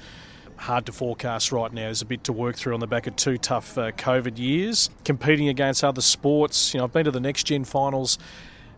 hard 0.62 0.86
to 0.86 0.92
forecast 0.92 1.50
right 1.50 1.72
now. 1.72 1.82
There's 1.82 2.02
a 2.02 2.06
bit 2.06 2.24
to 2.24 2.32
work 2.32 2.56
through 2.56 2.74
on 2.74 2.80
the 2.80 2.86
back 2.86 3.06
of 3.08 3.16
two 3.16 3.36
tough 3.36 3.76
uh, 3.76 3.90
COVID 3.92 4.38
years. 4.38 4.90
Competing 5.04 5.48
against 5.48 5.82
other 5.82 6.00
sports, 6.00 6.72
you 6.72 6.78
know, 6.78 6.84
I've 6.84 6.92
been 6.92 7.04
to 7.04 7.10
the 7.10 7.20
next 7.20 7.44
gen 7.44 7.64
finals 7.64 8.18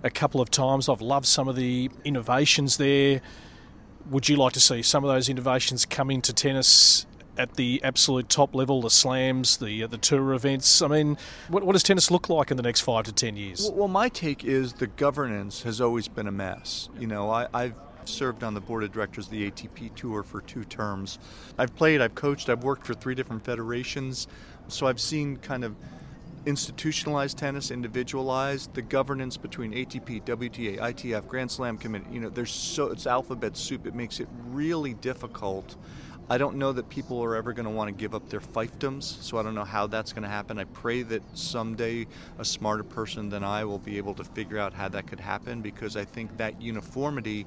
a 0.02 0.10
couple 0.10 0.40
of 0.40 0.50
times. 0.50 0.88
I've 0.88 1.02
loved 1.02 1.26
some 1.26 1.46
of 1.46 1.56
the 1.56 1.90
innovations 2.02 2.78
there. 2.78 3.20
Would 4.10 4.28
you 4.28 4.36
like 4.36 4.54
to 4.54 4.60
see 4.60 4.82
some 4.82 5.04
of 5.04 5.08
those 5.08 5.28
innovations 5.28 5.84
come 5.84 6.10
into 6.10 6.32
tennis 6.32 7.06
at 7.36 7.54
the 7.54 7.80
absolute 7.82 8.28
top 8.28 8.54
level, 8.54 8.80
the 8.80 8.90
slams, 8.90 9.56
the 9.56 9.82
uh, 9.82 9.86
the 9.88 9.98
tour 9.98 10.34
events. 10.34 10.80
I 10.80 10.86
mean, 10.86 11.18
what, 11.48 11.64
what, 11.64 11.72
does 11.72 11.82
tennis 11.82 12.08
look 12.08 12.28
like 12.28 12.52
in 12.52 12.56
the 12.56 12.62
next 12.62 12.82
five 12.82 13.04
to 13.06 13.12
ten 13.12 13.36
years? 13.36 13.68
Well, 13.72 13.88
my 13.88 14.08
take 14.08 14.44
is 14.44 14.74
the 14.74 14.86
governance 14.86 15.62
has 15.62 15.80
always 15.80 16.06
been 16.06 16.28
a 16.28 16.32
mess. 16.32 16.88
You 16.96 17.08
know, 17.08 17.30
I, 17.30 17.48
I've 17.52 17.74
served 18.08 18.42
on 18.42 18.54
the 18.54 18.60
board 18.60 18.84
of 18.84 18.92
directors 18.92 19.26
of 19.26 19.32
the 19.32 19.50
ATP 19.50 19.94
Tour 19.94 20.22
for 20.22 20.40
two 20.40 20.64
terms. 20.64 21.18
I've 21.58 21.74
played, 21.76 22.00
I've 22.00 22.14
coached, 22.14 22.48
I've 22.48 22.64
worked 22.64 22.86
for 22.86 22.94
three 22.94 23.14
different 23.14 23.44
federations, 23.44 24.28
so 24.68 24.86
I've 24.86 25.00
seen 25.00 25.36
kind 25.36 25.64
of 25.64 25.74
institutionalized 26.46 27.38
tennis, 27.38 27.70
individualized, 27.70 28.74
the 28.74 28.82
governance 28.82 29.36
between 29.36 29.72
ATP, 29.72 30.22
WTA, 30.24 30.78
ITF, 30.78 31.26
Grand 31.26 31.50
Slam 31.50 31.78
committee. 31.78 32.06
You 32.12 32.20
know, 32.20 32.28
there's 32.28 32.50
so 32.50 32.88
it's 32.88 33.06
alphabet 33.06 33.56
soup. 33.56 33.86
It 33.86 33.94
makes 33.94 34.20
it 34.20 34.28
really 34.46 34.94
difficult. 34.94 35.76
I 36.28 36.38
don't 36.38 36.56
know 36.56 36.72
that 36.72 36.88
people 36.88 37.22
are 37.22 37.36
ever 37.36 37.52
going 37.52 37.66
to 37.66 37.70
want 37.70 37.88
to 37.88 37.92
give 37.92 38.14
up 38.14 38.30
their 38.30 38.40
fiefdoms, 38.40 39.02
so 39.02 39.36
I 39.36 39.42
don't 39.42 39.54
know 39.54 39.64
how 39.64 39.86
that's 39.86 40.14
going 40.14 40.22
to 40.22 40.28
happen. 40.28 40.58
I 40.58 40.64
pray 40.64 41.02
that 41.02 41.22
someday 41.34 42.06
a 42.38 42.44
smarter 42.44 42.82
person 42.82 43.28
than 43.28 43.44
I 43.44 43.64
will 43.64 43.78
be 43.78 43.98
able 43.98 44.14
to 44.14 44.24
figure 44.24 44.58
out 44.58 44.72
how 44.72 44.88
that 44.88 45.06
could 45.06 45.20
happen 45.20 45.60
because 45.60 45.98
I 45.98 46.06
think 46.06 46.38
that 46.38 46.62
uniformity 46.62 47.46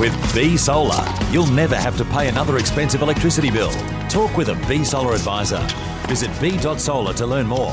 With 0.00 0.34
B 0.34 0.56
Solar, 0.56 1.04
you'll 1.34 1.46
never 1.46 1.74
have 1.74 1.98
to 1.98 2.04
pay 2.04 2.28
another 2.28 2.58
expensive 2.58 3.02
electricity 3.02 3.50
bill. 3.50 3.72
Talk 4.08 4.36
with 4.36 4.50
a 4.50 4.54
B 4.68 4.84
Solar 4.84 5.14
advisor. 5.14 5.58
Visit 6.06 6.30
b.solar 6.40 7.12
to 7.14 7.26
learn 7.26 7.48
more. 7.48 7.72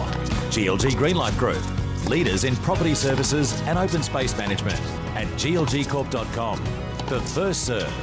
GLG 0.50 0.90
Greenlife 0.94 1.38
Group, 1.38 1.62
leaders 2.10 2.44
in 2.44 2.56
property 2.58 2.96
services 2.96 3.62
and 3.68 3.78
open 3.78 4.02
space 4.02 4.36
management 4.36 4.82
at 5.16 5.28
glgcorp.com. 5.38 6.64
The 7.08 7.22
first 7.22 7.66
serve, 7.68 7.94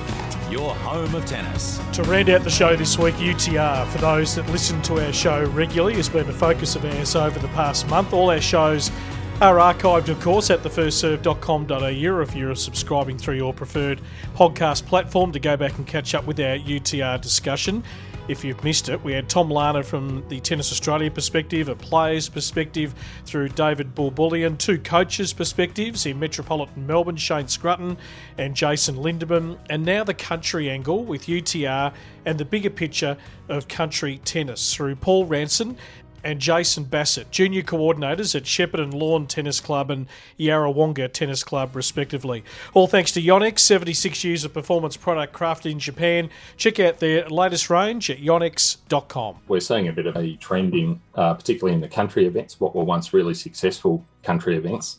your 0.48 0.76
home 0.76 1.12
of 1.16 1.26
tennis. 1.26 1.80
To 1.94 2.04
round 2.04 2.30
out 2.30 2.44
the 2.44 2.50
show 2.50 2.76
this 2.76 2.96
week, 2.96 3.16
UTR, 3.16 3.88
for 3.88 3.98
those 3.98 4.36
that 4.36 4.48
listen 4.50 4.80
to 4.82 5.04
our 5.04 5.12
show 5.12 5.44
regularly, 5.46 5.96
has 5.96 6.08
been 6.08 6.28
a 6.28 6.32
focus 6.32 6.76
of 6.76 6.84
ours 6.84 7.16
over 7.16 7.40
the 7.40 7.48
past 7.48 7.88
month. 7.88 8.12
All 8.12 8.30
our 8.30 8.40
shows 8.40 8.92
are 9.40 9.54
archived, 9.58 10.08
of 10.08 10.18
course, 10.20 10.50
at 10.50 10.64
thefirstserve.com.au 10.64 12.20
if 12.20 12.34
you're 12.34 12.56
subscribing 12.56 13.16
through 13.16 13.36
your 13.36 13.54
preferred 13.54 14.00
podcast 14.34 14.84
platform 14.84 15.30
to 15.30 15.38
go 15.38 15.56
back 15.56 15.78
and 15.78 15.86
catch 15.86 16.12
up 16.12 16.26
with 16.26 16.40
our 16.40 16.56
UTR 16.56 17.20
discussion. 17.20 17.84
If 18.26 18.44
you've 18.44 18.62
missed 18.64 18.88
it, 18.88 19.02
we 19.04 19.12
had 19.12 19.28
Tom 19.28 19.48
Larner 19.48 19.84
from 19.84 20.28
the 20.28 20.40
Tennis 20.40 20.72
Australia 20.72 21.08
perspective, 21.08 21.68
a 21.68 21.76
player's 21.76 22.28
perspective 22.28 22.94
through 23.26 23.50
David 23.50 23.94
Bulbullion, 23.94 24.58
two 24.58 24.78
coaches' 24.80 25.32
perspectives 25.32 26.04
in 26.04 26.18
Metropolitan 26.18 26.84
Melbourne, 26.84 27.16
Shane 27.16 27.46
Scrutton 27.46 27.96
and 28.38 28.56
Jason 28.56 28.96
Lindemann, 28.96 29.56
and 29.70 29.84
now 29.84 30.02
the 30.02 30.14
country 30.14 30.68
angle 30.68 31.04
with 31.04 31.26
UTR 31.26 31.94
and 32.26 32.38
the 32.38 32.44
bigger 32.44 32.70
picture 32.70 33.16
of 33.48 33.68
country 33.68 34.18
tennis 34.24 34.74
through 34.74 34.96
Paul 34.96 35.26
Ranson 35.26 35.78
and 36.24 36.40
Jason 36.40 36.84
Bassett, 36.84 37.30
junior 37.30 37.62
coordinators 37.62 38.34
at 38.34 38.44
Shepparton 38.44 38.92
Lawn 38.92 39.26
Tennis 39.26 39.60
Club 39.60 39.90
and 39.90 40.06
Yarrawonga 40.38 41.12
Tennis 41.12 41.44
Club, 41.44 41.74
respectively. 41.74 42.44
All 42.74 42.86
thanks 42.86 43.12
to 43.12 43.22
Yonex, 43.22 43.60
76 43.60 44.24
years 44.24 44.44
of 44.44 44.52
performance 44.52 44.96
product 44.96 45.32
crafted 45.32 45.70
in 45.70 45.78
Japan. 45.78 46.30
Check 46.56 46.80
out 46.80 46.98
their 46.98 47.28
latest 47.28 47.70
range 47.70 48.10
at 48.10 48.18
yonex.com. 48.18 49.36
We're 49.48 49.60
seeing 49.60 49.88
a 49.88 49.92
bit 49.92 50.06
of 50.06 50.16
a 50.16 50.36
trending, 50.36 51.00
uh, 51.14 51.34
particularly 51.34 51.74
in 51.74 51.80
the 51.80 51.88
country 51.88 52.26
events, 52.26 52.60
what 52.60 52.74
were 52.74 52.84
once 52.84 53.12
really 53.12 53.34
successful 53.34 54.04
country 54.22 54.56
events. 54.56 54.98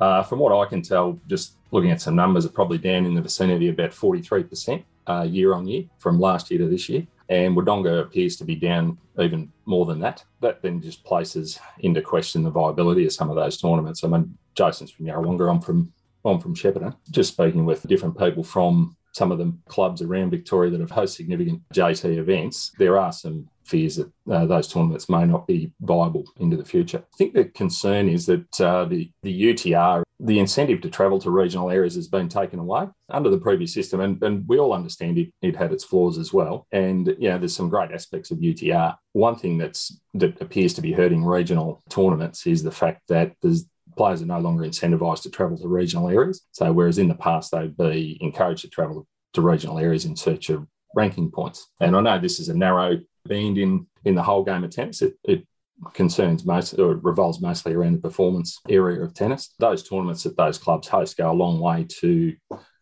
Uh, 0.00 0.22
from 0.22 0.38
what 0.38 0.56
I 0.56 0.68
can 0.68 0.82
tell, 0.82 1.18
just 1.26 1.54
looking 1.70 1.90
at 1.90 2.00
some 2.00 2.14
numbers, 2.14 2.46
are 2.46 2.50
probably 2.50 2.78
down 2.78 3.06
in 3.06 3.14
the 3.14 3.22
vicinity 3.22 3.68
of 3.68 3.74
about 3.74 3.90
43% 3.90 4.84
uh, 5.06 5.22
year 5.28 5.54
on 5.54 5.66
year 5.66 5.84
from 5.98 6.20
last 6.20 6.50
year 6.50 6.60
to 6.60 6.68
this 6.68 6.88
year 6.88 7.06
and 7.28 7.56
Wodonga 7.56 8.00
appears 8.00 8.36
to 8.36 8.44
be 8.44 8.54
down 8.54 8.98
even 9.18 9.52
more 9.66 9.86
than 9.86 10.00
that. 10.00 10.24
That 10.40 10.62
then 10.62 10.80
just 10.80 11.04
places 11.04 11.58
into 11.80 12.00
question 12.02 12.42
the 12.42 12.50
viability 12.50 13.04
of 13.06 13.12
some 13.12 13.30
of 13.30 13.36
those 13.36 13.60
tournaments. 13.60 14.02
I 14.04 14.08
mean, 14.08 14.36
Jason's 14.54 14.90
from 14.90 15.06
Yarrawonga, 15.06 15.50
I'm 15.50 15.60
from 15.60 15.92
I'm 16.24 16.40
from 16.40 16.54
Shepparton. 16.54 16.96
Just 17.10 17.32
speaking 17.32 17.64
with 17.64 17.86
different 17.86 18.18
people 18.18 18.42
from 18.42 18.96
some 19.12 19.32
of 19.32 19.38
the 19.38 19.52
clubs 19.66 20.02
around 20.02 20.30
Victoria 20.30 20.70
that 20.70 20.80
have 20.80 20.90
hosted 20.90 21.16
significant 21.16 21.62
JT 21.74 22.18
events, 22.18 22.72
there 22.78 22.98
are 22.98 23.12
some 23.12 23.48
fears 23.68 23.96
that 23.96 24.10
uh, 24.30 24.46
those 24.46 24.68
tournaments 24.68 25.08
may 25.08 25.24
not 25.24 25.46
be 25.46 25.72
viable 25.80 26.24
into 26.38 26.56
the 26.56 26.64
future. 26.64 26.98
I 26.98 27.16
think 27.16 27.34
the 27.34 27.44
concern 27.44 28.08
is 28.08 28.26
that 28.26 28.60
uh, 28.60 28.84
the, 28.86 29.10
the 29.22 29.42
UTR, 29.54 30.02
the 30.20 30.38
incentive 30.38 30.80
to 30.80 30.90
travel 30.90 31.18
to 31.20 31.30
regional 31.30 31.70
areas 31.70 31.94
has 31.94 32.08
been 32.08 32.28
taken 32.28 32.58
away 32.58 32.86
under 33.08 33.30
the 33.30 33.38
previous 33.38 33.72
system. 33.72 34.00
And, 34.00 34.22
and 34.22 34.48
we 34.48 34.58
all 34.58 34.72
understand 34.72 35.18
it, 35.18 35.32
it 35.42 35.56
had 35.56 35.72
its 35.72 35.84
flaws 35.84 36.18
as 36.18 36.32
well. 36.32 36.66
And, 36.72 37.06
you 37.18 37.28
know, 37.28 37.38
there's 37.38 37.54
some 37.54 37.68
great 37.68 37.92
aspects 37.92 38.30
of 38.30 38.38
UTR. 38.38 38.96
One 39.12 39.36
thing 39.36 39.58
that's 39.58 39.98
that 40.14 40.40
appears 40.40 40.74
to 40.74 40.80
be 40.80 40.92
hurting 40.92 41.24
regional 41.24 41.82
tournaments 41.88 42.46
is 42.46 42.62
the 42.62 42.72
fact 42.72 43.02
that 43.08 43.34
there's 43.42 43.66
players 43.96 44.22
are 44.22 44.26
no 44.26 44.38
longer 44.38 44.64
incentivized 44.64 45.22
to 45.22 45.30
travel 45.30 45.58
to 45.58 45.68
regional 45.68 46.08
areas. 46.08 46.46
So, 46.52 46.72
whereas 46.72 46.98
in 46.98 47.08
the 47.08 47.14
past 47.14 47.52
they'd 47.52 47.76
be 47.76 48.16
encouraged 48.20 48.62
to 48.62 48.70
travel 48.70 49.06
to 49.34 49.40
regional 49.42 49.78
areas 49.78 50.04
in 50.04 50.16
search 50.16 50.48
of 50.50 50.66
ranking 50.94 51.30
points. 51.30 51.66
And 51.80 51.96
I 51.96 52.00
know 52.00 52.18
this 52.18 52.40
is 52.40 52.48
a 52.48 52.56
narrow 52.56 52.98
band 53.26 53.58
in 53.58 53.86
in 54.04 54.14
the 54.14 54.22
whole 54.22 54.44
game 54.44 54.64
of 54.64 54.70
tennis. 54.70 55.02
It, 55.02 55.14
it 55.24 55.46
concerns 55.94 56.44
most 56.44 56.74
or 56.74 56.96
revolves 56.96 57.40
mostly 57.40 57.74
around 57.74 57.92
the 57.92 58.00
performance 58.00 58.58
area 58.68 59.02
of 59.02 59.14
tennis. 59.14 59.54
Those 59.58 59.82
tournaments 59.82 60.24
that 60.24 60.36
those 60.36 60.58
clubs 60.58 60.88
host 60.88 61.16
go 61.16 61.30
a 61.30 61.32
long 61.32 61.60
way 61.60 61.86
to 62.00 62.34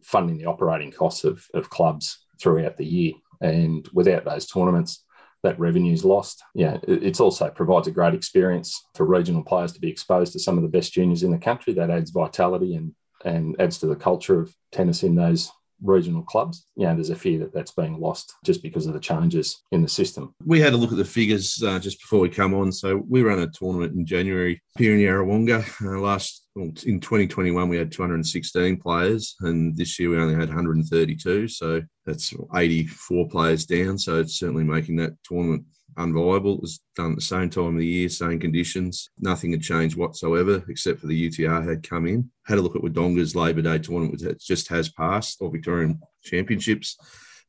funding 0.03 0.39
the 0.39 0.47
operating 0.47 0.93
costs 0.93 1.25
of, 1.25 1.45
of 1.53 1.69
clubs 1.69 2.25
throughout 2.41 2.77
the 2.77 2.87
year. 2.87 3.13
And 3.41 3.87
without 3.93 4.25
those 4.25 4.47
tournaments, 4.47 5.05
that 5.43 5.59
revenue 5.61 5.93
is 5.93 6.05
lost. 6.05 6.43
Yeah, 6.55 6.79
it 6.89 7.21
also 7.21 7.51
provides 7.51 7.87
a 7.87 7.93
great 7.93 8.15
experience 8.15 8.83
for 8.95 9.05
regional 9.05 9.45
players 9.45 9.73
to 9.73 9.81
be 9.81 9.91
exposed 9.91 10.33
to 10.33 10.41
some 10.41 10.57
of 10.57 10.63
the 10.63 10.69
best 10.69 10.93
juniors 10.93 11.23
in 11.23 11.31
the 11.31 11.39
country. 11.39 11.75
That 11.75 11.91
adds 11.91 12.11
vitality 12.11 12.75
and 12.75 12.95
and 13.25 13.57
adds 13.61 13.79
to 13.79 13.87
the 13.87 13.97
culture 13.97 14.41
of 14.41 14.55
tennis 14.73 15.03
in 15.03 15.15
those 15.15 15.51
regional 15.83 16.23
clubs. 16.23 16.67
Yeah, 16.77 16.95
there's 16.95 17.11
a 17.11 17.17
fear 17.17 17.39
that 17.41 17.53
that's 17.53 17.73
being 17.73 17.99
lost 17.99 18.35
just 18.45 18.63
because 18.63 18.87
of 18.87 18.95
the 18.95 19.01
changes 19.01 19.63
in 19.73 19.83
the 19.83 19.89
system. 19.89 20.35
We 20.45 20.61
had 20.61 20.73
a 20.73 20.77
look 20.77 20.93
at 20.93 20.99
the 20.99 21.05
figures 21.05 21.63
uh, 21.63 21.79
just 21.79 22.01
before 22.01 22.21
we 22.21 22.29
come 22.29 22.55
on. 22.55 22.73
So 22.73 23.05
we 23.09 23.23
ran 23.23 23.39
a 23.41 23.49
tournament 23.49 23.95
in 23.95 24.07
January 24.07 24.63
here 24.79 24.95
in 24.95 25.01
Yarrawonga. 25.01 25.65
Uh, 25.85 26.01
last 26.01 26.47
well, 26.55 26.73
in 26.87 27.01
2021 27.01 27.69
we 27.69 27.77
had 27.77 27.93
216 27.93 28.79
players, 28.79 29.37
and 29.41 29.77
this 29.77 29.99
year 29.99 30.11
we 30.11 30.19
only 30.19 30.35
had 30.35 30.49
132. 30.49 31.49
So 31.49 31.83
that's 32.05 32.33
84 32.55 33.29
players 33.29 33.67
down. 33.67 33.99
So 33.99 34.21
it's 34.21 34.39
certainly 34.39 34.65
making 34.65 34.97
that 34.97 35.13
tournament 35.25 35.65
unviable. 35.97 36.57
It 36.57 36.63
was 36.63 36.81
done 36.95 37.13
at 37.13 37.17
the 37.17 37.23
same 37.23 37.51
time 37.51 37.75
of 37.75 37.79
the 37.79 37.87
year, 37.87 38.09
same 38.09 38.39
conditions. 38.39 39.11
Nothing 39.19 39.53
had 39.53 39.63
changed 39.63 39.97
whatsoever 39.97 40.63
except 40.69 41.01
for 41.01 41.07
the 41.07 41.29
UTR 41.29 41.67
had 41.69 41.89
come 41.89 42.07
in. 42.07 42.31
Had 42.47 42.59
a 42.59 42.63
look 42.63 42.77
at 42.77 42.83
Wodonga's 42.83 43.35
Labor 43.35 43.63
Day 43.63 43.79
tournament, 43.79 44.21
which 44.21 44.47
just 44.47 44.69
has 44.69 44.89
passed, 44.91 45.39
or 45.41 45.51
Victorian 45.51 46.01
Championships. 46.23 46.97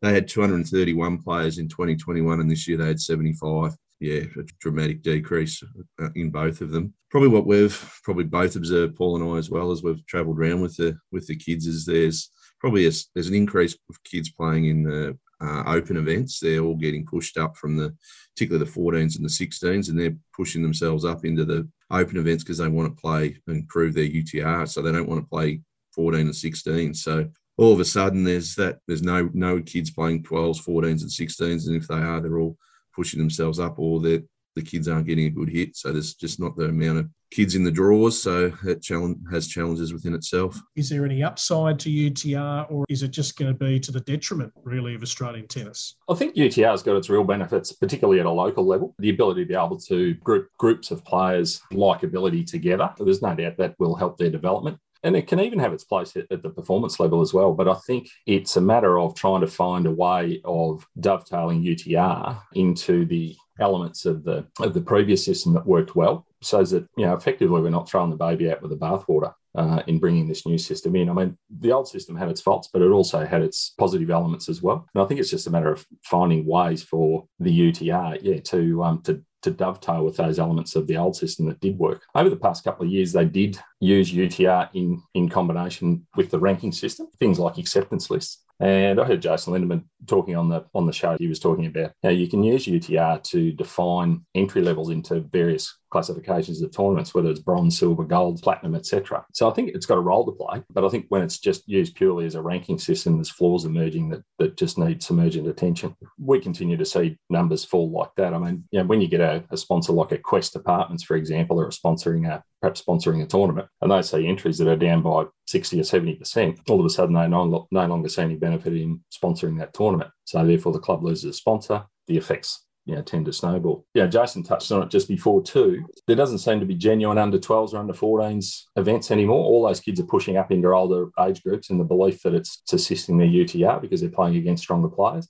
They 0.02 0.14
had 0.14 0.28
231 0.28 1.22
players 1.24 1.58
in 1.58 1.68
2021, 1.68 2.40
and 2.40 2.50
this 2.50 2.68
year 2.68 2.78
they 2.78 2.88
had 2.88 3.00
75. 3.00 3.76
Yeah, 4.00 4.22
a 4.38 4.44
dramatic 4.60 5.02
decrease 5.02 5.64
uh, 6.00 6.10
in 6.14 6.30
both 6.30 6.62
of 6.62 6.70
them. 6.70 6.94
Probably 7.10 7.30
what 7.30 7.48
we've 7.48 8.00
probably 8.04 8.26
both 8.26 8.56
observed, 8.56 8.96
Paul 8.96 9.16
and 9.16 9.34
I, 9.34 9.38
as 9.40 9.50
well 9.50 9.72
as 9.72 9.82
we've 9.82 10.06
travelled 10.06 10.38
around 10.38 10.62
with 10.62 10.78
the 10.78 11.00
with 11.12 11.26
the 11.26 11.36
kids, 11.36 11.66
is 11.66 11.84
there's 11.84 12.30
probably 12.60 12.86
a, 12.88 12.92
there's 13.16 13.28
an 13.28 13.34
increase 13.34 13.76
of 13.90 14.04
kids 14.04 14.30
playing 14.30 14.66
in 14.66 14.84
the 14.84 15.18
uh, 15.42 15.64
open 15.66 15.98
events. 15.98 16.40
They're 16.40 16.60
all 16.60 16.76
getting 16.76 17.06
pushed 17.06 17.38
up 17.38 17.56
from 17.58 17.78
the, 17.78 17.96
particularly 18.36 18.66
the 18.66 18.72
14s 18.72 19.16
and 19.16 19.26
the 19.26 19.30
16s, 19.30 19.90
and 19.90 20.00
they're 20.00 20.16
pushing 20.36 20.62
themselves 20.62 21.06
up 21.06 21.26
into 21.26 21.46
the 21.46 21.68
open 21.92 22.18
events 22.18 22.44
because 22.44 22.58
they 22.58 22.68
want 22.68 22.96
to 22.96 23.02
play 23.02 23.38
and 23.48 23.58
improve 23.58 23.94
their 23.94 24.08
UTR. 24.08 24.68
So 24.68 24.82
they 24.82 24.92
don't 24.92 25.10
want 25.10 25.22
to 25.22 25.30
play 25.30 25.62
14 25.94 26.22
and 26.22 26.36
16. 26.36 26.94
So 26.94 27.30
all 27.58 27.74
of 27.74 27.80
a 27.80 27.86
sudden, 27.86 28.24
there's 28.24 28.56
that. 28.56 28.80
There's 28.88 29.02
no 29.02 29.30
no 29.34 29.62
kids 29.62 29.90
playing 29.90 30.24
12s, 30.24 30.64
14s, 30.64 31.02
and 31.02 31.10
16s, 31.10 31.68
and 31.68 31.76
if 31.76 31.88
they 31.88 31.96
are, 31.96 32.22
they're 32.22 32.40
all 32.40 32.58
pushing 32.96 33.20
themselves 33.20 33.60
up, 33.60 33.80
or 33.80 34.00
they're 34.00 34.24
the 34.58 34.64
kids 34.64 34.88
aren't 34.88 35.08
getting 35.08 35.28
a 35.28 35.30
good 35.30 35.50
hit. 35.50 35.76
So 35.76 35.92
there's 35.92 36.14
just 36.14 36.40
not 36.40 36.58
the 36.58 36.66
amount 36.66 37.00
of 37.00 37.10
kids 37.32 37.56
in 37.56 37.64
the 37.64 37.72
draws. 37.72 38.22
So 38.22 38.52
it 38.66 38.82
challenge, 38.82 39.18
has 39.32 39.48
challenges 39.48 39.94
within 39.94 40.14
itself. 40.14 40.60
Is 40.76 40.90
there 40.90 41.06
any 41.06 41.24
upside 41.24 41.80
to 41.82 41.90
UTR 41.90 42.72
or 42.72 42.86
is 42.90 43.04
it 43.04 43.12
just 43.12 43.38
going 43.38 43.52
to 43.52 43.58
be 43.58 43.80
to 43.80 43.92
the 43.92 44.02
detriment, 44.02 44.52
really, 44.64 44.96
of 44.96 45.04
Australian 45.04 45.48
tennis? 45.48 45.96
I 46.10 46.16
think 46.16 46.36
UTR 46.36 46.72
has 46.72 46.84
got 46.84 46.96
its 46.96 47.10
real 47.10 47.24
benefits, 47.24 47.72
particularly 47.72 48.20
at 48.20 48.26
a 48.26 48.32
local 48.32 48.66
level. 48.66 48.96
The 49.00 49.10
ability 49.10 49.44
to 49.44 49.48
be 49.48 49.56
able 49.56 49.78
to 49.80 50.14
group 50.16 50.50
groups 50.58 50.92
of 50.92 51.06
players 51.06 51.62
like 51.72 52.04
ability 52.04 52.44
together. 52.44 52.94
There's 52.98 53.22
no 53.22 53.36
doubt 53.36 53.58
that 53.58 53.76
will 53.80 53.96
help 53.96 54.18
their 54.18 54.30
development. 54.30 54.80
And 55.04 55.16
it 55.16 55.28
can 55.28 55.40
even 55.40 55.60
have 55.60 55.74
its 55.74 55.84
place 55.84 56.16
at, 56.16 56.30
the 56.30 56.50
performance 56.50 57.00
level 57.00 57.22
as 57.22 57.34
well. 57.34 57.54
But 57.54 57.68
I 57.68 57.76
think 57.86 58.10
it's 58.26 58.58
a 58.58 58.62
matter 58.62 59.00
of 59.00 59.16
trying 59.16 59.42
to 59.42 59.48
find 59.48 59.86
a 59.86 59.92
way 59.92 60.42
of 60.46 60.86
dovetailing 61.00 61.64
UTR 61.64 62.42
into 62.54 63.06
the 63.06 63.36
elements 63.60 64.06
of 64.06 64.24
the 64.24 64.46
of 64.60 64.74
the 64.74 64.82
previous 64.82 65.26
system 65.26 65.54
that 65.54 65.66
worked 65.66 65.96
well, 65.96 66.26
so 66.42 66.64
that 66.64 66.88
you 66.96 67.06
know 67.06 67.16
effectively 67.16 67.62
we're 67.62 67.70
not 67.70 67.90
throwing 67.90 68.12
the 68.12 68.16
baby 68.16 68.52
out 68.52 68.62
with 68.62 68.72
the 68.72 68.78
bathwater. 68.78 69.34
Uh, 69.56 69.82
in 69.88 69.98
bringing 69.98 70.28
this 70.28 70.46
new 70.46 70.58
system 70.58 70.96
in. 70.96 71.10
I 71.10 71.14
mean, 71.14 71.36
the 71.50 71.72
old 71.72 71.88
system 71.88 72.16
had 72.16 72.30
its 72.30 72.42
faults, 72.42 72.70
but 72.72 72.84
it 72.84 72.92
also 72.92 73.26
had 73.26 73.42
its 73.42 73.74
positive 73.80 74.12
elements 74.12 74.50
as 74.50 74.62
well. 74.62 74.86
And 74.94 75.04
I 75.04 75.08
think 75.08 75.20
it's 75.20 75.32
just 75.32 75.48
a 75.48 75.50
matter 75.50 75.72
of 75.72 75.84
finding 76.04 76.46
ways 76.46 76.84
for 76.84 77.26
the 77.40 77.72
UTR, 77.72 78.20
yeah, 78.22 78.40
to 78.40 78.84
um, 78.84 79.02
to 79.04 79.24
to 79.48 79.56
dovetail 79.56 80.04
with 80.04 80.18
those 80.18 80.40
elements 80.40 80.76
of 80.76 80.88
the 80.88 80.98
old 80.98 81.16
system 81.16 81.46
that 81.48 81.60
did 81.60 81.78
work. 81.78 82.04
Over 82.14 82.30
the 82.30 82.36
past 82.36 82.64
couple 82.64 82.86
of 82.86 82.92
years, 82.92 83.14
they 83.14 83.26
did 83.26 83.58
use 83.80 84.12
UTR 84.12 84.70
in, 84.74 85.02
in 85.14 85.30
combination 85.30 86.06
with 86.16 86.30
the 86.32 86.40
ranking 86.40 86.72
system, 86.72 87.08
things 87.20 87.40
like 87.40 87.58
acceptance 87.58 88.10
lists. 88.10 88.44
And 88.60 89.00
I 89.00 89.06
heard 89.06 89.22
Jason 89.22 89.54
Lindeman 89.54 89.84
talking 90.08 90.36
on 90.36 90.50
the 90.50 90.66
on 90.74 90.88
the 90.88 90.92
show. 90.92 91.16
He 91.20 91.28
was 91.28 91.40
talking 91.40 91.68
about 91.68 91.92
how 92.02 92.10
you 92.10 92.28
can 92.28 92.42
use 92.42 92.66
UTR 92.66 93.22
to 93.26 93.52
define 93.52 94.26
entry 94.34 94.64
levels 94.64 94.90
into 94.90 95.20
various 95.20 95.78
classifications 95.90 96.62
of 96.62 96.72
tournaments, 96.72 97.14
whether 97.14 97.30
it's 97.30 97.40
bronze, 97.40 97.78
silver, 97.78 98.04
gold, 98.04 98.42
platinum, 98.42 98.76
etc. 98.76 99.26
So 99.34 99.50
I 99.50 99.54
think 99.54 99.70
it's 99.70 99.86
got 99.86 99.98
a 99.98 100.02
role 100.02 100.26
to 100.26 100.32
play. 100.32 100.64
But 100.70 100.86
I 100.86 100.90
think 100.90 101.06
when 101.10 101.22
it's 101.22 101.40
just 101.40 101.68
used 101.68 101.96
purely 101.96 102.26
as 102.26 102.36
a 102.36 102.42
ranking 102.42 102.80
system, 102.80 103.16
there's 103.16 103.30
flaws 103.30 103.66
emerging 103.66 104.10
that, 104.10 104.24
that 104.40 104.58
just 104.58 104.78
need 104.78 105.02
some 105.02 105.20
urgent 105.20 105.48
attention. 105.48 105.96
We 106.20 106.40
continue 106.40 106.78
to 106.78 106.86
see 106.86 107.18
numbers 107.30 107.66
fall 107.66 107.90
like 107.92 108.12
that. 108.18 108.34
I 108.34 108.38
mean, 108.38 108.66
you 108.72 108.80
know, 108.80 108.86
when 108.86 109.02
you 109.02 109.08
get 109.08 109.22
a, 109.22 109.44
a 109.52 109.58
sponsor 109.58 109.94
like 109.94 110.12
a 110.12 110.18
Quest 110.18 110.56
Apartments, 110.56 111.04
for 111.04 111.16
example, 111.16 111.60
or 111.60 111.70
sponsoring 111.70 112.28
a 112.30 112.44
perhaps 112.62 112.82
sponsoring 112.82 113.22
a 113.22 113.26
tournament, 113.28 113.68
and 113.82 113.92
they 113.92 114.02
see 114.02 114.28
entries 114.28 114.58
that 114.58 114.68
are 114.68 114.76
down 114.76 115.04
by 115.04 115.26
60 115.46 115.80
or 115.80 115.84
70%, 115.84 116.60
all 116.70 116.80
of 116.80 116.86
a 116.86 116.90
sudden 116.90 117.14
they 117.14 117.28
no, 117.28 117.68
no 117.70 117.86
longer 117.86 118.10
see 118.10 118.24
any 118.24 118.36
benefit 118.36 118.74
in 118.74 119.04
sponsoring 119.14 119.60
that 119.60 119.74
tournament. 119.74 120.10
So 120.26 120.44
therefore 120.44 120.74
the 120.74 120.80
club 120.80 121.04
loses 121.04 121.26
a 121.26 121.34
sponsor, 121.34 121.86
the 122.08 122.18
effects 122.18 122.66
you 122.88 122.96
know, 122.96 123.02
tend 123.02 123.26
to 123.26 123.34
snowball. 123.34 123.86
Yeah, 123.94 124.08
Jason 124.08 124.44
touched 124.44 124.72
on 124.72 124.82
it 124.82 124.90
just 124.90 125.08
before 125.08 125.44
too. 125.44 125.86
There 126.08 126.16
doesn't 126.16 126.40
seem 126.40 126.60
to 126.62 126.66
be 126.66 126.74
genuine 126.74 127.18
under 127.18 127.38
12s 127.38 127.74
or 127.74 127.78
under 127.78 127.94
14s 127.94 128.64
events 128.78 129.12
anymore. 129.12 129.44
All 129.44 129.68
those 129.68 129.82
kids 129.82 130.00
are 130.00 130.06
pushing 130.06 130.38
up 130.38 130.52
into 130.52 130.70
older 130.70 131.10
age 131.20 131.44
groups 131.44 131.70
in 131.70 131.78
the 131.78 131.84
belief 131.84 132.24
that 132.24 132.34
it's 132.34 132.62
assisting 132.72 133.18
their 133.18 133.28
UTR 133.28 133.82
because 133.82 134.00
they're 134.02 134.10
playing 134.10 134.38
against 134.38 134.64
stronger 134.64 134.88
players. 134.88 135.28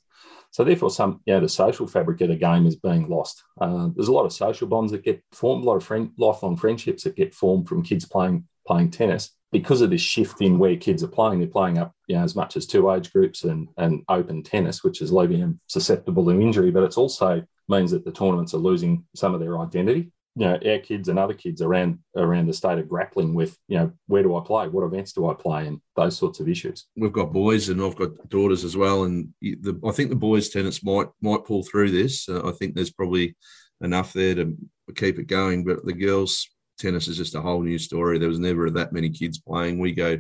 So 0.51 0.63
therefore, 0.63 0.91
some 0.91 1.19
you 1.25 1.33
know, 1.33 1.41
the 1.41 1.49
social 1.49 1.87
fabric 1.87 2.21
of 2.21 2.29
the 2.29 2.35
game 2.35 2.65
is 2.67 2.75
being 2.75 3.09
lost. 3.09 3.43
Uh, 3.59 3.89
there's 3.95 4.07
a 4.07 4.13
lot 4.13 4.25
of 4.25 4.33
social 4.33 4.67
bonds 4.67 4.91
that 4.91 5.03
get 5.03 5.21
formed, 5.31 5.63
a 5.63 5.67
lot 5.67 5.75
of 5.75 5.83
friend, 5.83 6.11
lifelong 6.17 6.55
friendships 6.55 7.03
that 7.03 7.15
get 7.15 7.33
formed 7.33 7.67
from 7.67 7.83
kids 7.83 8.05
playing 8.05 8.47
playing 8.65 8.91
tennis 8.91 9.31
because 9.51 9.81
of 9.81 9.89
this 9.89 10.01
shift 10.01 10.41
in 10.41 10.59
where 10.59 10.75
kids 10.75 11.03
are 11.03 11.07
playing, 11.07 11.39
they're 11.39 11.47
playing 11.47 11.77
up 11.77 11.93
you 12.07 12.15
know, 12.15 12.23
as 12.23 12.35
much 12.35 12.57
as 12.57 12.65
two 12.65 12.91
age 12.91 13.11
groups 13.13 13.43
and, 13.43 13.69
and 13.77 14.03
open 14.09 14.43
tennis, 14.43 14.83
which 14.83 15.01
is 15.01 15.11
leaving 15.11 15.39
them 15.39 15.59
susceptible 15.67 16.25
to 16.25 16.31
injury. 16.41 16.71
But 16.71 16.83
it's 16.83 16.97
also 16.97 17.43
means 17.67 17.91
that 17.91 18.05
the 18.05 18.11
tournaments 18.11 18.53
are 18.53 18.57
losing 18.57 19.05
some 19.15 19.33
of 19.33 19.39
their 19.39 19.59
identity. 19.59 20.11
You 20.35 20.45
know, 20.45 20.59
our 20.67 20.77
kids 20.77 21.09
and 21.09 21.17
other 21.17 21.33
kids 21.33 21.63
around 21.63 21.97
around 22.15 22.45
the 22.45 22.53
state 22.53 22.77
are 22.77 22.83
grappling 22.83 23.33
with, 23.33 23.57
you 23.67 23.77
know, 23.77 23.91
where 24.05 24.21
do 24.21 24.35
I 24.35 24.43
play? 24.45 24.67
What 24.67 24.83
events 24.83 25.11
do 25.13 25.27
I 25.27 25.33
play? 25.33 25.65
And 25.65 25.81
those 25.95 26.15
sorts 26.15 26.39
of 26.39 26.47
issues. 26.47 26.85
We've 26.95 27.11
got 27.11 27.33
boys 27.33 27.69
and 27.69 27.81
I've 27.81 27.95
got 27.95 28.29
daughters 28.29 28.63
as 28.63 28.77
well. 28.77 29.05
And 29.05 29.29
the, 29.41 29.79
I 29.83 29.91
think 29.91 30.09
the 30.09 30.15
boys' 30.15 30.49
tennis 30.49 30.83
might 30.83 31.07
might 31.21 31.45
pull 31.45 31.63
through 31.63 31.89
this. 31.89 32.29
Uh, 32.29 32.47
I 32.47 32.51
think 32.51 32.75
there's 32.75 32.91
probably 32.91 33.35
enough 33.81 34.13
there 34.13 34.35
to 34.35 34.55
keep 34.95 35.17
it 35.17 35.25
going. 35.25 35.63
But 35.63 35.83
the 35.85 35.93
girls' 35.93 36.47
tennis 36.77 37.07
is 37.07 37.17
just 37.17 37.35
a 37.35 37.41
whole 37.41 37.61
new 37.61 37.77
story. 37.77 38.17
There 38.17 38.29
was 38.29 38.39
never 38.39 38.69
that 38.69 38.93
many 38.93 39.09
kids 39.09 39.39
playing. 39.39 39.79
We 39.79 39.91
go 39.91 40.19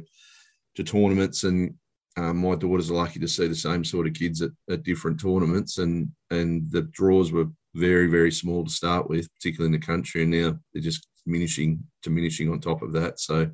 to 0.75 0.83
tournaments 0.83 1.43
and 1.43 1.73
um, 2.17 2.37
my 2.37 2.55
daughters 2.55 2.89
are 2.89 2.95
lucky 2.95 3.19
to 3.19 3.27
see 3.27 3.47
the 3.47 3.55
same 3.55 3.83
sort 3.83 4.07
of 4.07 4.13
kids 4.13 4.41
at, 4.41 4.51
at 4.69 4.83
different 4.83 5.19
tournaments 5.19 5.77
and 5.77 6.09
and 6.31 6.69
the 6.71 6.83
draws 6.83 7.31
were 7.31 7.45
very 7.75 8.07
very 8.07 8.31
small 8.31 8.63
to 8.63 8.71
start 8.71 9.07
with 9.07 9.31
particularly 9.35 9.73
in 9.73 9.79
the 9.79 9.85
country 9.85 10.23
and 10.23 10.31
now 10.31 10.57
they're 10.73 10.81
just 10.81 11.07
diminishing 11.25 11.83
diminishing 12.01 12.49
on 12.49 12.59
top 12.59 12.81
of 12.81 12.91
that 12.91 13.19
so 13.19 13.47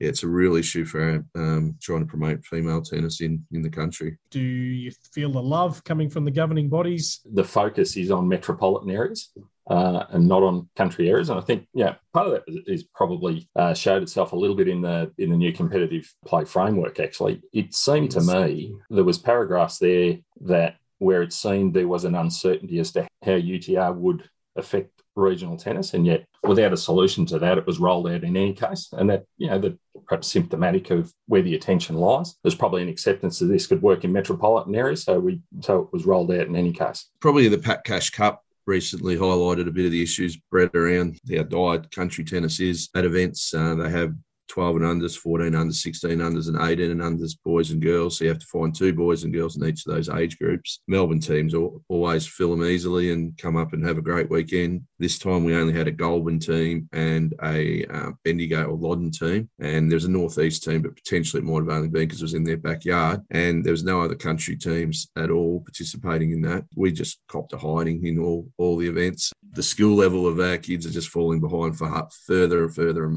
yeah, 0.00 0.08
it's 0.08 0.22
a 0.22 0.28
real 0.28 0.56
issue 0.56 0.86
for 0.86 1.22
um, 1.34 1.76
trying 1.80 2.00
to 2.00 2.06
promote 2.06 2.42
female 2.46 2.80
tennis 2.80 3.20
in, 3.20 3.44
in 3.52 3.60
the 3.60 3.68
country. 3.68 4.18
Do 4.30 4.40
you 4.40 4.90
feel 5.12 5.30
the 5.30 5.42
love 5.42 5.84
coming 5.84 6.08
from 6.08 6.24
the 6.24 6.30
governing 6.30 6.70
bodies? 6.70 7.20
The 7.30 7.44
focus 7.44 7.98
is 7.98 8.10
on 8.10 8.26
metropolitan 8.26 8.90
areas 8.90 9.30
uh, 9.70 10.04
and 10.10 10.26
not 10.26 10.42
on 10.42 10.68
country 10.76 11.08
areas. 11.08 11.30
And 11.30 11.38
I 11.38 11.42
think, 11.42 11.66
yeah, 11.72 11.94
part 12.12 12.26
of 12.26 12.32
that 12.32 12.42
is 12.66 12.82
probably 12.82 13.48
uh, 13.54 13.72
showed 13.72 14.02
itself 14.02 14.32
a 14.32 14.36
little 14.36 14.56
bit 14.56 14.68
in 14.68 14.82
the 14.82 15.12
in 15.16 15.30
the 15.30 15.36
new 15.36 15.52
competitive 15.52 16.12
play 16.26 16.44
framework. 16.44 16.98
Actually, 16.98 17.40
it 17.52 17.72
seemed 17.72 18.10
to 18.10 18.20
me 18.20 18.74
there 18.90 19.04
was 19.04 19.18
paragraphs 19.18 19.78
there 19.78 20.18
that 20.42 20.76
where 20.98 21.22
it 21.22 21.32
seemed 21.32 21.72
there 21.72 21.88
was 21.88 22.04
an 22.04 22.16
uncertainty 22.16 22.80
as 22.80 22.92
to 22.92 23.02
how 23.24 23.32
UTR 23.32 23.94
would 23.94 24.28
affect 24.56 24.90
regional 25.14 25.56
tennis, 25.56 25.94
and 25.94 26.04
yet 26.04 26.24
without 26.42 26.72
a 26.72 26.76
solution 26.76 27.24
to 27.26 27.38
that, 27.38 27.58
it 27.58 27.66
was 27.66 27.78
rolled 27.78 28.08
out 28.08 28.24
in 28.24 28.36
any 28.36 28.52
case, 28.52 28.88
and 28.92 29.08
that 29.08 29.24
you 29.38 29.46
know 29.46 29.58
that 29.60 29.78
perhaps 30.04 30.26
symptomatic 30.26 30.90
of 30.90 31.12
where 31.26 31.42
the 31.42 31.54
attention 31.54 31.94
lies. 31.94 32.34
There's 32.42 32.56
probably 32.56 32.82
an 32.82 32.88
acceptance 32.88 33.38
that 33.38 33.46
this 33.46 33.68
could 33.68 33.82
work 33.82 34.02
in 34.02 34.10
metropolitan 34.10 34.74
areas, 34.74 35.04
so 35.04 35.20
we 35.20 35.42
so 35.60 35.82
it 35.82 35.92
was 35.92 36.06
rolled 36.06 36.32
out 36.32 36.48
in 36.48 36.56
any 36.56 36.72
case. 36.72 37.06
Probably 37.20 37.46
the 37.46 37.58
Pat 37.58 37.84
Cash 37.84 38.10
Cup 38.10 38.42
recently 38.66 39.16
highlighted 39.16 39.66
a 39.66 39.72
bit 39.72 39.86
of 39.86 39.92
the 39.92 40.02
issues 40.02 40.36
bred 40.50 40.74
around 40.74 41.18
how 41.34 41.42
died 41.42 41.90
country 41.90 42.24
tennis 42.24 42.60
is 42.60 42.88
at 42.94 43.04
events. 43.04 43.52
Uh, 43.54 43.74
they 43.74 43.90
have 43.90 44.14
12 44.50 44.76
and 44.76 44.84
unders, 44.84 45.16
14 45.16 45.52
unders, 45.52 45.74
16 45.74 46.18
unders, 46.18 46.48
and 46.48 46.60
18 46.60 46.90
and 46.90 47.00
unders, 47.00 47.36
boys 47.44 47.70
and 47.70 47.80
girls. 47.80 48.18
So 48.18 48.24
you 48.24 48.30
have 48.30 48.40
to 48.40 48.46
find 48.46 48.74
two 48.74 48.92
boys 48.92 49.24
and 49.24 49.32
girls 49.32 49.56
in 49.56 49.64
each 49.64 49.86
of 49.86 49.94
those 49.94 50.08
age 50.08 50.38
groups. 50.38 50.80
Melbourne 50.88 51.20
teams 51.20 51.54
always 51.88 52.26
fill 52.26 52.50
them 52.50 52.64
easily 52.64 53.12
and 53.12 53.36
come 53.38 53.56
up 53.56 53.72
and 53.72 53.86
have 53.86 53.96
a 53.96 54.02
great 54.02 54.28
weekend. 54.28 54.82
This 54.98 55.18
time 55.18 55.44
we 55.44 55.54
only 55.54 55.72
had 55.72 55.86
a 55.86 55.92
Goulburn 55.92 56.40
team 56.40 56.88
and 56.92 57.32
a 57.42 57.86
uh, 57.86 58.10
Bendigo 58.24 58.64
or 58.64 58.76
Loddon 58.76 59.10
team, 59.10 59.48
and 59.60 59.90
there's 59.90 60.04
a 60.04 60.10
Northeast 60.10 60.64
team, 60.64 60.82
but 60.82 60.96
potentially 60.96 61.40
it 61.40 61.46
might 61.46 61.60
have 61.60 61.68
only 61.68 61.88
been 61.88 62.02
because 62.02 62.20
it 62.20 62.24
was 62.24 62.34
in 62.34 62.44
their 62.44 62.56
backyard. 62.56 63.22
And 63.30 63.64
there 63.64 63.72
was 63.72 63.84
no 63.84 64.02
other 64.02 64.16
country 64.16 64.56
teams 64.56 65.08
at 65.16 65.30
all 65.30 65.60
participating 65.60 66.32
in 66.32 66.42
that. 66.42 66.64
We 66.74 66.90
just 66.92 67.20
copped 67.28 67.52
a 67.52 67.58
hiding 67.58 68.04
in 68.04 68.18
all 68.18 68.48
all 68.58 68.76
the 68.76 68.88
events. 68.88 69.32
The 69.52 69.62
skill 69.62 69.94
level 69.94 70.26
of 70.26 70.40
our 70.40 70.58
kids 70.58 70.86
are 70.86 70.90
just 70.90 71.08
falling 71.08 71.40
behind 71.40 71.78
for 71.78 72.08
further 72.26 72.64
and 72.64 72.74
further 72.74 73.16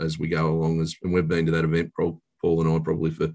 as 0.00 0.18
we 0.18 0.28
go 0.28 0.48
along. 0.48 0.80
As 0.80 0.94
and 1.02 1.12
we've 1.12 1.28
been 1.28 1.46
to 1.46 1.52
that 1.52 1.64
event, 1.64 1.92
Paul 1.96 2.20
and 2.42 2.68
I, 2.68 2.78
probably 2.78 3.10
for 3.10 3.32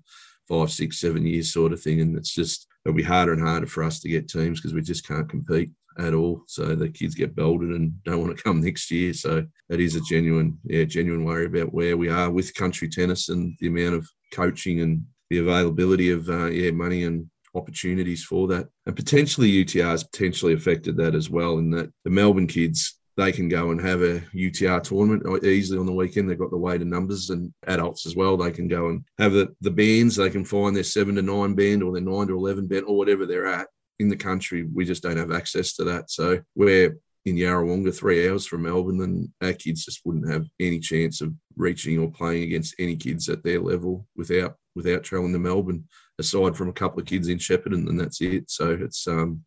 five, 0.48 0.72
six, 0.72 1.00
seven 1.00 1.26
years, 1.26 1.54
sort 1.54 1.74
of 1.74 1.82
thing. 1.82 2.02
And 2.02 2.18
it's 2.18 2.34
just 2.34 2.68
it'll 2.86 2.96
be 2.96 3.04
harder 3.04 3.34
and 3.34 3.42
harder 3.42 3.68
for 3.68 3.84
us 3.84 4.00
to 4.02 4.10
get 4.10 4.28
teams 4.28 4.60
because 4.60 4.74
we 4.74 4.82
just 4.82 5.08
can't 5.08 5.30
compete 5.30 5.72
at 5.98 6.14
all. 6.14 6.44
So 6.48 6.76
the 6.76 6.90
kids 6.90 7.16
get 7.16 7.36
belted 7.36 7.70
and 7.70 8.02
don't 8.04 8.22
want 8.22 8.36
to 8.36 8.44
come 8.44 8.62
next 8.64 8.92
year. 8.92 9.14
So 9.14 9.46
it 9.70 9.80
is 9.80 9.96
a 9.96 10.02
genuine, 10.02 10.58
yeah, 10.64 10.84
genuine 10.84 11.26
worry 11.26 11.46
about 11.46 11.74
where 11.74 11.98
we 11.98 12.10
are 12.10 12.30
with 12.30 12.54
country 12.54 12.90
tennis 12.90 13.30
and 13.30 13.56
the 13.60 13.68
amount 13.68 13.96
of 13.96 14.08
coaching 14.34 14.82
and 14.82 15.06
the 15.30 15.40
availability 15.40 16.12
of 16.12 16.30
uh, 16.30 16.48
yeah 16.48 16.72
money 16.72 17.04
and 17.06 17.30
opportunities 17.56 18.24
for 18.24 18.48
that. 18.48 18.68
And 18.86 18.96
potentially 18.96 19.64
UTR 19.64 19.92
has 19.92 20.04
potentially 20.04 20.54
affected 20.54 20.98
that 20.98 21.16
as 21.16 21.30
well 21.30 21.58
in 21.58 21.72
that 21.72 21.92
the 22.04 22.10
Melbourne 22.10 22.48
kids 22.48 22.98
they 23.18 23.32
can 23.32 23.50
go 23.50 23.72
and 23.72 23.82
have 23.82 24.02
a 24.02 24.20
UTR 24.34 24.82
tournament 24.84 25.44
easily 25.44 25.80
on 25.80 25.86
the 25.86 25.92
weekend. 25.92 26.30
They've 26.30 26.38
got 26.38 26.52
the 26.52 26.58
weight 26.58 26.82
and 26.82 26.90
numbers, 26.90 27.30
and 27.30 27.54
adults 27.68 28.06
as 28.06 28.16
well. 28.16 28.38
They 28.38 28.52
can 28.52 28.68
go 28.68 28.90
and 28.90 29.04
have 29.20 29.34
the, 29.34 29.54
the 29.62 29.72
bands. 29.72 30.16
They 30.16 30.30
can 30.30 30.46
find 30.46 30.76
their 30.76 30.84
seven 30.84 31.16
to 31.16 31.22
nine 31.22 31.54
band 31.54 31.84
or 31.84 31.92
their 31.92 32.02
nine 32.02 32.28
to 32.28 32.38
eleven 32.38 32.68
band 32.68 32.86
or 32.86 32.98
whatever 32.98 33.26
they're 33.26 33.48
at 33.48 33.68
in 34.00 34.08
the 34.08 34.16
country. 34.16 34.68
We 34.74 34.86
just 34.86 35.04
don't 35.04 35.18
have 35.18 35.32
access 35.32 35.74
to 35.76 35.84
that. 35.86 36.10
So 36.10 36.42
we're 36.56 36.98
in 37.26 37.36
Yarrawonga, 37.36 37.96
three 37.96 38.28
hours 38.28 38.48
from 38.48 38.64
Melbourne, 38.64 39.02
and 39.02 39.30
our 39.42 39.54
kids 39.54 39.86
just 39.86 40.02
wouldn't 40.06 40.30
have 40.30 40.48
any 40.60 40.80
chance 40.80 41.22
of 41.22 41.34
reaching 41.56 42.00
or 42.00 42.10
playing 42.10 42.44
against 42.44 42.76
any 42.80 42.96
kids 42.96 43.30
at 43.30 43.44
their 43.44 43.60
level 43.60 44.08
without 44.16 44.56
without 44.76 45.04
travelling 45.04 45.34
to 45.34 45.40
Melbourne. 45.40 45.88
Aside 46.18 46.56
from 46.56 46.70
a 46.70 46.74
couple 46.74 47.00
of 47.00 47.08
kids 47.08 47.28
in 47.28 47.38
Shepparton, 47.38 47.90
and 47.90 48.00
that's 48.00 48.22
it. 48.22 48.50
So 48.50 48.78
it's 48.80 49.08
um, 49.08 49.44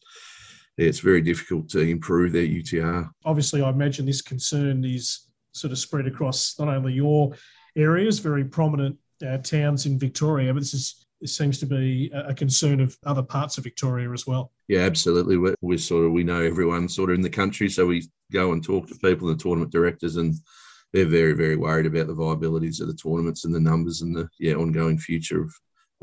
it's 0.77 1.01
very 1.01 1.21
difficult 1.21 1.69
to 1.71 1.81
improve 1.81 2.33
their 2.33 2.47
UTR. 2.47 3.09
Obviously, 3.25 3.63
I 3.63 3.71
imagine 3.71 4.07
this 4.07 4.23
concern 4.23 4.85
is 4.85 5.27
sort 5.53 5.73
of 5.73 5.79
spread 5.79 6.07
across 6.07 6.59
not 6.59 6.69
only 6.69 6.93
your 6.93 7.35
areas, 7.77 8.19
very 8.19 8.45
prominent 8.45 8.99
uh, 9.27 9.39
towns 9.39 9.87
in 9.87 9.99
Victoria, 9.99 10.53
but 10.53 10.61
this 10.61 10.75
is 10.75 11.07
this 11.21 11.37
seems 11.37 11.59
to 11.59 11.67
be 11.67 12.11
a 12.13 12.35
concern 12.35 12.81
of 12.81 12.99
other 13.07 13.23
parts 13.23 13.57
of 13.57 13.65
Victoria 13.65 14.11
as 14.11 14.27
well. 14.27 14.53
Yeah, 14.69 14.81
absolutely. 14.81 15.39
We're, 15.39 15.55
we're, 15.63 15.79
sort 15.79 16.05
of 16.05 16.13
we 16.13 16.23
know 16.23 16.43
everyone 16.43 16.87
sort 16.87 17.09
of 17.11 17.15
in 17.15 17.23
the 17.23 17.31
country, 17.31 17.71
so 17.71 17.87
we 17.87 18.07
go 18.31 18.53
and 18.53 18.63
talk 18.63 18.89
to 18.89 18.95
people, 18.97 19.29
the 19.29 19.37
tournament 19.37 19.73
directors, 19.73 20.17
and 20.17 20.35
they're 20.93 21.07
very 21.07 21.33
very 21.33 21.57
worried 21.57 21.87
about 21.87 22.09
the 22.09 22.15
viabilities 22.15 22.81
of 22.81 22.89
the 22.89 22.95
tournaments 22.95 23.45
and 23.45 23.55
the 23.55 23.61
numbers 23.61 24.03
and 24.03 24.15
the 24.15 24.29
yeah 24.39 24.55
ongoing 24.55 24.99
future 24.99 25.43
of 25.43 25.55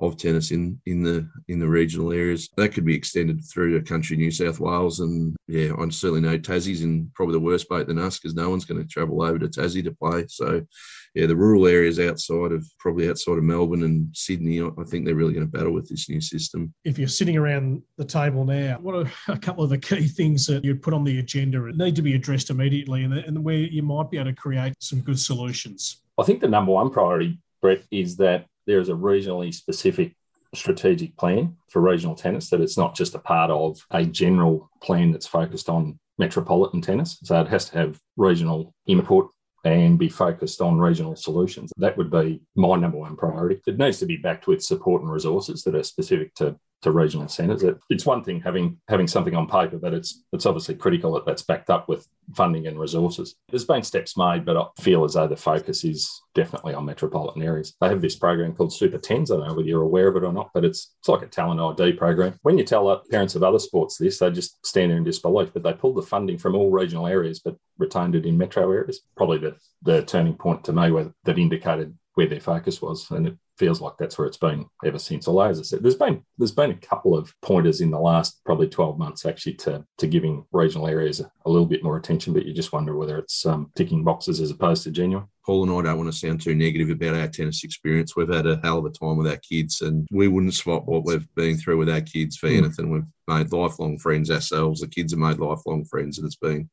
of 0.02 0.18
tennis 0.18 0.52
in 0.52 0.80
in 0.86 1.04
the 1.04 1.28
in 1.48 1.60
the 1.60 1.68
regional 1.68 2.12
areas. 2.12 2.50
That 2.58 2.70
could 2.70 2.86
be 2.86 2.96
extended 2.96 3.44
through 3.44 3.78
to 3.78 3.86
country 3.86 4.18
New 4.18 4.32
South 4.32 4.60
Wales, 4.60 5.00
and 5.00 5.36
yeah, 5.48 5.72
I 5.78 5.90
certainly 5.90 6.22
know 6.22 6.38
Tassie's 6.38 6.84
in 6.84 7.12
probably 7.14 7.34
the 7.34 7.40
worst 7.40 7.70
boat 7.70 7.88
than 7.88 8.00
us 8.00 8.20
because 8.20 8.36
no 8.36 8.50
one's 8.50 8.66
going 8.66 8.82
to 8.82 8.88
travel 8.88 9.22
over 9.22 9.40
to 9.40 9.48
Tassie 9.48 9.84
to 9.84 9.92
play. 9.92 10.26
So 10.28 10.66
yeah, 11.14 11.26
the 11.26 11.36
rural 11.36 11.68
areas 11.68 12.00
outside 12.00 12.52
of 12.52 12.66
probably 12.80 13.10
outside 13.10 13.38
of 13.38 13.44
Melbourne 13.44 13.84
and 13.84 14.16
Sydney, 14.16 14.62
I 14.62 14.84
think 14.88 15.06
they're 15.06 15.16
really 15.16 15.34
going 15.34 15.46
to 15.46 15.52
battle 15.52 15.74
with 15.74 15.90
this 15.90 16.10
new 16.10 16.22
system. 16.22 16.74
If 16.86 16.98
you're 16.98 17.08
sitting 17.08 17.38
around 17.38 17.82
the 17.98 18.06
table 18.06 18.46
now, 18.46 18.78
what 18.82 18.96
are 18.96 19.12
a 19.34 19.38
couple 19.38 19.64
of 19.64 19.70
the 19.70 19.78
key 19.78 20.08
things 20.08 20.48
that 20.48 20.64
you'd 20.64 20.82
put 20.82 20.94
on 20.94 21.04
the 21.04 21.20
agenda 21.20 21.62
that 21.62 21.78
need 21.78 21.96
to 21.96 22.02
be 22.02 22.16
addressed 22.16 22.50
immediately, 22.50 23.04
and, 23.04 23.14
and 23.14 23.44
where 23.44 23.58
you 23.58 23.84
might 23.84 24.10
be 24.10 24.18
able 24.18 24.32
to 24.32 24.36
create 24.36 24.74
some 24.80 25.02
good 25.02 25.20
solutions? 25.20 26.02
I 26.18 26.24
think 26.24 26.40
the 26.40 26.48
number 26.48 26.72
one 26.72 26.90
priority, 26.92 27.40
Brett, 27.62 27.84
is 27.92 28.18
that 28.18 28.46
there 28.68 28.80
is 28.80 28.90
a 28.90 28.94
regionally 28.94 29.54
specific 29.54 30.16
strategic 30.54 31.16
plan 31.18 31.56
for 31.70 31.82
regional 31.82 32.16
tennis, 32.16 32.50
that 32.50 32.62
it's 32.62 32.78
not 32.78 32.96
just 32.96 33.16
a 33.16 33.20
part 33.20 33.50
of 33.50 33.80
a 33.92 34.06
general 34.06 34.70
plan 34.82 35.12
that's 35.12 35.28
focused 35.28 35.70
on 35.70 35.98
metropolitan 36.18 36.82
tennis. 36.82 37.18
So 37.24 37.40
it 37.42 37.48
has 37.48 37.70
to 37.70 37.78
have 37.78 38.00
regional 38.18 38.74
input 38.86 39.30
and 39.64 39.98
be 39.98 40.10
focused 40.10 40.60
on 40.62 40.80
regional 40.80 41.16
solutions. 41.16 41.72
That 41.78 41.98
would 41.98 42.12
be 42.12 42.42
my 42.56 42.76
number 42.76 42.98
one 42.98 43.16
priority. 43.16 43.62
It 43.66 43.78
needs 43.78 44.00
to 44.00 44.06
be 44.06 44.18
backed 44.18 44.48
with 44.48 44.64
support 44.64 45.02
and 45.02 45.12
resources 45.12 45.64
that 45.64 45.76
are 45.76 45.84
specific 45.84 46.34
to 46.36 46.58
to 46.82 46.92
regional 46.92 47.28
centres. 47.28 47.64
It, 47.64 47.78
it's 47.90 48.06
one 48.06 48.24
thing 48.24 48.42
having 48.42 48.78
having 48.88 49.08
something 49.08 49.36
on 49.36 49.48
paper, 49.48 49.78
but 49.78 49.94
it's 49.94 50.24
it's 50.34 50.46
obviously 50.46 50.76
critical 50.76 51.14
that 51.14 51.26
that's 51.26 51.44
backed 51.44 51.70
up 51.70 51.88
with 51.88 52.08
funding 52.36 52.68
and 52.68 52.80
resources. 52.80 53.36
There's 53.50 53.66
been 53.66 53.84
steps 53.84 54.18
made, 54.18 54.46
but 54.46 54.58
I 54.58 54.66
feel 54.82 55.04
as 55.04 55.14
though 55.14 55.28
the 55.28 55.36
focus 55.36 55.84
is 55.84 56.22
definitely 56.34 56.74
on 56.74 56.86
metropolitan 56.86 57.44
areas. 57.44 57.76
They 57.82 57.90
have 57.90 58.02
this 58.02 58.16
program 58.16 58.54
called 58.54 58.74
Super 58.74 58.98
Tens. 58.98 59.32
I 59.32 59.36
don't 59.36 59.48
know 59.48 59.54
whether 59.54 59.68
you're 59.68 59.82
aware 59.84 60.08
of 60.08 60.16
it 60.16 60.24
or 60.24 60.34
not, 60.34 60.52
but 60.54 60.66
it's 60.66 60.96
it's 61.00 61.10
like 61.10 61.22
a 61.22 61.28
talent 61.28 61.80
ID 61.80 61.94
program. 61.94 62.38
When 62.42 62.58
you 62.58 62.64
tell 62.64 63.04
parents 63.12 63.36
of 63.36 63.44
other 63.44 63.60
sports 63.60 63.98
this, 63.98 64.20
they 64.20 64.32
just 64.32 64.66
stand 64.66 64.92
there 64.92 64.98
in 64.98 65.04
disbelief. 65.04 65.52
But 65.54 65.64
they 65.64 65.74
pulled 65.74 65.98
the 65.98 66.02
funding 66.02 66.38
from 66.38 66.56
all 66.56 66.72
regional 66.72 67.08
areas, 67.08 67.40
but 67.40 67.58
retained 67.78 68.16
it 68.16 68.26
in 68.26 68.38
metro 68.38 68.72
areas. 68.72 69.02
Probably 69.16 69.38
the 69.38 69.56
the 69.84 70.04
turning 70.04 70.36
point 70.36 70.64
to 70.64 70.74
me 70.74 70.92
where 70.92 71.14
that 71.26 71.38
indicated 71.38 71.98
where 72.16 72.28
their 72.28 72.40
focus 72.40 72.82
was, 72.82 73.10
and 73.12 73.28
it 73.28 73.38
feels 73.58 73.80
like 73.80 73.94
that's 73.98 74.18
where 74.18 74.28
it's 74.28 74.38
been 74.38 74.66
ever 74.84 74.98
since. 74.98 75.28
Although, 75.28 75.42
as 75.42 75.60
I 75.60 75.64
said, 75.64 75.84
there's 75.84 75.96
been 75.96 76.24
there's 76.38 76.52
been 76.52 76.72
a 76.72 76.76
couple 76.76 77.16
of 77.16 77.34
pointers 77.42 77.80
in 77.80 77.92
the 77.92 78.00
last 78.00 78.44
probably 78.44 78.68
12 78.68 78.98
months 78.98 79.26
actually 79.26 79.54
to 79.56 79.86
to 80.00 80.08
giving 80.08 80.46
regional 80.52 80.88
areas 80.88 81.20
a, 81.20 81.32
a 81.46 81.50
little 81.50 81.68
bit 81.68 81.84
more 81.84 81.98
attention, 81.98 82.34
but 82.34 82.46
you 82.46 82.54
just 82.54 82.74
wonder 82.74 82.96
whether 82.96 83.18
it's 83.18 83.46
um, 83.46 83.72
ticking 83.76 84.04
boxes 84.04 84.42
as 84.42 84.52
opposed 84.52 84.84
to 84.84 84.92
genuine. 84.92 85.28
Paul 85.46 85.64
and 85.64 85.88
I 85.88 85.90
don't 85.90 86.00
want 86.00 86.12
to 86.12 86.18
sound 86.18 86.42
too 86.42 86.56
negative 86.56 86.90
about 86.90 87.16
our 87.16 87.28
tennis 87.28 87.64
experience. 87.64 88.16
We've 88.16 88.32
had 88.32 88.48
a 88.48 88.60
hell 88.64 88.80
of 88.80 88.86
a 88.86 88.90
time 88.90 89.18
with 89.18 89.28
our 89.28 89.38
kids, 89.38 89.82
and 89.82 90.08
we 90.12 90.28
wouldn't 90.28 90.54
swap 90.54 90.86
what 90.86 91.06
we've 91.06 91.28
been 91.36 91.58
through 91.58 91.78
with 91.78 91.90
our 91.90 92.02
kids 92.02 92.38
for 92.38 92.48
mm. 92.48 92.58
anything. 92.58 92.90
We've 92.90 93.04
made 93.28 93.52
lifelong 93.52 93.98
friends 93.98 94.30
ourselves. 94.30 94.82
The 94.82 94.88
kids 94.88 95.14
have 95.14 95.20
made 95.20 95.40
lifelong 95.40 95.86
friends, 95.86 96.18
and 96.18 96.26
it's 96.26 96.36
been 96.36 96.70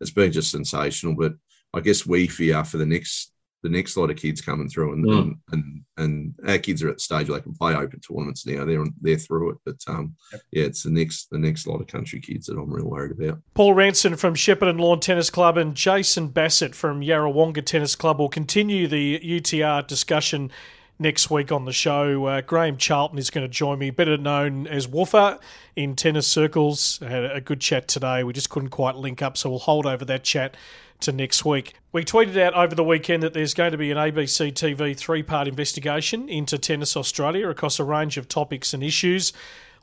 it's 0.00 0.10
been 0.10 0.32
just 0.32 0.50
sensational. 0.50 1.14
But 1.16 1.32
I 1.74 1.80
guess 1.80 2.06
we 2.06 2.26
fear 2.26 2.62
for 2.64 2.78
the 2.78 2.86
next 2.86 3.32
the 3.66 3.76
next 3.76 3.96
lot 3.96 4.10
of 4.10 4.16
kids 4.16 4.40
coming 4.40 4.68
through, 4.68 4.92
and, 4.92 5.04
mm. 5.04 5.18
and, 5.18 5.36
and 5.50 5.82
and 5.96 6.34
our 6.46 6.58
kids 6.58 6.84
are 6.84 6.88
at 6.88 6.96
the 6.96 7.00
stage 7.00 7.28
where 7.28 7.38
they 7.38 7.42
can 7.42 7.54
play 7.54 7.74
open 7.74 8.00
tournaments 8.00 8.46
now. 8.46 8.64
They're 8.64 8.84
they're 9.00 9.18
through 9.18 9.50
it, 9.50 9.58
but 9.64 9.76
um, 9.88 10.14
yep. 10.32 10.40
yeah, 10.52 10.64
it's 10.64 10.84
the 10.84 10.90
next 10.90 11.30
the 11.30 11.38
next 11.38 11.66
lot 11.66 11.80
of 11.80 11.88
country 11.88 12.20
kids 12.20 12.46
that 12.46 12.56
I'm 12.56 12.72
real 12.72 12.88
worried 12.88 13.12
about. 13.12 13.40
Paul 13.54 13.74
Ranson 13.74 14.14
from 14.14 14.34
Shepparton 14.34 14.78
Lawn 14.78 15.00
Tennis 15.00 15.30
Club 15.30 15.56
and 15.56 15.74
Jason 15.74 16.28
Bassett 16.28 16.76
from 16.76 17.00
Yarrawonga 17.00 17.64
Tennis 17.64 17.96
Club 17.96 18.20
will 18.20 18.28
continue 18.28 18.86
the 18.86 19.18
UTR 19.18 19.84
discussion 19.84 20.52
next 20.98 21.28
week 21.28 21.50
on 21.50 21.64
the 21.64 21.72
show. 21.72 22.24
Uh, 22.26 22.40
Graham 22.42 22.76
Charlton 22.76 23.18
is 23.18 23.30
going 23.30 23.44
to 23.44 23.52
join 23.52 23.80
me, 23.80 23.90
better 23.90 24.16
known 24.16 24.68
as 24.68 24.86
Woofer 24.86 25.40
in 25.74 25.96
tennis 25.96 26.28
circles. 26.28 27.00
I 27.02 27.08
had 27.08 27.24
a 27.24 27.40
good 27.40 27.60
chat 27.60 27.88
today. 27.88 28.22
We 28.22 28.32
just 28.32 28.48
couldn't 28.48 28.70
quite 28.70 28.94
link 28.94 29.22
up, 29.22 29.36
so 29.36 29.50
we'll 29.50 29.58
hold 29.58 29.86
over 29.86 30.04
that 30.04 30.22
chat 30.22 30.56
to 31.00 31.12
next 31.12 31.44
week. 31.44 31.74
We 31.92 32.04
tweeted 32.04 32.36
out 32.38 32.54
over 32.54 32.74
the 32.74 32.84
weekend 32.84 33.22
that 33.22 33.34
there's 33.34 33.54
going 33.54 33.72
to 33.72 33.78
be 33.78 33.90
an 33.90 33.96
ABC 33.96 34.52
TV 34.52 34.96
three 34.96 35.22
part 35.22 35.48
investigation 35.48 36.28
into 36.28 36.58
Tennis 36.58 36.96
Australia 36.96 37.48
across 37.48 37.78
a 37.78 37.84
range 37.84 38.16
of 38.16 38.28
topics 38.28 38.74
and 38.74 38.82
issues. 38.82 39.32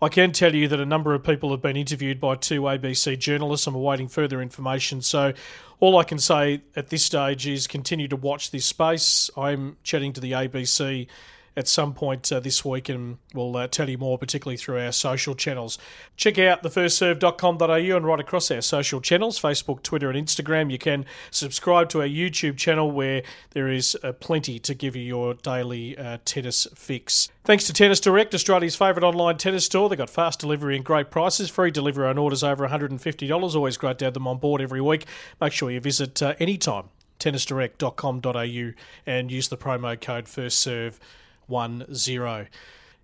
I 0.01 0.09
can 0.09 0.33
tell 0.33 0.53
you 0.53 0.67
that 0.67 0.79
a 0.79 0.85
number 0.85 1.13
of 1.13 1.23
people 1.23 1.51
have 1.51 1.61
been 1.61 1.77
interviewed 1.77 2.19
by 2.19 2.35
two 2.35 2.63
ABC 2.63 3.17
journalists. 3.17 3.67
I'm 3.67 3.75
awaiting 3.75 4.09
further 4.09 4.41
information. 4.41 5.01
So, 5.01 5.33
all 5.79 5.97
I 5.97 6.03
can 6.03 6.19
say 6.19 6.61
at 6.75 6.89
this 6.89 7.03
stage 7.03 7.47
is 7.47 7.67
continue 7.67 8.07
to 8.07 8.15
watch 8.15 8.51
this 8.51 8.65
space. 8.65 9.29
I'm 9.37 9.77
chatting 9.83 10.13
to 10.13 10.21
the 10.21 10.31
ABC 10.31 11.07
at 11.55 11.67
some 11.67 11.93
point 11.93 12.31
uh, 12.31 12.39
this 12.39 12.65
week, 12.65 12.89
and 12.89 13.17
we'll 13.33 13.55
uh, 13.55 13.67
tell 13.67 13.89
you 13.89 13.97
more, 13.97 14.17
particularly 14.17 14.57
through 14.57 14.79
our 14.79 14.91
social 14.91 15.35
channels. 15.35 15.77
Check 16.17 16.39
out 16.39 16.63
thefirstserve.com.au 16.63 17.97
and 17.97 18.05
right 18.05 18.19
across 18.19 18.49
our 18.51 18.61
social 18.61 19.01
channels 19.01 19.39
Facebook, 19.39 19.83
Twitter, 19.83 20.09
and 20.09 20.27
Instagram. 20.27 20.71
You 20.71 20.77
can 20.77 21.05
subscribe 21.31 21.89
to 21.89 22.01
our 22.01 22.07
YouTube 22.07 22.57
channel 22.57 22.91
where 22.91 23.23
there 23.51 23.69
is 23.69 23.97
uh, 24.03 24.13
plenty 24.13 24.59
to 24.59 24.73
give 24.73 24.95
you 24.95 25.03
your 25.03 25.33
daily 25.35 25.97
uh, 25.97 26.17
tennis 26.25 26.67
fix. 26.75 27.29
Thanks 27.43 27.65
to 27.65 27.73
Tennis 27.73 27.99
Direct, 27.99 28.33
Australia's 28.33 28.75
favourite 28.75 29.05
online 29.05 29.37
tennis 29.37 29.65
store. 29.65 29.89
They've 29.89 29.97
got 29.97 30.09
fast 30.09 30.39
delivery 30.39 30.75
and 30.75 30.85
great 30.85 31.11
prices, 31.11 31.49
free 31.49 31.71
delivery 31.71 32.07
on 32.07 32.17
orders 32.17 32.43
over 32.43 32.67
$150. 32.67 33.55
Always 33.55 33.77
great 33.77 33.99
to 33.99 34.05
have 34.05 34.13
them 34.13 34.27
on 34.27 34.37
board 34.37 34.61
every 34.61 34.81
week. 34.81 35.05
Make 35.41 35.53
sure 35.53 35.69
you 35.69 35.79
visit 35.79 36.21
uh, 36.21 36.35
anytime 36.39 36.85
tennisdirect.com.au 37.19 38.73
and 39.05 39.31
use 39.31 39.47
the 39.47 39.57
promo 39.57 39.99
code 39.99 40.25
FIRSTSERVE 40.25 40.99
1 41.47 41.93
0. 41.93 42.47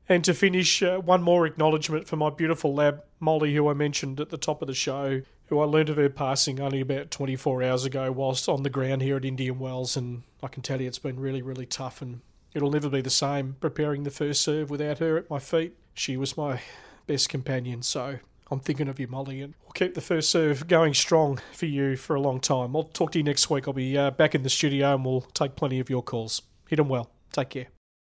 And 0.07 0.23
to 0.23 0.33
finish, 0.33 0.81
uh, 0.81 0.97
one 0.97 1.21
more 1.21 1.45
acknowledgement 1.45 2.07
for 2.07 2.15
my 2.15 2.31
beautiful 2.31 2.73
lab, 2.73 3.03
Molly, 3.19 3.53
who 3.53 3.69
I 3.69 3.73
mentioned 3.73 4.19
at 4.19 4.29
the 4.29 4.37
top 4.37 4.61
of 4.63 4.67
the 4.67 4.73
show, 4.73 5.21
who 5.47 5.59
I 5.59 5.65
learned 5.65 5.89
of 5.89 5.97
her 5.97 6.09
passing 6.09 6.59
only 6.59 6.81
about 6.81 7.11
24 7.11 7.63
hours 7.63 7.85
ago 7.85 8.11
whilst 8.11 8.49
on 8.49 8.63
the 8.63 8.69
ground 8.71 9.03
here 9.03 9.17
at 9.17 9.25
Indian 9.25 9.59
Wells. 9.59 9.95
And 9.95 10.23
I 10.41 10.47
can 10.47 10.63
tell 10.63 10.81
you 10.81 10.87
it's 10.87 10.99
been 10.99 11.19
really, 11.19 11.43
really 11.43 11.67
tough. 11.67 12.01
And 12.01 12.21
it'll 12.53 12.71
never 12.71 12.89
be 12.89 13.01
the 13.01 13.09
same 13.11 13.55
preparing 13.61 14.03
the 14.03 14.11
first 14.11 14.41
serve 14.41 14.71
without 14.71 14.97
her 14.97 15.17
at 15.17 15.29
my 15.29 15.39
feet. 15.39 15.75
She 15.93 16.17
was 16.17 16.35
my 16.35 16.61
best 17.05 17.29
companion. 17.29 17.83
So 17.83 18.19
I'm 18.51 18.59
thinking 18.59 18.87
of 18.87 18.99
you, 18.99 19.07
Molly, 19.07 19.41
and 19.41 19.53
we'll 19.63 19.73
keep 19.73 19.93
the 19.93 20.01
first 20.01 20.29
serve 20.31 20.67
going 20.67 20.95
strong 20.95 21.39
for 21.53 21.67
you 21.67 21.95
for 21.95 22.15
a 22.15 22.21
long 22.21 22.39
time. 22.39 22.75
I'll 22.75 22.83
talk 22.83 23.11
to 23.11 23.19
you 23.19 23.23
next 23.23 23.49
week. 23.49 23.67
I'll 23.67 23.73
be 23.73 23.97
uh, 23.97 24.11
back 24.11 24.33
in 24.33 24.41
the 24.41 24.49
studio 24.49 24.95
and 24.95 25.05
we'll 25.05 25.21
take 25.21 25.55
plenty 25.55 25.79
of 25.79 25.89
your 25.89 26.01
calls. 26.01 26.41
Hit 26.67 26.77
them 26.77 26.89
well. 26.89 27.11
Take 27.31 27.49
care. 27.49 27.78